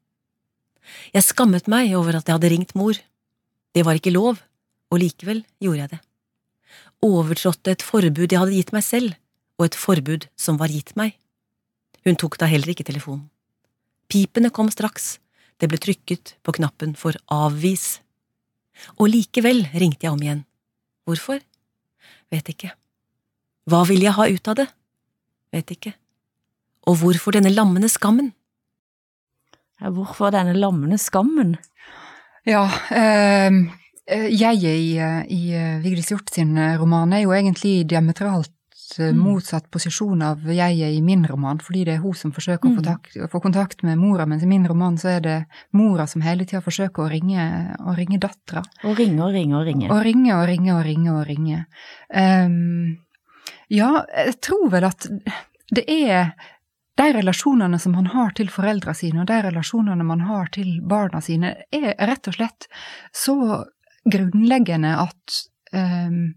Jeg 1.15 1.25
skammet 1.25 1.69
meg 1.71 1.95
over 1.97 2.19
at 2.19 2.29
jeg 2.29 2.37
hadde 2.37 2.51
ringt 2.53 2.75
mor. 2.79 2.99
Det 3.75 3.85
var 3.87 3.99
ikke 3.99 4.15
lov, 4.15 4.41
og 4.93 5.01
likevel 5.01 5.43
gjorde 5.63 5.81
jeg 5.81 5.93
det. 5.95 6.01
Overtrådte 7.05 7.75
et 7.75 7.85
forbud 7.85 8.31
jeg 8.31 8.41
hadde 8.41 8.57
gitt 8.57 8.75
meg 8.77 8.85
selv, 8.85 9.17
og 9.59 9.69
et 9.69 9.79
forbud 9.79 10.27
som 10.37 10.59
var 10.61 10.73
gitt 10.73 10.95
meg. 10.99 11.15
Hun 12.05 12.19
tok 12.21 12.37
da 12.41 12.49
heller 12.51 12.73
ikke 12.73 12.87
telefonen. 12.87 13.29
Pipene 14.11 14.51
kom 14.53 14.69
straks, 14.73 15.19
det 15.59 15.71
ble 15.71 15.79
trykket 15.81 16.35
på 16.45 16.55
knappen 16.59 16.95
for 16.99 17.17
avvis. 17.33 18.01
Og 18.99 19.09
likevel 19.13 19.65
ringte 19.73 20.07
jeg 20.07 20.13
om 20.13 20.23
igjen. 20.23 20.43
Hvorfor? 21.09 21.41
Vet 22.33 22.51
ikke. 22.51 22.73
Hva 23.71 23.85
vil 23.89 24.05
jeg 24.05 24.17
ha 24.17 24.27
ut 24.29 24.51
av 24.51 24.59
det? 24.61 24.67
Vet 25.55 25.71
ikke. 25.77 25.95
Og 26.91 26.99
hvorfor 27.01 27.37
denne 27.37 27.53
lammende 27.55 27.89
skammen? 27.89 28.33
Ja, 29.81 29.91
hvorfor 29.95 30.35
denne 30.35 30.53
lammende 30.59 30.99
skammen? 31.01 31.57
Ja, 32.45 32.67
eh, 32.93 33.57
jeg 34.29 34.61
i, 34.69 34.99
i 35.33 35.43
Vigdis 35.81 36.11
Hjort 36.13 36.35
sin 36.35 36.59
roman 36.81 37.15
er 37.17 37.25
jo 37.25 37.33
egentlig 37.33 37.87
diametralt. 37.89 38.54
Motsatt 39.17 39.71
posisjon 39.73 40.23
av 40.23 40.43
jeget 40.53 40.93
i 40.95 41.01
min 41.03 41.25
roman, 41.27 41.59
fordi 41.63 41.85
det 41.89 41.97
er 41.97 42.03
hun 42.03 42.15
som 42.19 42.33
forsøker 42.35 42.69
mm. 42.69 42.73
å 42.73 42.77
få, 42.77 42.85
tak, 42.87 43.31
få, 43.33 43.41
kontakt 43.45 43.85
med 43.87 43.99
mora, 43.99 44.27
mens 44.29 44.45
i 44.45 44.51
min 44.51 44.67
roman 44.69 44.99
så 45.01 45.15
er 45.17 45.25
det 45.25 45.37
mora 45.77 46.07
som 46.11 46.25
hele 46.25 46.47
tida 46.47 46.63
forsøker 46.65 47.07
å 47.07 47.09
ringe, 47.11 47.47
å 47.81 47.95
ringe 47.97 48.21
dattera. 48.23 48.65
Og 48.85 48.99
ringe 48.99 49.25
og 49.25 49.33
ringe 49.35 49.59
og 49.59 49.67
ringe. 49.69 49.91
Og 49.91 50.03
ringe 50.07 50.37
og 50.37 50.47
ringe 50.51 50.77
og 50.77 50.85
ringe 50.89 51.15
og 51.15 51.25
ringe. 51.31 51.65
Um, 52.15 52.99
ja, 53.73 53.91
jeg 54.13 54.39
tror 54.45 54.69
vel 54.75 54.89
at 54.91 55.09
det 55.75 55.87
er 55.89 56.35
de 56.95 57.09
relasjonene 57.17 57.79
som 57.83 57.97
man 57.97 58.13
har 58.13 58.37
til 58.39 58.51
foreldra 58.53 58.95
sine, 58.95 59.25
og 59.25 59.31
de 59.31 59.41
relasjonene 59.49 60.07
man 60.07 60.27
har 60.29 60.53
til 60.55 60.79
barna 60.87 61.23
sine, 61.25 61.57
er 61.75 61.95
rett 62.07 62.31
og 62.31 62.37
slett 62.37 62.69
så 63.15 63.37
grunnleggende 64.05 64.95
at 65.01 65.41
um, 65.73 66.35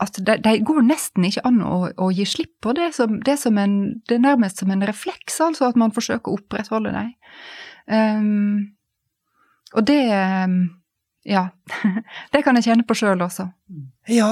at 0.00 0.16
de, 0.16 0.36
de, 0.40 0.52
går 0.64 0.82
nesten 0.86 1.26
ikke 1.28 1.44
an 1.48 1.60
å, 1.66 1.78
å 2.00 2.10
gi 2.14 2.24
slipp 2.28 2.54
på 2.64 2.72
det. 2.76 2.90
Som, 2.96 3.18
det, 3.26 3.36
som 3.42 3.58
en, 3.60 3.76
det, 4.08 4.16
er 4.16 4.24
nærmest 4.24 4.62
som 4.62 4.72
en 4.72 4.84
refleks, 4.88 5.40
altså, 5.44 5.68
at 5.68 5.80
man 5.80 5.92
forsøker 5.94 6.32
å 6.32 6.38
opprettholde 6.40 6.94
dem. 6.96 7.14
Um, 7.90 8.76
og 9.76 9.86
det 9.90 10.02
Ja. 11.28 11.50
det 12.32 12.40
kan 12.46 12.56
jeg 12.56 12.70
kjenne 12.70 12.86
på 12.88 12.96
sjøl 12.96 13.20
også. 13.20 13.50
Ja. 14.08 14.30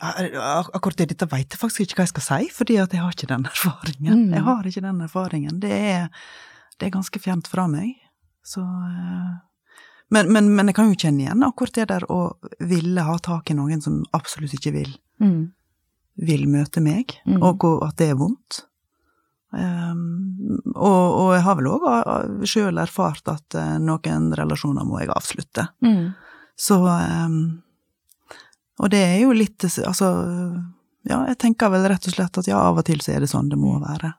Akkurat 0.00 0.96
det 0.98 1.10
dette 1.12 1.28
veit 1.30 1.52
jeg 1.52 1.60
faktisk 1.60 1.84
ikke 1.84 2.00
hva 2.00 2.06
jeg 2.08 2.14
skal 2.14 2.26
si, 2.26 2.50
fordi 2.56 2.78
at 2.82 2.96
jeg 2.96 3.04
har 3.04 3.12
ikke 3.12 3.30
den 3.30 3.44
erfaringen. 3.50 4.24
Mm. 4.24 4.32
Jeg 4.38 4.46
har 4.48 4.70
ikke 4.70 4.86
den 4.86 5.02
erfaringen. 5.04 5.60
Det 5.62 5.74
er, 5.92 6.08
det 6.80 6.88
er 6.88 6.96
ganske 6.96 7.20
fjernt 7.20 7.50
fra 7.52 7.68
meg. 7.70 7.92
Så 8.44 8.64
uh, 8.64 9.36
men, 10.12 10.32
men, 10.32 10.50
men, 10.54 10.68
jeg 10.68 10.76
kan 10.76 10.90
jo 10.90 10.98
kjenne 10.98 11.24
igjen 11.24 11.46
akkurat 11.46 11.78
det 11.78 11.88
der 11.90 12.06
å 12.12 12.20
ville 12.60 13.06
ha 13.06 13.16
tak 13.22 13.50
i 13.50 13.56
noen 13.56 13.82
som 13.82 14.02
absolutt 14.16 14.54
ikke 14.58 14.74
vil, 14.74 14.92
mm. 15.22 15.40
vil 16.28 16.46
møte 16.50 16.82
meg, 16.84 17.16
mm. 17.24 17.40
og 17.40 17.66
at 17.86 17.96
det 18.00 18.12
er 18.12 18.20
vondt. 18.20 18.64
Um, 19.54 20.62
og, 20.74 21.02
og, 21.14 21.28
jeg 21.36 21.44
har 21.46 21.58
vel 21.60 21.68
òg 21.70 21.84
sjøl 22.50 22.80
erfart 22.82 23.28
at 23.30 23.54
uh, 23.54 23.76
noen 23.78 24.32
relasjoner 24.34 24.86
må 24.86 24.98
jeg 24.98 25.12
avslutte. 25.14 25.68
Mm. 25.84 26.08
Så 26.58 26.80
um, 26.82 27.38
Og 28.82 28.90
det 28.90 29.00
er 29.02 29.16
jo 29.24 29.32
litt 29.34 29.64
Altså, 29.66 30.08
ja, 31.06 31.20
jeg 31.30 31.38
tenker 31.42 31.70
vel 31.70 31.86
rett 31.90 32.06
og 32.06 32.14
slett 32.14 32.38
at 32.38 32.50
ja, 32.50 32.60
av 32.62 32.78
og 32.78 32.86
til 32.86 33.02
så 33.02 33.14
er 33.14 33.22
det 33.22 33.30
sånn 33.30 33.50
det 33.50 33.58
må 33.58 33.76
være. 33.82 34.12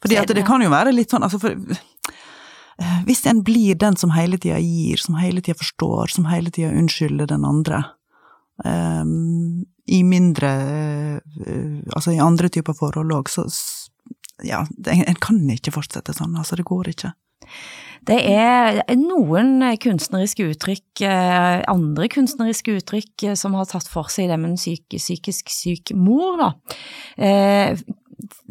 Fordi 0.00 0.18
at 0.18 0.32
det 0.34 0.46
kan 0.46 0.62
jo 0.62 0.70
være 0.72 0.94
litt 0.94 1.12
sånn 1.12 1.26
altså 1.26 1.38
for 1.42 1.54
Eh, 1.54 1.99
hvis 3.06 3.24
en 3.28 3.42
blir 3.44 3.78
den 3.80 3.96
som 4.00 4.12
hele 4.14 4.38
tida 4.40 4.58
gir, 4.62 5.00
som 5.00 5.18
hele 5.20 5.42
tida 5.44 5.58
forstår, 5.58 6.12
som 6.14 6.28
hele 6.30 6.52
tida 6.54 6.72
unnskylder 6.72 7.28
den 7.30 7.44
andre, 7.44 7.82
um, 8.64 9.66
i 9.90 10.02
mindre 10.06 10.50
uh, 11.18 11.78
Altså 11.96 12.12
i 12.14 12.20
andre 12.22 12.48
typer 12.52 12.76
forhold 12.76 13.12
òg, 13.16 13.30
så 13.32 13.46
ja, 14.46 14.62
en 14.88 15.20
kan 15.20 15.40
ikke 15.52 15.74
fortsette 15.74 16.14
sånn, 16.16 16.36
altså 16.38 16.56
det 16.56 16.68
går 16.68 16.92
ikke. 16.92 17.12
Det 18.08 18.16
er 18.30 18.78
noen 18.96 19.58
kunstneriske 19.82 20.46
uttrykk, 20.54 21.02
andre 21.04 22.08
kunstneriske 22.08 22.78
uttrykk, 22.78 23.26
som 23.36 23.58
har 23.58 23.68
tatt 23.68 23.90
for 23.90 24.08
seg 24.08 24.30
det 24.30 24.38
med 24.40 24.54
en 24.54 24.60
syk, 24.60 24.86
psykisk 24.96 25.52
syk 25.52 25.92
mor, 25.92 26.40
da 26.40 26.48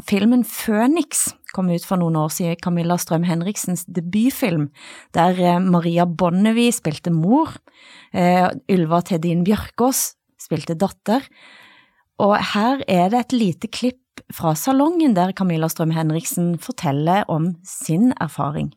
filmen 0.05 0.43
Phoenix 0.47 1.29
kom 1.55 1.69
ut 1.71 1.85
for 1.85 2.01
noen 2.01 2.17
år 2.19 2.31
siden, 2.33 2.59
Camilla 2.63 2.97
Strøm 2.99 3.25
Henriksens 3.27 3.85
debutfilm, 3.89 4.69
der 5.17 5.39
eh, 5.39 5.61
Maria 5.63 6.05
Bonnevie 6.05 6.73
spilte 6.75 7.13
mor, 7.13 7.55
eh, 8.13 8.47
Ylva 8.71 9.01
Tedin 9.05 9.45
Bjørkås 9.47 10.13
spilte 10.39 10.77
datter, 10.79 11.25
og 12.19 12.35
her 12.53 12.83
er 12.91 13.11
det 13.11 13.23
et 13.23 13.35
lite 13.37 13.71
klipp 13.71 14.23
fra 14.35 14.53
salongen 14.57 15.15
der 15.15 15.31
Camilla 15.33 15.69
Strøm 15.71 15.93
Henriksen 15.95 16.57
forteller 16.61 17.27
om 17.31 17.53
sin 17.67 18.11
erfaring, 18.19 18.73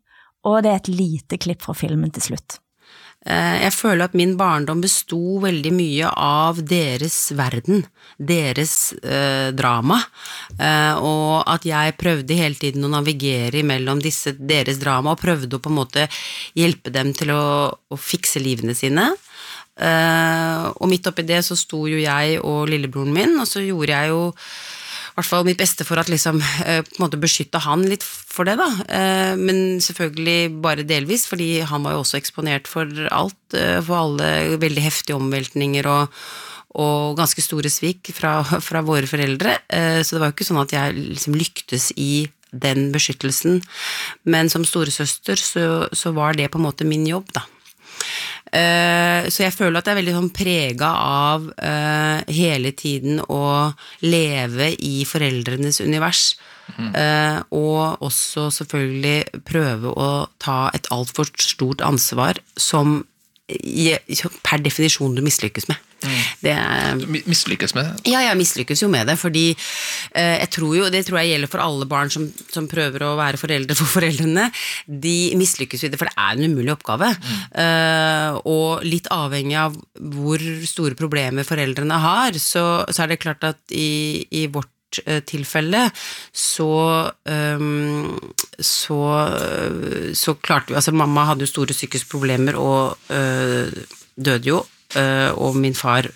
og 0.46 0.62
det 0.62 0.72
er 0.72 0.82
et 0.82 0.92
lite 0.92 1.38
klipp 1.42 1.64
fra 1.66 1.74
filmen 1.76 2.12
til 2.14 2.32
slutt. 2.32 2.58
Eh, 3.22 3.56
jeg 3.62 3.74
føler 3.76 4.08
at 4.08 4.16
min 4.18 4.34
barndom 4.38 4.80
besto 4.82 5.38
veldig 5.44 5.72
mye 5.76 6.08
av 6.10 6.58
deres 6.66 7.16
verden, 7.38 7.84
deres 8.18 8.74
eh, 8.98 9.52
drama, 9.54 10.00
eh, 10.58 10.98
og 10.98 11.44
at 11.46 11.66
jeg 11.68 11.94
prøvde 12.00 12.38
hele 12.38 12.58
tiden 12.58 12.88
å 12.88 12.90
navigere 12.90 13.62
mellom 13.66 14.02
disse, 14.02 14.34
deres 14.34 14.80
drama, 14.82 15.14
og 15.14 15.22
prøvde 15.22 15.58
å 15.58 15.62
på 15.62 15.70
en 15.70 15.78
måte 15.78 16.08
hjelpe 16.58 16.90
dem 16.94 17.14
til 17.14 17.30
å, 17.36 17.44
å 17.70 18.00
fikse 18.00 18.42
livene 18.42 18.74
sine. 18.74 19.12
Eh, 19.78 20.66
og 20.74 20.90
midt 20.90 21.06
oppi 21.08 21.24
det 21.24 21.44
så 21.46 21.56
sto 21.56 21.86
jo 21.88 22.02
jeg 22.02 22.40
og 22.42 22.66
lillebroren 22.74 23.14
min, 23.14 23.38
og 23.38 23.46
så 23.48 23.62
gjorde 23.62 23.94
jeg 23.94 24.12
jo 24.12 24.22
hvert 25.18 25.28
fall 25.28 25.46
mitt 25.46 25.60
beste 25.60 25.84
for 25.84 26.00
at 26.00 26.10
liksom 26.12 26.40
eh, 26.64 26.82
beskytte 27.20 27.60
han 27.64 27.84
litt 27.88 28.04
for 28.04 28.48
det, 28.48 28.56
da. 28.60 28.68
Eh, 28.88 29.34
men 29.36 29.80
selvfølgelig 29.84 30.62
bare 30.64 30.86
delvis, 30.88 31.26
fordi 31.28 31.60
han 31.68 31.84
var 31.84 31.96
jo 31.96 32.02
også 32.04 32.20
eksponert 32.20 32.70
for 32.70 32.88
alt. 33.12 33.38
Eh, 33.56 33.78
for 33.84 33.98
alle 33.98 34.58
veldig 34.62 34.84
heftige 34.84 35.18
omveltninger 35.18 35.88
og, 35.90 36.22
og 36.80 37.18
ganske 37.20 37.44
store 37.44 37.72
svik 37.72 38.12
fra, 38.16 38.40
fra, 38.42 38.84
våre 38.86 39.08
foreldre. 39.10 39.58
Så 39.68 40.14
det 40.14 40.22
var 40.22 40.30
jo 40.30 40.36
ikke 40.38 40.48
sånn 40.48 40.62
at 40.62 40.72
jeg 40.72 40.96
liksom 40.96 41.36
lyktes 41.36 41.90
i 42.00 42.24
den 42.52 42.90
beskyttelsen. 42.94 43.60
Men 44.24 44.48
som 44.52 44.64
storesøster 44.64 45.40
så, 45.40 45.66
så 45.92 46.12
var 46.16 46.36
det 46.38 46.48
på 46.52 46.60
en 46.60 46.68
måte 46.70 46.88
min 46.88 47.04
jobb, 47.08 47.28
da. 47.36 47.44
Eh, 48.52 49.28
så 49.32 49.46
jeg 49.46 49.56
føler 49.56 49.80
at 49.80 49.88
jeg 49.88 49.94
er 49.94 50.00
veldig 50.02 50.16
sånn 50.18 50.32
prega 50.36 50.88
av 50.92 51.46
uh, 51.48 52.18
hele 52.28 52.74
tiden 52.76 53.22
å 53.32 53.72
leve 54.04 54.72
i 54.76 55.06
foreldrenes 55.08 55.80
univers. 55.84 56.34
Mm. 56.72 56.94
Og 57.58 58.04
også 58.06 58.46
selvfølgelig 58.54 59.42
prøve 59.44 59.90
å 59.98 60.06
ta 60.40 60.70
et 60.72 60.86
altfor 60.94 61.28
stort 61.42 61.82
ansvar 61.84 62.38
som 62.56 63.00
per 64.42 64.62
definisjon 64.64 65.16
du 65.16 65.22
mislykkes 65.24 65.68
med. 65.70 65.88
Mm. 66.02 67.02
mislykkes 67.30 67.76
med 67.76 67.86
det? 67.86 68.10
Ja, 68.10 68.22
jeg 68.26 68.38
mislykkes 68.40 68.82
jo 68.82 68.88
med 68.90 69.06
det. 69.06 69.16
Fordi 69.20 69.44
eh, 69.52 70.38
jeg 70.40 70.50
tror 70.56 70.74
jo, 70.76 70.88
det 70.92 71.04
tror 71.06 71.20
jeg 71.20 71.34
gjelder 71.34 71.52
for 71.52 71.62
alle 71.64 71.88
barn 71.90 72.10
som, 72.12 72.26
som, 72.52 72.68
prøver 72.70 73.04
å 73.06 73.14
være 73.20 73.40
foreldre 73.40 73.76
for 73.78 73.90
foreldrene. 73.98 74.48
De 74.86 75.16
mislykkes 75.38 75.84
jo 75.84 75.90
i 75.90 75.94
det, 75.94 76.00
for 76.00 76.10
det 76.10 76.16
er 76.18 76.36
en 76.36 76.50
umulig 76.50 76.74
oppgave. 76.74 77.12
Mm. 77.14 77.40
Eh, 77.64 78.40
og 78.50 78.86
litt 78.86 79.10
avhengig 79.14 79.58
av 79.62 79.78
hvor 80.12 80.42
store 80.68 80.98
problemer 80.98 81.46
foreldrene 81.46 82.02
har, 82.02 82.38
så, 82.40 82.84
så 82.90 83.04
er 83.04 83.12
det 83.12 83.22
klart 83.22 83.46
at 83.52 83.76
i, 83.76 84.26
i 84.34 84.46
vårt 84.52 84.72
aborttilfelle, 85.00 85.86
så 86.32 86.72
um, 87.24 88.18
så, 88.58 89.00
så 90.14 90.34
klarte 90.34 90.72
vi 90.72 90.78
Altså, 90.80 90.92
mamma 90.92 91.24
hadde 91.30 91.46
jo 91.46 91.52
store 91.52 91.76
psykiske 91.76 92.10
problemer 92.10 92.58
og 92.58 92.98
døde 94.16 94.48
jo, 94.48 94.60
og 95.40 95.56
min 95.56 95.74
far 95.74 96.08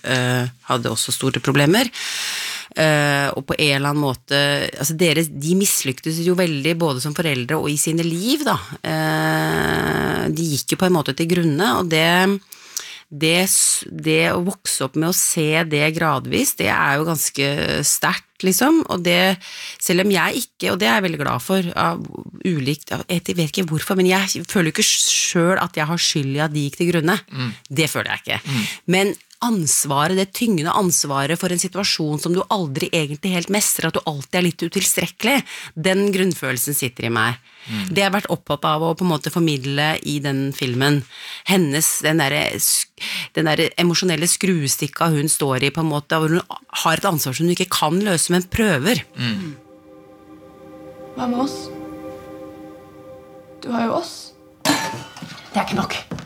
hadde 0.68 0.92
også 0.92 1.14
store 1.14 1.40
problemer. 1.40 1.88
Uh, 2.76 3.32
og 3.32 3.46
på 3.48 3.54
en 3.56 3.70
eller 3.78 3.88
annen 3.88 4.02
måte 4.02 4.38
altså 4.76 4.92
dere, 5.00 5.22
De 5.24 5.54
mislyktes 5.56 6.18
jo 6.20 6.34
veldig 6.36 6.74
både 6.76 7.00
som 7.00 7.14
foreldre 7.16 7.56
og 7.56 7.70
i 7.72 7.78
sine 7.80 8.04
liv, 8.04 8.42
da. 8.44 8.56
Uh, 8.84 10.26
de 10.28 10.44
gikk 10.50 10.74
jo 10.74 10.80
på 10.82 10.88
en 10.90 10.96
måte 10.98 11.14
til 11.16 11.30
grunne, 11.30 11.70
og 11.80 11.88
det, 11.88 12.04
det, 13.06 13.46
det 13.86 14.22
å 14.34 14.42
vokse 14.46 14.86
opp 14.86 14.96
med 14.98 15.12
å 15.12 15.16
se 15.16 15.62
det 15.70 15.92
gradvis, 15.94 16.56
det 16.58 16.70
er 16.72 16.96
jo 16.98 17.06
ganske 17.06 17.50
sterkt, 17.86 18.24
liksom. 18.42 18.80
Og 18.90 19.04
det, 19.06 19.36
selv 19.82 20.02
om 20.02 20.10
jeg 20.10 20.42
ikke, 20.42 20.72
og 20.72 20.80
det 20.82 20.88
er 20.88 20.98
jeg 20.98 21.06
veldig 21.06 21.20
glad 21.22 21.44
for, 21.44 21.68
av 21.78 22.02
ulikt 22.46 22.90
Jeg 22.90 23.22
vet 23.38 23.46
ikke 23.46 23.66
hvorfor, 23.70 23.98
men 23.98 24.10
jeg 24.10 24.42
føler 24.50 24.70
jo 24.70 24.74
ikke 24.74 24.88
sjøl 24.88 25.62
at 25.62 25.78
jeg 25.78 25.86
har 25.88 26.02
skyld 26.02 26.34
i 26.34 26.42
at 26.44 26.54
de 26.54 26.66
gikk 26.66 26.80
til 26.80 26.90
grunne. 26.90 27.16
Mm. 27.30 27.54
Det 27.78 27.88
føler 27.92 28.12
jeg 28.12 28.24
ikke. 28.24 28.40
Mm. 28.42 28.66
Men 28.96 29.14
ansvaret, 29.44 30.16
det 30.18 30.32
tyngende 30.36 30.72
ansvaret 30.72 31.38
for 31.40 31.52
en 31.52 31.60
situasjon 31.60 32.20
som 32.22 32.34
du 32.34 32.42
aldri 32.52 32.88
egentlig 32.94 33.34
helt 33.34 33.52
mestrer, 33.52 33.90
at 33.90 33.98
du 33.98 34.08
alltid 34.08 34.38
er 34.38 34.46
litt 34.46 34.64
utilstrekkelig, 34.64 35.36
den 35.74 36.08
grunnfølelsen 36.14 36.76
sitter 36.76 37.08
i 37.08 37.12
meg. 37.12 37.40
Mm. 37.66 37.84
Det 37.90 38.02
jeg 38.02 38.06
har 38.06 38.14
vært 38.14 38.30
opptatt 38.30 38.66
av 38.68 38.84
å 38.86 38.92
på 38.94 39.04
en 39.04 39.10
måte 39.10 39.32
formidle 39.34 39.88
i 40.06 40.18
den 40.22 40.50
filmen. 40.56 41.00
Hennes, 41.50 41.88
den 42.06 42.22
derre 42.22 42.44
der 43.36 43.64
emosjonelle 43.80 44.28
skruestikka 44.30 45.10
hun 45.14 45.30
står 45.32 45.66
i, 45.66 45.72
på 45.74 45.82
en 45.82 45.90
måte, 45.90 46.20
hvor 46.20 46.36
hun 46.36 46.60
har 46.84 47.00
et 47.00 47.08
ansvar 47.08 47.34
som 47.36 47.46
hun 47.46 47.56
ikke 47.56 47.70
kan 47.74 47.98
løse, 48.06 48.32
men 48.34 48.46
prøver. 48.52 49.02
Mm. 49.18 49.56
Hva 51.16 51.26
med 51.32 51.42
oss? 51.46 51.58
Du 53.64 53.72
har 53.72 53.88
jo 53.88 53.98
oss. 53.98 54.14
Det 54.64 55.58
er 55.58 55.64
ikke 55.64 55.80
nok. 55.80 56.25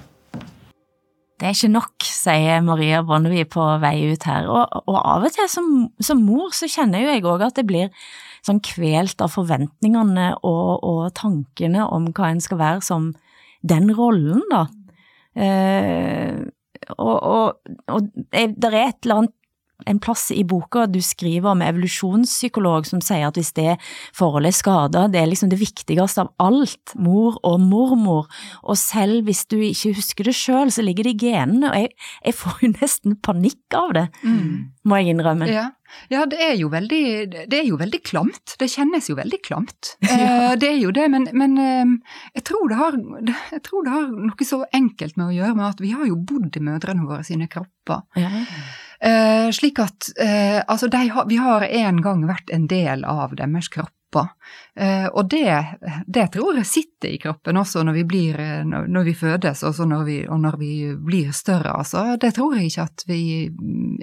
Det 1.40 1.48
er 1.48 1.54
ikke 1.56 1.72
nok, 1.72 2.04
sier 2.04 2.60
Maria 2.60 2.98
Bonnevie 3.06 3.46
på 3.48 3.64
vei 3.80 3.94
ut 4.12 4.26
her, 4.28 4.44
og, 4.52 4.74
og 4.84 4.98
av 5.00 5.24
og 5.24 5.32
til 5.32 5.46
som, 5.48 5.70
som, 5.96 6.20
mor 6.20 6.52
så 6.52 6.68
kjenner 6.68 7.00
jo 7.00 7.14
jeg 7.14 7.24
òg 7.24 7.44
at 7.46 7.56
det 7.56 7.64
blir 7.70 7.88
sånn 8.44 8.60
kvelt 8.64 9.24
av 9.24 9.32
forventningene 9.32 10.34
og, 10.44 10.84
og, 10.84 11.00
tankene 11.16 11.86
om 11.88 12.10
hva 12.12 12.28
en 12.34 12.44
skal 12.44 12.60
være 12.60 12.84
som 12.84 13.14
den 13.64 13.88
rollen, 13.96 14.44
da. 14.52 14.66
Eh, 15.40 16.36
og, 16.96 17.16
og, 17.16 17.74
og 17.88 18.12
det 18.12 18.68
er 18.68 18.78
et 18.82 19.04
eller 19.06 19.22
annet 19.22 19.36
en 19.86 20.00
plass 20.02 20.28
i 20.34 20.42
boka 20.44 20.86
du 20.90 21.00
skriver 21.04 21.52
om 21.52 21.64
evolusjonspsykolog 21.64 22.88
som 22.88 23.02
sier 23.04 23.28
at 23.28 23.38
hvis 23.38 23.52
det 23.56 23.76
forholdet 24.16 24.52
er 24.52 24.58
skada, 24.58 25.06
det 25.10 25.22
er 25.22 25.30
liksom 25.30 25.52
det 25.52 25.60
viktigste 25.60 26.24
av 26.24 26.32
alt, 26.42 26.94
mor 26.98 27.38
og 27.46 27.60
mormor, 27.62 28.30
og 28.62 28.78
selv 28.80 29.28
hvis 29.28 29.44
du 29.50 29.58
ikke 29.60 29.94
husker 29.98 30.30
det 30.30 30.36
sjøl, 30.38 30.72
så 30.72 30.84
ligger 30.84 31.06
det 31.06 31.16
i 31.16 31.28
genene, 31.30 31.70
og 31.70 31.84
jeg, 31.84 31.92
jeg, 32.24 32.38
får 32.40 32.64
jo 32.64 32.72
nesten 32.76 33.18
panikk 33.24 33.76
av 33.76 33.92
det, 33.96 34.06
mm. 34.22 34.56
må 34.88 35.00
jeg 35.00 35.14
innrømme. 35.14 35.50
Ja. 35.50 35.68
Ja, 36.10 36.24
det 36.26 36.38
er, 36.42 36.54
jo 36.58 36.70
veldig, 36.72 37.02
det 37.50 37.56
er 37.56 37.66
jo 37.66 37.78
veldig 37.80 38.00
klamt. 38.06 38.54
Det 38.60 38.68
kjennes 38.70 39.08
jo 39.10 39.16
veldig 39.18 39.40
klamt. 39.46 39.94
ja. 40.06 40.54
det 40.58 40.68
er 40.68 40.78
jo 40.80 40.92
det, 40.94 41.06
men, 41.12 41.26
men 41.36 41.56
eh, 41.60 41.94
jeg, 42.38 42.44
tror 42.50 42.74
har, 42.78 42.98
jeg, 43.26 43.62
tror 43.66 43.86
det 43.86 43.94
har, 43.94 44.06
noe 44.14 44.46
så 44.46 44.62
enkelt 44.76 45.18
med 45.18 45.30
å 45.30 45.34
gjøre 45.34 45.56
med 45.58 45.66
at 45.66 45.82
vi 45.82 45.92
har 45.96 46.06
jo 46.08 46.18
bodd 46.18 46.56
i 46.56 46.64
mødrene 46.64 47.06
våre 47.08 47.26
sine 47.26 47.50
kropper. 47.50 48.04
Ja. 48.18 48.30
Eh, 49.00 49.50
slik 49.50 49.78
at 49.80 50.10
eh, 50.20 50.60
altså 50.66 50.90
ha, 50.92 51.24
vi 51.28 51.36
har 51.40 51.64
en 51.64 52.02
gang 52.02 52.26
vært 52.28 52.50
en 52.52 52.66
del 52.68 53.04
av 53.08 53.32
deres 53.36 53.70
kropper. 53.72 54.28
Eh, 54.76 55.06
og 55.06 55.30
det, 55.30 55.54
det, 56.06 56.26
tror 56.34 56.58
jeg 56.58 56.66
sitter 56.66 57.14
i 57.14 57.20
kroppen 57.22 57.56
også 57.56 57.84
når 57.86 57.96
vi, 58.00 58.04
blir, 58.04 58.40
eh, 58.40 58.64
når, 58.66 59.04
vi 59.06 59.14
fødes 59.14 59.62
og 59.64 59.80
når 59.88 60.04
vi, 60.04 60.18
og 60.28 60.40
når 60.42 60.58
vi 60.60 60.72
blir 60.94 61.32
større. 61.32 61.72
Altså. 61.78 62.18
Det 62.20 62.34
tror 62.36 62.58
jeg 62.58 62.70
ikke 62.70 62.88
at 62.90 63.06
vi 63.08 63.22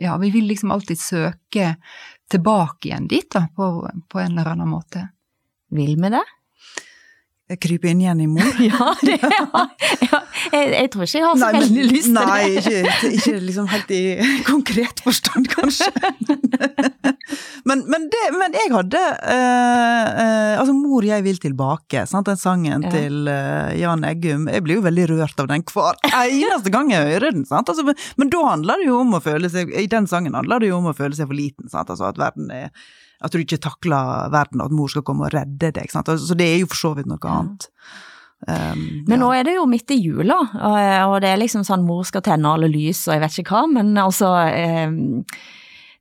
Ja, 0.01 0.17
vi 0.21 0.31
vil 0.31 0.47
liksom 0.49 0.71
alltid 0.71 0.99
søke 0.99 1.75
tilbake 2.29 2.89
igjen 2.89 3.07
dit, 3.09 3.29
da, 3.33 3.47
på, 3.55 3.87
på 4.09 4.19
en 4.19 4.33
eller 4.37 4.53
annen 4.53 4.69
måte. 4.69 5.07
Vil 5.73 5.95
vi 5.99 6.09
det? 6.13 6.25
Krype 7.55 7.87
inn 7.87 8.01
igjen 8.03 8.19
i 8.19 8.27
mor. 8.27 8.57
ja, 8.71 8.89
det, 8.99 9.17
ja, 9.23 9.61
ja. 10.03 10.19
Jeg, 10.51 10.71
jeg, 10.73 10.89
tror 10.91 11.05
ikke 11.05 11.19
jeg 11.19 11.23
har 11.23 11.37
så 11.37 11.45
nei, 11.45 11.61
veldig 11.61 11.85
lyst 11.87 12.09
til 12.09 12.17
det. 12.17 12.25
Nei, 12.27 12.47
ikke, 12.59 13.11
ikke, 13.15 13.35
liksom 13.45 13.69
helt 13.71 13.93
i 13.95 14.01
konkret 14.49 15.03
forstand, 15.05 15.47
kanskje. 15.53 15.87
men, 17.69 17.85
men, 17.87 18.09
det, 18.11 18.25
men, 18.35 18.57
jeg 18.57 18.73
hadde 18.73 18.99
uh, 18.99 20.07
uh, 20.11 20.53
Altså, 20.59 20.75
'Mor, 20.75 21.07
jeg 21.07 21.23
vil 21.23 21.39
tilbake', 21.39 22.03
sant? 22.11 22.27
den 22.27 22.39
sangen 22.41 22.83
ja. 22.83 22.91
til 22.91 23.31
uh, 23.31 23.71
Jan 23.79 24.03
Eggum. 24.07 24.49
Jeg 24.51 24.67
blir 24.67 24.81
jo 24.81 24.85
veldig 24.89 25.07
rørt 25.15 25.39
av 25.39 25.47
den 25.53 25.63
hver 25.67 25.95
eneste 26.27 26.71
gang 26.73 26.91
jeg 26.91 27.07
hører 27.13 27.31
den. 27.31 27.47
sant? 27.47 27.71
Altså, 27.71 27.87
men, 27.87 27.95
men, 28.19 28.31
da 28.33 28.43
handler 28.43 28.83
det 28.83 28.91
jo 28.91 29.01
om 29.05 29.15
å 29.15 29.23
føle 29.23 29.51
seg 29.51 29.71
I 29.71 29.87
den 29.91 30.07
sangen 30.11 30.35
handler 30.35 30.59
det 30.59 30.71
jo 30.73 30.81
om 30.81 30.91
å 30.91 30.97
føle 30.97 31.15
seg 31.15 31.31
for 31.31 31.37
liten. 31.37 31.71
sant? 31.71 31.91
Altså 31.93 32.11
At 32.11 32.19
verden 32.19 32.51
er 32.51 32.73
at 33.23 33.33
du 33.33 33.41
ikke 33.41 33.61
takler 33.61 34.29
verden, 34.33 34.61
og 34.61 34.69
at 34.69 34.77
mor 34.77 34.91
skal 34.91 35.05
komme 35.05 35.27
og 35.27 35.33
redde 35.33 35.71
deg. 35.73 35.89
Sant? 35.93 36.11
Så 36.21 36.37
det 36.37 36.51
er 36.51 36.61
jo 36.61 36.69
for 36.71 36.81
så 36.81 36.93
vidt 36.97 37.09
noe 37.09 37.31
annet. 37.31 37.69
Um, 38.45 38.81
men 39.07 39.15
ja. 39.15 39.21
nå 39.23 39.31
er 39.33 39.47
det 39.47 39.55
jo 39.55 39.63
midt 39.65 39.91
i 39.95 39.97
jula, 39.97 40.37
og 41.09 41.15
det 41.23 41.31
er 41.31 41.39
liksom 41.41 41.63
sånn 41.65 41.87
mor 41.87 42.03
skal 42.05 42.21
tenne 42.21 42.51
alle 42.53 42.67
lys 42.69 42.99
og 43.07 43.15
jeg 43.15 43.23
vet 43.23 43.37
ikke 43.41 43.55
hva, 43.55 43.63
men 43.79 43.97
altså 43.97 44.29
um, 44.85 45.23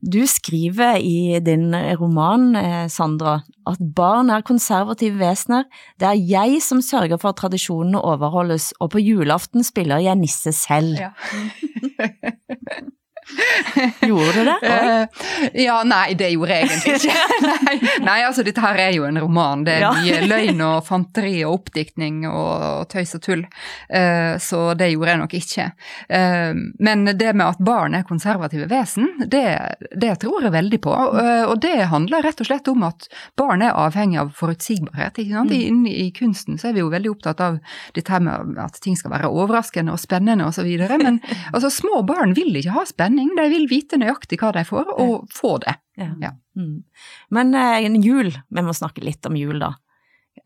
Du 0.04 0.20
skriver 0.28 1.00
i 1.00 1.40
din 1.40 1.72
roman, 1.96 2.50
eh, 2.60 2.84
Sandra, 2.92 3.38
at 3.66 3.80
barn 3.80 4.28
er 4.30 4.44
konservative 4.44 5.16
vesener. 5.16 5.64
Det 5.98 6.10
er 6.10 6.20
jeg 6.20 6.60
som 6.62 6.84
sørger 6.84 7.16
for 7.18 7.32
at 7.32 7.40
tradisjonene 7.40 8.04
overholdes, 8.04 8.74
og 8.84 8.92
på 8.92 9.02
julaften 9.02 9.64
spiller 9.64 10.04
jeg 10.04 10.20
nisse 10.20 10.52
selv. 10.54 11.00
Ja. 11.00 11.10
Gjorde 14.00 14.32
du 14.32 14.44
det? 14.44 14.58
Uh, 14.62 15.06
ja, 15.54 15.80
nei, 15.84 16.14
det 16.14 16.30
gjorde 16.30 16.56
jeg 16.56 16.68
egentlig 16.68 16.94
ikke. 17.00 17.14
nei, 17.66 17.76
nei, 18.06 18.18
altså 18.26 18.44
dette 18.46 18.62
her 18.62 18.78
er 18.86 18.92
jo 18.94 19.06
en 19.08 19.18
roman. 19.20 19.64
Det 19.66 19.76
er 19.76 19.84
ja. 19.86 19.92
mye 19.98 20.20
løgn 20.30 20.62
og 20.66 20.76
fanteri 20.86 21.34
og 21.46 21.60
oppdiktning 21.60 22.22
og 22.30 22.86
tøys 22.92 23.16
og 23.18 23.24
tull. 23.26 23.42
Uh, 23.90 24.36
så 24.42 24.62
det 24.78 24.92
gjorde 24.92 25.12
jeg 25.12 25.22
nok 25.24 25.36
ikke. 25.40 25.68
Uh, 26.06 26.62
men 26.86 27.04
det 27.18 27.32
med 27.34 27.46
at 27.48 27.62
barn 27.66 27.98
er 27.98 28.06
konservative 28.06 28.68
vesen, 28.70 29.10
det, 29.26 29.44
det 29.90 30.14
tror 30.22 30.46
jeg 30.46 30.54
veldig 30.54 30.80
på. 30.82 30.94
og 30.94 31.56
det 31.62 31.88
handler 31.90 32.24
rett 32.24 32.40
og 32.40 32.48
slett 32.48 32.68
om 32.70 32.84
at 32.86 33.08
barn 33.38 33.64
er 33.64 33.74
avhengig 33.74 34.20
av 34.20 34.32
forutsigbarhet. 34.36 35.18
Ikke 35.18 35.34
sant? 35.34 35.50
Mm. 35.50 35.66
Inne 35.66 35.92
i 35.92 36.06
kunsten 36.14 36.60
så 36.60 36.70
er 36.70 36.76
vi 36.76 36.84
jo 36.84 36.92
veldig 36.92 37.10
opptatt 37.12 37.42
av 37.42 37.58
dette 37.96 38.12
her 38.12 38.22
med 38.22 38.58
at 38.62 38.78
ting 38.82 38.96
skal 38.98 39.12
være 39.14 39.30
overraskende 39.32 39.94
og 39.94 40.00
spennende 40.02 40.46
osv. 40.48 40.68
Men 40.94 41.20
altså, 41.54 41.70
små 41.72 42.02
barn 42.06 42.36
vil 42.36 42.54
ikke 42.60 42.76
ha 42.76 42.86
spenning 42.88 43.15
spenning. 43.16 43.36
De 43.36 43.48
vil 43.50 43.66
vite 43.68 43.98
nøyaktig 43.98 44.38
hva 44.40 44.52
de 44.52 44.64
får, 44.64 44.92
og 45.00 45.28
få 45.32 45.58
det. 45.64 45.76
Ja. 45.96 46.12
Ja. 46.20 46.32
Mm. 46.56 46.84
Men 47.30 47.54
eh, 47.54 47.88
jul, 48.02 48.32
vi 48.48 48.62
må 48.62 48.74
snakke 48.74 49.04
litt 49.04 49.24
om 49.26 49.36
jul, 49.36 49.58
da. 49.60 49.74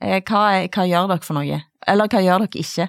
Eh, 0.00 0.22
hva, 0.22 0.66
hva, 0.68 0.86
gjør 0.86 1.08
dere 1.10 1.24
for 1.24 1.38
noe? 1.38 1.60
Eller 1.86 2.10
hva 2.10 2.22
gjør 2.22 2.46
dere 2.46 2.62
ikke? 2.62 2.88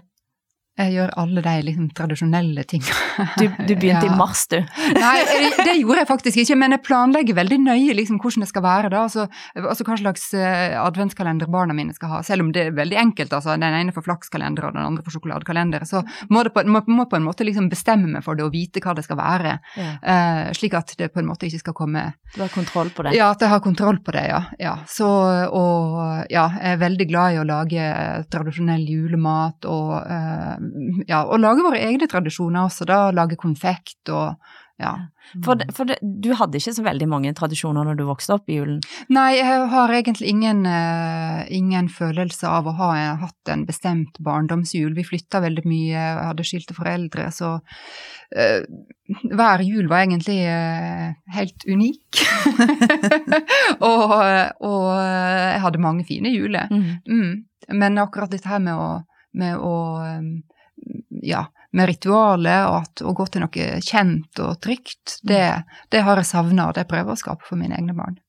Jeg 0.79 0.93
gjør 0.95 1.09
alle 1.19 1.41
de 1.43 1.53
liksom, 1.67 1.87
tradisjonelle 1.91 2.63
tingene. 2.63 3.25
Du, 3.35 3.43
du 3.67 3.73
begynte 3.75 4.05
ja. 4.07 4.13
i 4.13 4.17
mars, 4.17 4.45
du? 4.47 4.55
Nei, 4.95 5.17
det 5.59 5.73
gjorde 5.75 5.97
jeg 5.99 6.07
faktisk 6.07 6.39
ikke, 6.45 6.55
men 6.61 6.71
jeg 6.71 6.83
planlegger 6.87 7.35
veldig 7.35 7.57
nøye 7.65 7.95
liksom, 7.97 8.21
hvordan 8.23 8.45
det 8.45 8.49
skal 8.53 8.63
være. 8.63 8.91
da, 8.93 9.01
altså, 9.03 9.25
altså 9.59 9.85
Hva 9.85 9.97
slags 9.99 10.29
uh, 10.31 10.77
adventskalender 10.79 11.51
barna 11.51 11.75
mine 11.75 11.91
skal 11.97 12.13
ha. 12.13 12.21
Selv 12.23 12.45
om 12.45 12.53
det 12.55 12.69
er 12.69 12.77
veldig 12.77 12.97
enkelt, 13.03 13.35
altså 13.35 13.57
den 13.59 13.75
ene 13.81 13.95
får 13.95 14.05
flakskalender 14.07 14.69
og 14.69 14.77
den 14.77 14.85
andre 14.85 15.03
får 15.03 15.17
sjokoladekalender, 15.17 15.83
så 15.89 16.05
må 16.31 16.45
det 16.47 16.53
på, 16.55 16.63
må, 16.63 16.83
må 16.87 17.07
på 17.11 17.19
en 17.19 17.27
måte 17.27 17.45
liksom 17.47 17.67
bestemme 17.71 18.07
meg 18.15 18.23
for 18.23 18.39
det 18.39 18.47
og 18.47 18.55
vite 18.55 18.79
hva 18.85 18.95
det 18.95 19.03
skal 19.05 19.19
være. 19.19 19.57
Ja. 19.75 19.91
Uh, 19.99 20.55
slik 20.55 20.79
at 20.79 20.95
det 20.95 21.11
på 21.11 21.19
en 21.19 21.29
måte 21.33 21.49
ikke 21.51 21.65
skal 21.65 21.75
komme 21.75 22.05
Du 22.31 22.39
har 22.45 22.55
kontroll 22.55 22.93
på 22.95 23.03
det? 23.03 23.17
Ja, 23.19 23.33
at 23.35 23.43
jeg 23.43 23.51
har 23.51 23.59
kontroll 23.59 23.99
på 23.99 24.15
det, 24.15 24.23
ja. 24.31 24.39
ja. 24.55 24.77
Så, 24.87 25.11
og 25.51 25.99
ja, 26.31 26.47
jeg 26.55 26.77
er 26.77 26.83
veldig 26.87 27.11
glad 27.11 27.35
i 27.35 27.43
å 27.43 27.47
lage 27.47 27.91
tradisjonell 28.31 28.87
julemat 28.87 29.67
og 29.67 29.97
uh, 29.99 30.60
ja, 31.07 31.23
og 31.25 31.39
lage 31.41 31.65
våre 31.65 31.81
egne 31.81 32.09
tradisjoner 32.11 32.67
også, 32.67 32.87
da. 32.89 33.03
Lage 33.15 33.39
konfekt 33.39 34.11
og 34.13 34.35
ja. 34.81 34.95
For, 35.45 35.61
for 35.71 35.87
det, 35.87 35.99
du 36.01 36.31
hadde 36.35 36.57
ikke 36.57 36.73
så 36.73 36.83
veldig 36.83 37.05
mange 37.07 37.31
tradisjoner 37.37 37.85
når 37.87 37.99
du 37.99 38.03
vokste 38.07 38.33
opp 38.35 38.49
i 38.51 38.57
julen? 38.57 38.79
Nei, 39.13 39.37
jeg 39.37 39.67
har 39.71 39.93
egentlig 39.93 40.31
ingen, 40.31 40.63
uh, 40.65 41.43
ingen 41.53 41.87
følelse 41.93 42.49
av 42.49 42.67
å 42.67 42.73
ha 42.79 42.89
hatt 43.21 43.51
en 43.53 43.63
bestemt 43.67 44.17
barndomsjul. 44.25 44.95
Vi 44.97 45.05
flytta 45.07 45.43
veldig 45.45 45.63
mye, 45.69 45.93
jeg 45.93 46.25
hadde 46.31 46.47
skilte 46.47 46.75
foreldre, 46.75 47.29
så 47.35 47.53
uh, 47.61 48.59
hver 49.29 49.63
jul 49.67 49.87
var 49.91 50.07
egentlig 50.07 50.41
uh, 50.49 51.13
helt 51.37 51.67
unik. 51.69 52.25
og, 53.91 54.17
og, 54.17 54.89
jeg 54.97 55.63
hadde 55.67 55.85
mange 55.85 56.07
fine 56.09 56.33
juler. 56.33 56.73
Mm. 56.73 56.89
Mm. 57.05 57.77
Men 57.77 58.01
akkurat 58.01 58.33
dette 58.33 58.49
her 58.49 58.59
med 58.63 58.75
å, 58.75 58.91
med 59.37 59.61
å 59.61 59.75
um, 60.01 60.33
ja, 61.25 61.45
med 61.71 61.87
ritualet 61.91 62.65
og 62.67 62.81
at, 62.81 63.03
å 63.05 63.13
gå 63.15 63.27
til 63.31 63.45
noe 63.45 63.69
kjent 63.85 64.41
og 64.43 64.57
trygt, 64.63 65.19
det, 65.27 65.45
det 65.93 66.03
har 66.05 66.19
jeg 66.19 66.31
savna, 66.33 66.69
og 66.69 66.75
det 66.77 66.87
prøver 66.89 67.13
jeg 67.13 67.21
å 67.21 67.23
skape 67.23 67.47
for 67.47 67.59
mine 67.61 67.77
egne 67.77 67.95
barn. 67.97 68.19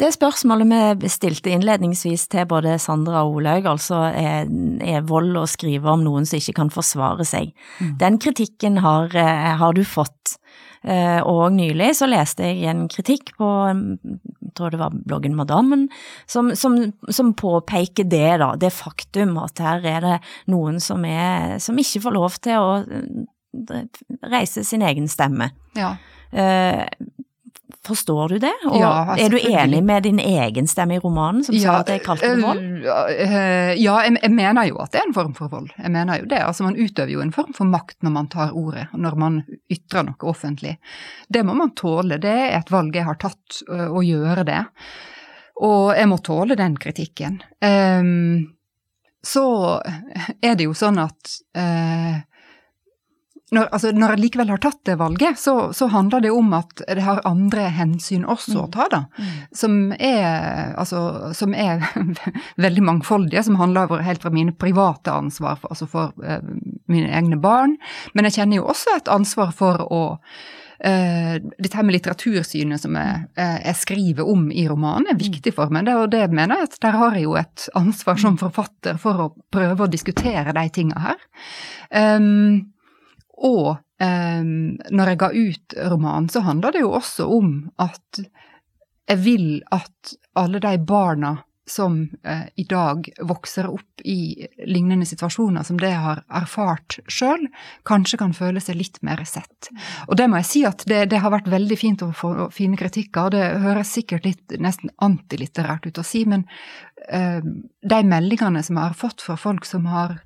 Det 0.00 0.08
spørsmålet 0.14 1.02
vi 1.02 1.08
stilte 1.12 1.52
innledningsvis 1.52 2.24
til 2.32 2.46
både 2.48 2.78
Sandra 2.80 3.26
og 3.26 3.42
Olaug, 3.42 3.68
altså 3.68 4.06
er, 4.08 4.48
er 4.80 5.04
vold 5.08 5.36
å 5.36 5.44
skrive 5.50 5.92
om 5.92 6.04
noen 6.06 6.28
som 6.28 6.40
ikke 6.40 6.56
kan 6.62 6.72
forsvare 6.72 7.26
seg. 7.28 7.52
Mm. 7.78 7.90
Den 8.00 8.16
kritikken 8.22 8.80
har, 8.84 9.12
eh, 9.12 9.52
har 9.60 9.76
du 9.76 9.84
fått. 9.84 10.38
Eh, 10.82 11.20
og 11.22 11.52
nylig 11.54 11.92
så 11.98 12.08
leste 12.10 12.48
jeg 12.48 12.66
en 12.70 12.86
kritikk 12.90 13.34
på, 13.38 13.48
jeg 13.70 14.52
tror 14.58 14.74
det 14.74 14.80
var 14.80 14.96
bloggen 14.96 15.36
Madammen, 15.38 15.86
som, 16.30 16.50
som, 16.58 16.78
som 17.08 17.32
påpeker 17.38 18.08
det, 18.10 18.38
da, 18.42 18.52
det 18.58 18.72
faktum 18.74 19.36
at 19.42 19.62
her 19.62 19.86
er 19.86 20.06
det 20.06 20.16
noen 20.50 20.80
som, 20.82 21.06
er, 21.06 21.58
som 21.62 21.78
ikke 21.78 22.02
får 22.06 22.16
lov 22.18 22.38
til 22.42 22.58
å 22.58 22.74
eh, 22.82 24.02
reise 24.32 24.66
sin 24.66 24.82
egen 24.86 25.08
stemme. 25.10 25.52
Ja. 25.78 25.94
Forstår 27.86 28.28
du 28.28 28.38
det? 28.42 28.52
Og 28.68 28.76
ja, 28.78 29.16
er 29.18 29.32
du 29.32 29.38
enig 29.38 29.80
med 29.82 30.04
din 30.06 30.20
egen 30.22 30.68
stemme 30.70 30.96
i 30.96 31.00
romanen 31.02 31.42
som 31.46 31.56
ja, 31.56 31.62
sa 31.62 31.74
at 31.80 31.88
det 31.90 31.96
er 31.98 32.04
kalt 32.04 32.22
det 32.22 32.36
vold? 32.38 32.62
Ja, 32.84 32.98
jeg, 33.10 34.12
jeg, 34.18 34.32
mener 34.34 34.68
jo 34.68 34.78
at 34.84 34.92
det 34.94 35.00
er 35.02 35.08
en 35.08 35.16
form 35.16 35.32
for 35.38 35.50
vold. 35.52 35.72
Jeg 35.78 35.90
mener 35.94 36.22
jo 36.22 36.28
det. 36.30 36.40
Altså 36.46 36.66
man 36.66 36.78
utøver 36.78 37.14
jo 37.14 37.24
en 37.24 37.34
form 37.34 37.50
for 37.56 37.68
makt 37.68 37.98
når 38.06 38.14
man 38.14 38.30
tar 38.32 38.54
ordet, 38.58 38.86
når 38.94 39.18
man 39.18 39.40
ytrer 39.72 40.06
noe 40.06 40.30
offentlig. 40.30 40.76
Det 41.26 41.42
må 41.46 41.56
man 41.58 41.74
tåle. 41.78 42.20
Det 42.22 42.36
er 42.46 42.58
et 42.60 42.72
valg 42.72 42.96
jeg 42.96 43.08
har 43.08 43.18
tatt 43.22 43.62
å 43.68 44.04
gjøre 44.06 44.46
det. 44.46 44.62
Og 45.62 45.92
jeg 45.96 46.10
må 46.10 46.18
tåle 46.24 46.58
den 46.58 46.78
kritikken. 46.80 47.40
Um, 47.62 48.52
så 49.22 49.44
er 50.42 50.56
det 50.58 50.66
jo 50.66 50.74
sånn 50.74 50.98
at 50.98 51.36
når, 53.52 53.68
altså, 53.68 53.90
når, 53.92 54.14
jeg 54.14 54.22
likevel 54.22 54.52
har 54.54 54.60
tatt 54.64 54.80
det 54.88 54.94
valget, 55.00 55.38
så, 55.38 55.54
så, 55.76 55.88
handler 55.92 56.24
det 56.24 56.30
om 56.32 56.54
at 56.56 56.84
det 56.88 57.04
har 57.04 57.20
andre 57.28 57.66
hensyn 57.76 58.24
også 58.24 58.62
å 58.62 58.70
ta, 58.72 58.86
da. 58.92 59.02
Mm. 59.18 59.34
Som 59.62 59.76
er, 59.98 60.72
altså, 60.80 61.02
som 61.36 61.52
er 61.52 61.84
veldig 62.64 62.86
mangfoldige, 62.88 63.44
som 63.44 63.60
handler 63.60 63.92
helt 64.06 64.24
fra 64.24 64.32
mine 64.32 64.56
private 64.56 65.12
ansvar, 65.12 65.60
for, 65.60 65.74
altså 65.74 65.90
for 65.90 66.16
uh, 66.24 66.40
mine 66.88 67.12
egne 67.12 67.36
barn. 67.42 67.76
Men 68.16 68.28
jeg 68.28 68.40
kjenner 68.40 68.62
jo 68.62 68.72
også 68.72 68.96
et 68.96 69.12
ansvar 69.12 69.54
for 69.56 69.86
å 69.92 70.02
Uh, 70.82 71.36
dette 71.62 71.76
her 71.78 71.84
med 71.86 71.94
litteratursynet 71.94 72.82
som 72.82 72.96
jeg, 72.98 73.18
uh, 73.38 73.58
jeg, 73.60 73.76
skriver 73.78 74.26
om 74.26 74.48
i 74.50 74.64
romanen, 74.66 75.12
er 75.12 75.20
viktig 75.20 75.52
for 75.54 75.70
meg. 75.70 75.84
Det, 75.86 75.94
og 75.94 76.08
det 76.10 76.24
mener 76.34 76.58
jeg 76.58 76.66
at 76.72 76.74
der 76.82 76.98
har 76.98 77.14
jeg 77.14 77.28
jo 77.28 77.36
et 77.38 77.68
ansvar 77.78 78.18
som 78.18 78.38
forfatter 78.40 78.98
for 78.98 79.22
å 79.22 79.28
prøve 79.54 79.86
å 79.86 79.92
diskutere 79.92 80.50
de 80.56 80.64
tinga 80.74 81.04
her. 81.04 81.22
Um, 81.94 82.71
og 83.38 83.70
eh, 84.02 84.42
når 84.44 85.12
jeg 85.12 85.20
ga 85.22 85.30
ut 85.32 85.78
romanen, 85.92 86.28
så 86.28 86.44
handler 86.46 86.74
det 86.74 86.84
jo 86.84 86.92
også 86.98 87.28
om 87.32 87.54
at 87.82 88.22
jeg 89.08 89.24
vil 89.24 89.48
at 89.74 90.14
alle 90.38 90.60
de 90.62 90.76
barna 90.86 91.36
som 91.66 92.10
eh, 92.26 92.48
i 92.56 92.64
dag 92.64 93.06
vokser 93.22 93.68
opp 93.70 94.02
i 94.04 94.46
lignende 94.66 95.06
situasjoner 95.06 95.62
som 95.62 95.78
det 95.80 95.92
jeg 95.92 96.02
har 96.02 96.22
erfart 96.34 96.98
sjøl, 97.06 97.46
kanskje 97.88 98.18
kan 98.18 98.34
føle 98.34 98.60
seg 98.62 98.80
litt 98.80 98.98
mer 99.06 99.22
sett. 99.28 99.70
Og 100.08 100.16
det 100.18 100.26
må 100.30 100.40
jeg 100.42 100.48
si 100.48 100.64
at 100.66 100.82
det, 100.90 101.04
det 101.12 101.22
har 101.22 101.32
vært 101.34 101.50
veldig 101.52 101.78
fint 101.78 102.02
å 102.02 102.10
få 102.16 102.48
fine 102.54 102.78
kritikker, 102.80 103.28
og 103.28 103.36
det 103.36 103.62
høres 103.62 103.94
sikkert 103.94 104.26
litt 104.26 104.56
nesten 104.62 104.90
antilitterært 105.02 105.86
ut 105.86 106.02
å 106.02 106.06
si, 106.06 106.24
men 106.26 106.44
eh, 107.08 107.40
de 107.40 108.02
meldingene 108.10 108.64
som 108.66 108.78
jeg 108.78 108.90
har 108.90 108.98
fått 108.98 109.22
fra 109.22 109.38
folk 109.38 109.68
som 109.68 109.86
har 109.92 110.18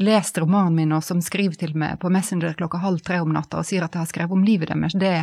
lest 0.00 0.38
romanen 0.40 0.76
min, 0.78 0.92
og 0.96 1.04
som 1.04 1.20
skriver 1.24 1.58
til 1.60 1.74
meg 1.78 1.98
på 2.00 2.10
Messenger 2.12 2.54
klokka 2.58 2.80
halv 2.80 3.02
tre 3.04 3.20
om 3.20 3.32
natta 3.34 3.60
og 3.60 3.68
sier 3.68 3.84
at 3.84 3.94
jeg 3.94 4.04
har 4.04 4.10
skrevet 4.10 4.36
om 4.36 4.44
livet 4.46 4.72
deres, 4.72 4.96
det, 4.96 5.16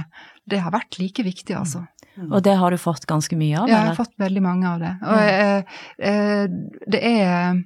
det 0.45 0.61
har 0.61 0.75
vært 0.75 0.99
like 1.01 1.25
viktig, 1.25 1.55
altså. 1.57 1.86
Mm. 2.17 2.30
Og 2.32 2.43
det 2.45 2.53
har 2.57 2.73
du 2.73 2.82
fått 2.82 3.05
ganske 3.09 3.38
mye 3.38 3.63
av? 3.63 3.69
Ja, 3.69 3.82
jeg 3.82 3.91
har 3.91 3.97
fått 3.97 4.15
veldig 4.21 4.43
mange 4.45 4.69
av 4.69 4.82
det. 4.82 4.93
Og 5.05 5.17
eh, 5.21 5.82
eh, 6.11 6.45
det 6.89 7.01
er 7.01 7.65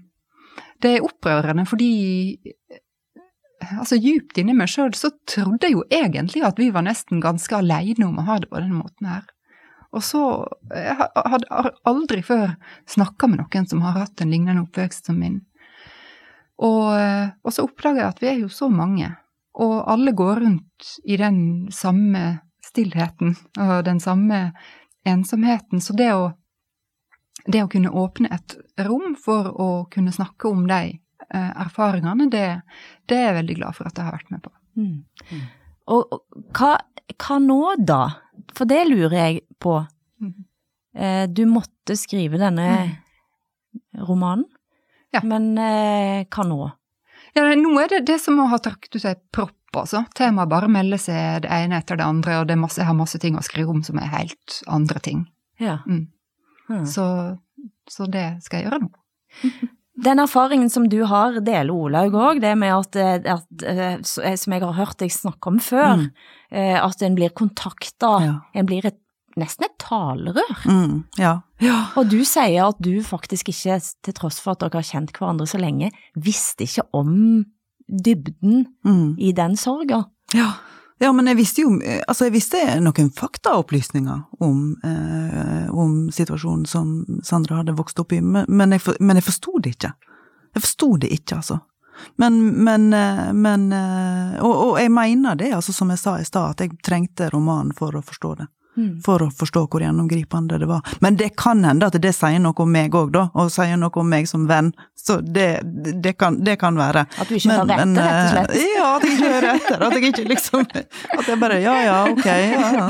det 0.82 0.96
er 0.96 1.06
opprørende 1.06 1.66
fordi 1.70 1.92
altså 3.78 4.00
djupt 4.02 4.40
inni 4.42 4.56
meg 4.58 4.72
sjøl 4.72 4.94
så 4.98 5.12
trodde 5.30 5.68
jeg 5.68 5.76
jo 5.76 5.84
egentlig 5.94 6.42
at 6.48 6.60
vi 6.60 6.72
var 6.74 6.88
nesten 6.88 7.22
ganske 7.24 7.54
aleine 7.60 8.08
om 8.08 8.18
å 8.18 8.26
ha 8.28 8.40
det 8.42 8.50
på 8.50 8.60
denne 8.60 8.80
måten 8.80 9.12
her. 9.12 9.28
Og 9.92 10.04
så 10.08 10.24
Jeg 10.72 10.96
hadde 10.96 11.72
aldri 11.88 12.22
før 12.24 12.56
snakka 12.90 13.28
med 13.28 13.42
noen 13.44 13.68
som 13.68 13.84
har 13.84 14.00
hatt 14.00 14.24
en 14.24 14.32
lignende 14.32 14.64
oppvekst 14.64 15.10
som 15.10 15.20
min. 15.20 15.42
Og, 16.62 16.86
eh, 16.94 17.32
og, 17.42 17.54
så 17.54 17.66
oppdager 17.66 18.04
jeg 18.04 18.14
at 18.14 18.22
vi 18.22 18.30
er 18.32 18.40
jo 18.44 18.52
så 18.54 18.70
mange, 18.70 19.10
og 19.62 19.76
alle 19.92 20.14
går 20.16 20.44
rundt 20.46 20.92
i 21.04 21.18
den 21.20 21.42
samme 21.74 22.40
stillheten 22.64 23.36
og 23.60 23.82
den 23.86 24.00
samme 24.00 24.52
ensomheten. 25.08 25.82
Så 25.82 25.96
det 25.98 26.12
å, 26.16 26.30
det 27.46 27.64
å 27.66 27.72
kunne 27.72 27.92
åpne 27.92 28.32
et 28.32 28.56
rom 28.86 29.16
for 29.20 29.50
å 29.52 29.70
kunne 29.92 30.14
snakke 30.16 30.52
om 30.52 30.68
de 30.70 30.82
eh, 30.94 31.52
erfaringene, 31.66 32.30
det, 32.32 32.46
det, 33.10 33.18
er 33.18 33.32
jeg 33.32 33.40
veldig 33.42 33.58
glad 33.60 33.78
for 33.78 33.90
at 33.90 33.98
jeg 33.98 34.08
har 34.08 34.20
vært 34.20 34.32
med 34.34 34.46
på. 34.46 34.54
Mm. 34.80 35.44
Og, 35.92 36.16
og 36.16 36.54
hva, 36.56 36.76
hva, 37.18 37.42
nå, 37.44 37.62
da? 37.82 38.04
For 38.56 38.70
det 38.70 38.86
lurer 38.88 39.18
jeg 39.18 39.44
på. 39.62 39.80
Mm. 40.22 40.34
Eh, 40.96 41.24
du 41.28 41.44
måtte 41.50 41.98
skrive 42.00 42.40
denne 42.42 42.70
mm. 42.72 42.96
romanen. 44.08 44.48
Ja. 45.12 45.24
Men 45.28 45.52
eh, 45.60 46.28
hva 46.32 46.46
nå? 46.48 46.70
Ja, 47.36 47.48
nå 47.56 47.74
er 47.80 47.92
det 47.92 48.06
det 48.10 48.20
som 48.24 48.40
har 48.42 48.52
ha 48.52 48.60
trukket 48.64 48.96
ut 48.96 49.06
ei 49.08 49.16
propp, 49.34 49.58
altså. 49.84 50.04
Temaet 50.18 50.52
bare 50.52 50.72
melder 50.72 51.00
seg 51.00 51.44
det 51.46 51.52
ene 51.52 51.80
etter 51.80 52.00
det 52.00 52.08
andre, 52.08 52.42
og 52.42 52.50
det 52.50 52.60
masse, 52.60 52.82
jeg 52.82 52.90
har 52.90 52.98
masse 52.98 53.20
ting 53.24 53.38
å 53.40 53.46
skrive 53.46 53.72
om 53.72 53.84
som 53.88 54.00
er 54.02 54.12
helt 54.12 54.58
andre 54.68 55.04
ting. 55.04 55.26
Ja. 55.62 55.80
Mm. 55.88 56.10
Hmm. 56.68 56.88
Så, 56.88 57.06
så, 57.90 58.08
det 58.12 58.26
skal 58.46 58.62
jeg 58.62 58.70
gjøre 58.70 58.84
nå. 58.86 58.92
Den 60.02 60.22
erfaringen 60.24 60.70
som 60.72 60.88
du 60.90 61.02
har, 61.06 61.36
deler 61.44 61.76
Olaug 61.76 62.16
òg, 62.16 62.40
det 62.42 62.54
med 62.58 62.72
at, 62.74 62.96
eh, 62.98 63.34
at, 63.34 63.66
eh, 63.68 64.36
som 64.40 64.56
jeg 64.56 64.64
har 64.64 64.78
hørt 64.78 64.98
deg 65.04 65.12
snakke 65.14 65.52
om 65.52 65.60
før, 65.62 66.06
mm. 66.06 66.14
Eh, 66.52 66.76
at 66.76 67.00
en 67.06 67.14
blir 67.16 67.32
kontakta, 67.32 68.10
ja. 68.20 68.32
en 68.60 68.66
blir 68.68 68.84
et 68.84 68.98
nesten 69.40 69.68
et 69.68 69.78
talerør. 69.82 70.66
Mm, 70.66 70.98
ja. 71.20 71.38
ja. 71.64 71.78
Og 72.00 72.10
du 72.12 72.22
sier 72.28 72.68
at 72.68 72.82
du 72.84 73.02
faktisk 73.06 73.52
ikke, 73.54 73.80
til 73.80 74.18
tross 74.18 74.42
for 74.44 74.56
at 74.56 74.64
dere 74.64 74.82
har 74.82 74.88
kjent 74.88 75.14
hverandre 75.16 75.48
så 75.50 75.62
lenge, 75.62 75.92
visste 76.16 76.68
ikke 76.68 76.88
om 76.98 77.16
dybden 77.92 78.66
mm. 78.86 79.16
i 79.20 79.32
den 79.36 79.58
sorga. 79.60 80.04
Ja. 80.34 80.54
ja. 81.00 81.12
men 81.12 81.28
jeg 81.28 81.40
visste 81.42 81.66
jo 81.66 81.74
altså 82.08 82.30
jeg 82.30 82.36
visste 82.38 82.62
noen 82.80 83.10
faktaopplysninger 83.16 84.22
om, 84.40 84.62
eh, 84.88 85.68
om 85.74 86.06
situasjonen 86.14 86.68
som 86.70 86.94
Sandra 87.24 87.60
hadde 87.60 87.76
vokst 87.76 88.00
opp 88.00 88.16
i, 88.16 88.22
men 88.22 88.78
jeg, 88.78 88.96
men 89.00 89.20
jeg 89.20 89.28
forsto 89.28 89.60
det 89.60 89.76
ikke. 89.76 89.94
Jeg 90.56 90.66
forsto 90.68 90.96
det 91.04 91.12
ikke, 91.16 91.42
altså. 91.42 91.62
Men, 92.16 92.64
men, 92.64 92.94
eh, 92.94 93.34
men 93.34 93.72
eh, 93.74 94.44
og, 94.44 94.56
og, 94.56 94.80
jeg 94.82 94.92
mener 94.92 95.36
det, 95.36 95.52
altså 95.54 95.74
som 95.74 95.92
jeg 95.94 96.02
sa 96.02 96.18
i 96.20 96.26
stad, 96.26 96.56
at 96.56 96.64
jeg 96.64 96.80
trengte 96.84 97.30
romanen 97.34 97.74
for 97.78 97.96
å 97.96 98.04
forstå 98.06 98.34
det. 98.42 98.48
Mm. 98.78 99.02
for 99.04 99.20
å 99.20 99.28
forstå 99.36 99.66
hvor 99.68 99.84
gjennomgripende 99.84 100.60
det 100.62 100.68
var. 100.70 100.80
Men 101.04 101.18
det 101.20 101.34
kan 101.36 101.64
hende 101.68 101.90
at 101.92 101.98
det 102.00 102.14
sier 102.16 102.40
noe 102.40 102.56
om 102.56 102.72
meg 102.72 102.96
òg, 102.96 103.12
da, 103.12 103.26
og 103.36 103.52
sier 103.52 103.76
noe 103.80 103.92
om 104.00 104.08
meg 104.08 104.30
som 104.32 104.46
venn. 104.48 104.72
Så 105.04 105.18
det, 105.22 105.60
det, 106.04 106.14
kan, 106.14 106.44
det 106.44 106.56
kan, 106.56 106.78
være. 106.78 107.06
At 107.18 107.30
du 107.30 107.36
ikke 107.36 107.56
hører 107.56 107.72
etter, 107.74 108.02
rett 108.06 108.18
og 108.18 108.34
slett? 108.36 108.52
Eh, 108.54 108.74
ja, 108.76 108.90
at 108.96 109.06
jeg 109.06 109.16
ikke 109.16 109.30
hører 109.34 109.48
etter. 109.56 109.86
At 109.88 109.96
jeg 109.96 110.12
ikke 110.12 110.26
liksom 110.30 110.66
At 111.18 111.30
jeg 111.32 111.38
bare 111.42 111.58
ja 111.62 111.78
ja, 111.82 111.96
ok, 112.12 112.28
ja 112.28 112.68
ja. 112.76 112.90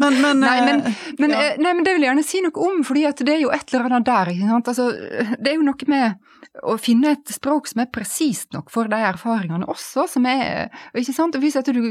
Men, 0.00 0.16
men, 0.22 0.40
nei, 0.40 0.54
men, 0.64 0.80
eh, 0.80 1.02
men, 1.18 1.34
ja. 1.34 1.42
Eh, 1.42 1.58
nei, 1.60 1.74
men 1.74 1.84
det 1.84 1.92
vil 1.96 2.06
jeg 2.06 2.10
gjerne 2.10 2.24
si 2.24 2.40
noe 2.44 2.70
om, 2.70 2.80
fordi 2.88 3.04
det 3.20 3.34
er 3.34 3.42
jo 3.42 3.52
et 3.52 3.74
eller 3.74 3.90
annet 3.90 4.06
der. 4.08 4.30
Ikke 4.32 4.48
sant? 4.54 4.70
Altså, 4.72 4.88
det 5.36 5.52
er 5.52 5.58
jo 5.58 5.66
noe 5.66 5.90
med 5.92 6.32
å 6.64 6.78
finne 6.80 7.12
et 7.12 7.34
språk 7.34 7.68
som 7.68 7.82
er 7.82 7.90
presist 7.92 8.54
nok 8.56 8.70
for 8.72 8.88
de 8.88 8.96
erfaringene 9.04 9.68
også, 9.68 10.06
som 10.08 10.28
er 10.30 10.70
ikke 10.96 11.12
sant? 11.12 11.36
Hvis 11.40 11.58
at 11.60 11.68
du 11.68 11.82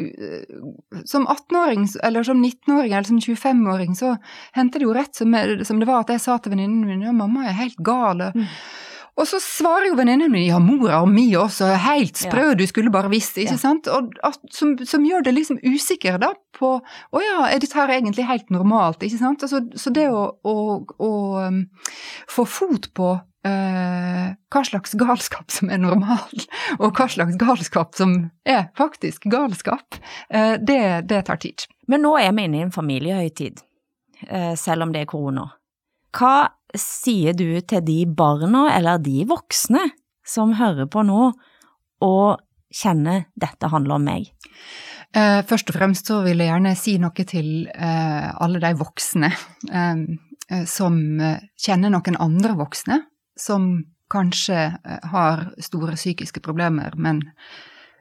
som 1.05 1.27
18-åring, 1.29 1.85
eller 2.07 2.25
som 2.25 2.41
19-åring, 2.41 2.89
eller 2.89 3.09
som 3.11 3.21
25-åring, 3.21 3.93
så 3.97 4.15
hendte 4.57 4.81
det 4.81 4.89
jo 4.89 4.97
rett 4.97 5.13
som, 5.13 5.37
som, 5.61 5.81
det 5.81 5.89
var 5.89 6.01
at 6.01 6.15
jeg 6.15 6.25
sa 6.25 6.39
til 6.41 6.55
venninnen 6.55 6.81
min 6.89 7.05
ja, 7.05 7.13
mamma 7.13 7.45
er 7.49 7.59
helt 7.61 7.77
gal. 7.85 8.25
Mm. 8.33 8.49
Og 9.15 9.27
så 9.29 9.39
svarer 9.39 9.87
jo 9.89 9.95
venninnen 9.95 10.31
min 10.31 10.43
ja, 10.43 10.57
mora 10.59 10.99
og 11.03 11.07
mi 11.11 11.29
også, 11.39 11.69
helt 11.85 12.19
sprø, 12.19 12.49
ja. 12.49 12.55
du 12.59 12.65
skulle 12.67 12.91
bare 12.91 13.11
visst, 13.13 13.37
ikke 13.39 13.55
ja. 13.55 13.61
sant? 13.61 13.87
Og 13.87 14.11
at, 14.27 14.41
som, 14.51 14.73
som, 14.83 15.05
gjør 15.07 15.23
det 15.23 15.35
liksom 15.37 15.61
usikker 15.63 16.17
da 16.19 16.33
på 16.55 16.73
å 16.75 17.21
ja, 17.23 17.45
er 17.47 17.63
dette 17.63 17.79
her 17.79 17.93
egentlig 17.95 18.27
helt 18.27 18.51
normalt, 18.51 19.05
ikke 19.07 19.21
sant? 19.21 19.45
Altså, 19.47 19.63
så 19.79 19.93
det 19.95 20.09
å, 20.11 20.25
å, 20.43 20.57
å 20.99 21.13
um, 21.47 21.61
få 22.31 22.43
fot 22.57 22.89
på 22.97 23.13
uh, 23.15 24.27
hva 24.35 24.65
slags 24.67 24.97
galskap 24.99 25.53
som 25.53 25.71
er 25.71 25.79
normal, 25.79 26.45
og 26.81 26.99
hva 26.99 27.07
slags 27.11 27.39
galskap 27.39 27.95
som 27.95 28.17
er 28.43 28.67
faktisk 28.75 29.29
galskap, 29.31 29.95
uh, 30.27 30.57
det, 30.59 31.07
det, 31.07 31.23
tar 31.29 31.39
tid. 31.39 31.69
Men 31.87 32.03
nå 32.03 32.17
er 32.19 32.35
vi 32.35 32.49
inne 32.49 32.59
i 32.59 32.67
en 32.67 32.75
familiehøytid, 32.75 33.63
uh, 34.27 34.53
selv 34.59 34.89
om 34.89 34.91
det 34.95 35.05
er 35.05 35.11
korona. 35.15 35.53
Hva 36.15 36.35
sier 36.81 37.35
du 37.37 37.59
til 37.61 37.83
de 37.85 38.01
barna 38.07 38.67
eller 38.75 39.01
de 39.03 39.23
voksne 39.29 39.83
som 40.25 40.55
hører 40.57 40.89
på 40.91 41.03
nå 41.05 41.29
og 42.05 42.41
kjenner 42.75 43.27
dette 43.39 43.69
handler 43.71 43.99
om 43.99 44.07
meg? 44.07 44.29
Eh, 45.15 45.41
først 45.47 45.69
og 45.71 45.77
fremst 45.77 46.09
så 46.09 46.19
vil 46.25 46.41
jeg 46.41 46.51
gjerne 46.51 46.75
si 46.75 46.97
noe 46.99 47.25
til 47.27 47.49
eh, 47.71 48.29
alle 48.43 48.59
de 48.63 48.71
voksne 48.75 49.29
eh, 49.71 50.01
som 50.69 50.97
kjenner 51.57 51.93
noen 51.93 52.17
andre 52.21 52.55
voksne 52.59 52.99
som 53.39 53.69
kanskje 54.11 54.59
har 55.09 55.47
store 55.65 55.95
psykiske 55.97 56.43
problemer, 56.45 56.93
men 57.01 57.23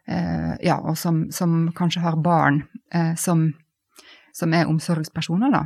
ja, 0.05 0.75
og 0.77 0.99
som, 1.01 1.23
som, 1.33 1.71
kanskje 1.73 2.03
har 2.05 2.19
barn 2.21 2.59
som, 3.17 3.47
som 4.37 4.53
er 4.53 4.69
omsorgspersoner, 4.69 5.55
da. 5.55 5.63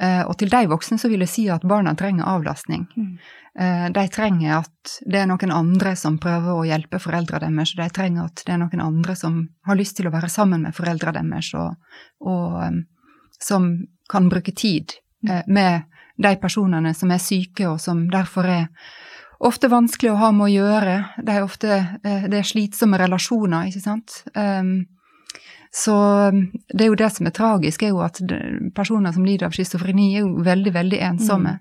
Eh, 0.00 0.22
og 0.26 0.36
til 0.40 0.50
de 0.50 0.66
voksne 0.70 0.98
så 0.98 1.10
vil 1.12 1.22
jeg 1.22 1.30
si 1.30 1.44
at 1.52 1.64
barna 1.68 1.94
trenger 1.98 2.28
avlastning. 2.32 2.86
Mm. 2.96 3.12
Eh, 3.60 3.84
de 3.92 4.04
trenger 4.08 4.56
at 4.62 4.94
det 5.04 5.20
er 5.20 5.28
noen 5.28 5.52
andre 5.54 5.92
som 5.98 6.16
prøver 6.22 6.54
å 6.54 6.64
hjelpe 6.66 7.00
foreldra 7.02 7.42
deres, 7.42 7.74
og 7.74 7.82
de 7.82 7.88
trenger 7.92 8.30
at 8.30 8.42
det 8.46 8.54
er 8.54 8.62
noen 8.64 8.82
andre 8.84 9.16
som 9.18 9.42
har 9.68 9.78
lyst 9.78 9.98
til 9.98 10.08
å 10.08 10.14
være 10.14 10.30
sammen 10.32 10.64
med 10.66 10.76
foreldra 10.76 11.12
deres, 11.18 11.52
og, 11.54 11.76
og 12.24 12.58
um, 12.64 12.82
som 13.42 13.68
kan 14.10 14.30
bruke 14.32 14.54
tid 14.56 14.96
uh, 15.28 15.42
med 15.46 15.84
de 16.22 16.32
personene 16.40 16.94
som 16.96 17.12
er 17.12 17.20
syke, 17.22 17.68
og 17.68 17.78
som 17.82 18.06
derfor 18.10 18.48
er 18.48 18.66
ofte 19.42 19.68
vanskelig 19.68 20.14
å 20.14 20.20
ha 20.22 20.32
med 20.32 20.48
å 20.48 20.52
gjøre. 20.54 20.96
Det 21.20 21.36
er 21.36 21.44
ofte 21.44 21.78
det 22.02 22.36
er 22.38 22.46
slitsomme 22.46 23.00
relasjoner, 23.00 23.68
ikke 23.68 23.82
sant. 23.82 24.20
Um, 24.38 24.84
så 25.74 26.28
um, 26.28 26.46
det 26.68 26.84
er 26.84 26.90
jo 26.90 27.00
det 27.00 27.08
som 27.14 27.26
er 27.26 27.34
tragisk, 27.36 27.82
er 27.82 27.94
jo 27.94 28.02
at 28.04 28.20
personer 28.76 29.14
som 29.14 29.24
lider 29.24 29.48
av 29.48 29.54
schizofreni, 29.56 30.10
er 30.16 30.26
jo 30.26 30.44
veldig, 30.44 30.72
veldig 30.74 30.98
ensomme. 31.08 31.56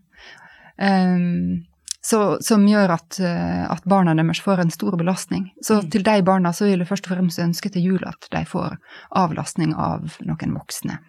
Mm. 0.76 0.82
Um, 0.82 1.92
så, 2.04 2.20
som 2.44 2.66
gjør 2.68 2.96
at, 2.98 3.20
uh, 3.22 3.70
at, 3.72 3.86
barna 3.88 4.16
deres 4.18 4.42
får 4.44 4.66
en 4.66 4.74
stor 4.74 4.98
belastning. 5.00 5.52
Så 5.64 5.80
mm. 5.80 5.90
til 5.96 6.04
de 6.04 6.18
barna 6.28 6.52
så 6.52 6.68
vil 6.68 6.84
jeg 6.84 6.90
først 6.90 7.08
og 7.08 7.16
fremst 7.16 7.40
ønske 7.40 7.72
til 7.72 7.88
jul 7.88 8.04
at 8.10 8.28
de 8.36 8.44
får 8.50 8.76
avlastning 9.22 9.78
av 9.80 10.20
noen 10.28 10.60
voksne. 10.60 11.00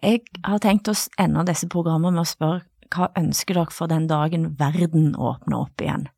Jeg 0.00 0.24
har 0.44 0.60
tenkt 0.60 0.88
å 0.88 0.96
ende 1.20 1.48
disse 1.48 1.68
programmene 1.68 2.18
med 2.18 2.26
å 2.26 2.28
spørre 2.28 2.66
hva 2.90 3.12
ønsker 3.16 3.54
dere 3.54 3.72
for 3.72 3.88
den 3.88 4.08
dagen 4.10 4.50
verden 4.58 5.12
åpner 5.14 5.62
opp 5.62 5.80
igjen? 5.80 6.08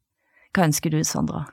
Hva 0.57 0.67
ønsker 0.71 0.95
du, 0.95 1.03
Sondra? 1.05 1.47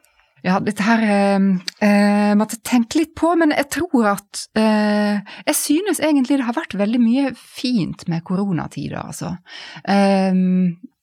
Ja, 0.45 0.59
dette 0.63 0.85
her 0.85 1.03
eh, 1.03 1.47
eh, 1.85 2.35
måtte 2.39 2.59
tenke 2.65 3.01
litt 3.01 3.15
på, 3.19 3.33
men 3.39 3.51
jeg 3.55 3.67
tror 3.75 4.11
at 4.15 4.45
eh, 4.59 5.19
Jeg 5.47 5.57
synes 5.57 5.99
egentlig 5.99 6.39
det 6.39 6.47
har 6.47 6.57
vært 6.57 6.77
veldig 6.79 7.01
mye 7.03 7.33
fint 7.35 8.07
med 8.11 8.23
koronatider, 8.27 9.01
altså. 9.01 9.35
Eh, 9.83 10.31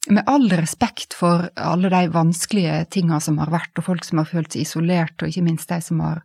med 0.06 0.22
all 0.30 0.46
respekt 0.54 1.16
for 1.18 1.48
alle 1.58 1.90
de 1.90 2.04
vanskelige 2.14 2.84
tinga 2.94 3.18
som 3.20 3.40
har 3.42 3.50
vært, 3.50 3.74
og 3.78 3.88
folk 3.88 4.06
som 4.06 4.22
har 4.22 4.30
følt 4.30 4.54
seg 4.54 4.62
isolert, 4.62 5.16
og 5.20 5.32
ikke 5.32 5.46
minst 5.48 5.72
de 5.72 5.80
som 5.82 6.00
har 6.04 6.22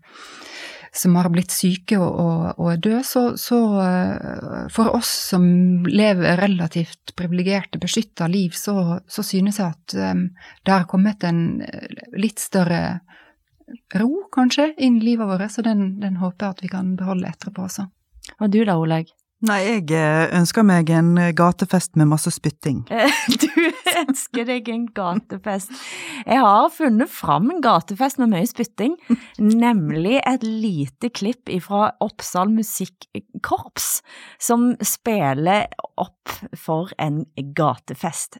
som 0.93 1.15
har 1.15 1.29
blitt 1.31 1.53
syke 1.55 1.95
og, 1.99 2.17
og, 2.19 2.59
og 2.59 2.81
døde, 2.83 3.03
så, 3.07 3.23
så, 3.39 3.59
eh, 3.79 4.65
for 4.73 4.91
oss 4.97 5.11
som 5.31 5.45
lever 5.87 6.39
relativt 6.41 7.13
privilegerte, 7.15 7.79
beskytta 7.79 8.27
liv, 8.27 8.57
så, 8.57 8.99
så, 9.07 9.23
synes 9.23 9.61
jeg 9.61 9.71
at 9.71 9.95
um, 10.11 10.25
det 10.67 10.75
har 10.75 10.89
kommet 10.91 11.23
en 11.27 11.61
eh, 11.63 12.03
litt 12.19 12.43
større 12.43 12.99
ro, 13.95 14.11
kanskje, 14.35 14.73
inn 14.83 14.99
i 14.99 15.05
livet 15.13 15.31
vårt, 15.31 15.47
så 15.53 15.63
den, 15.63 15.93
den 16.03 16.19
håper 16.19 16.49
jeg 16.49 16.57
at 16.57 16.63
vi 16.65 16.73
kan 16.75 16.95
beholde 16.99 17.31
etterpå 17.31 17.69
også. 17.69 17.87
Og 18.41 18.51
du 18.51 18.59
da, 18.67 18.75
Oleg? 18.75 19.15
Nei, 19.41 19.57
jeg 19.65 19.87
eh, 19.97 20.27
ønsker 20.37 20.61
meg 20.61 20.91
en 20.93 21.15
eh, 21.17 21.31
gatefest 21.33 21.95
med 21.97 22.11
masse 22.11 22.29
spytting. 22.33 22.83
Du 23.41 24.03
ønsker 24.07 24.45
deg 24.47 24.69
en 24.71 24.85
gatefest. 24.95 25.73
Jeg 26.23 26.41
har 26.41 26.69
funnet 26.73 27.09
fram 27.11 27.49
en 27.51 27.63
gatefest 27.63 28.21
med 28.21 28.31
mye 28.31 28.47
spytting, 28.49 28.95
nemlig 29.41 30.19
et 30.21 30.45
lite 30.45 31.09
klipp 31.13 31.49
fra 31.65 31.89
Oppsal 32.01 32.53
Musikkorps, 32.53 33.89
som 34.41 34.71
spiller 34.85 35.67
opp 36.01 36.37
for 36.57 36.93
en 37.01 37.23
gatefest. 37.57 38.39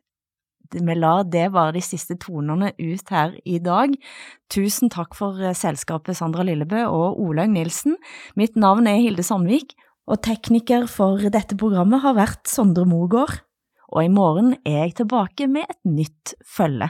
Vi 0.71 0.95
lar 0.95 1.25
det 1.27 1.49
være 1.51 1.75
de 1.75 1.83
siste 1.83 2.15
tonene 2.21 2.71
ut 2.79 3.09
her 3.11 3.33
i 3.43 3.57
dag. 3.59 3.97
Tusen 4.53 4.93
takk 4.93 5.17
for 5.17 5.41
eh, 5.41 5.57
selskapet 5.57 6.21
Sandra 6.21 6.45
Lillebø 6.47 6.85
og 6.85 7.19
Olaug 7.25 7.57
Nilsen. 7.57 7.97
Mitt 8.39 8.53
navn 8.53 8.87
er 8.87 9.01
Hilde 9.01 9.25
Sandvik 9.25 9.75
og 10.09 10.21
tekniker 10.25 10.87
for 10.91 11.21
dette 11.33 11.57
programmet 11.59 12.03
har 12.03 12.17
vært 12.17 12.49
Sondre 12.49 12.87
Mogård, 12.89 13.41
og 13.91 14.05
i 14.05 14.11
morgen 14.11 14.55
er 14.63 14.85
jeg 14.85 15.01
tilbake 15.03 15.49
med 15.51 15.67
et 15.69 15.81
nytt 15.85 16.35
følge. 16.47 16.89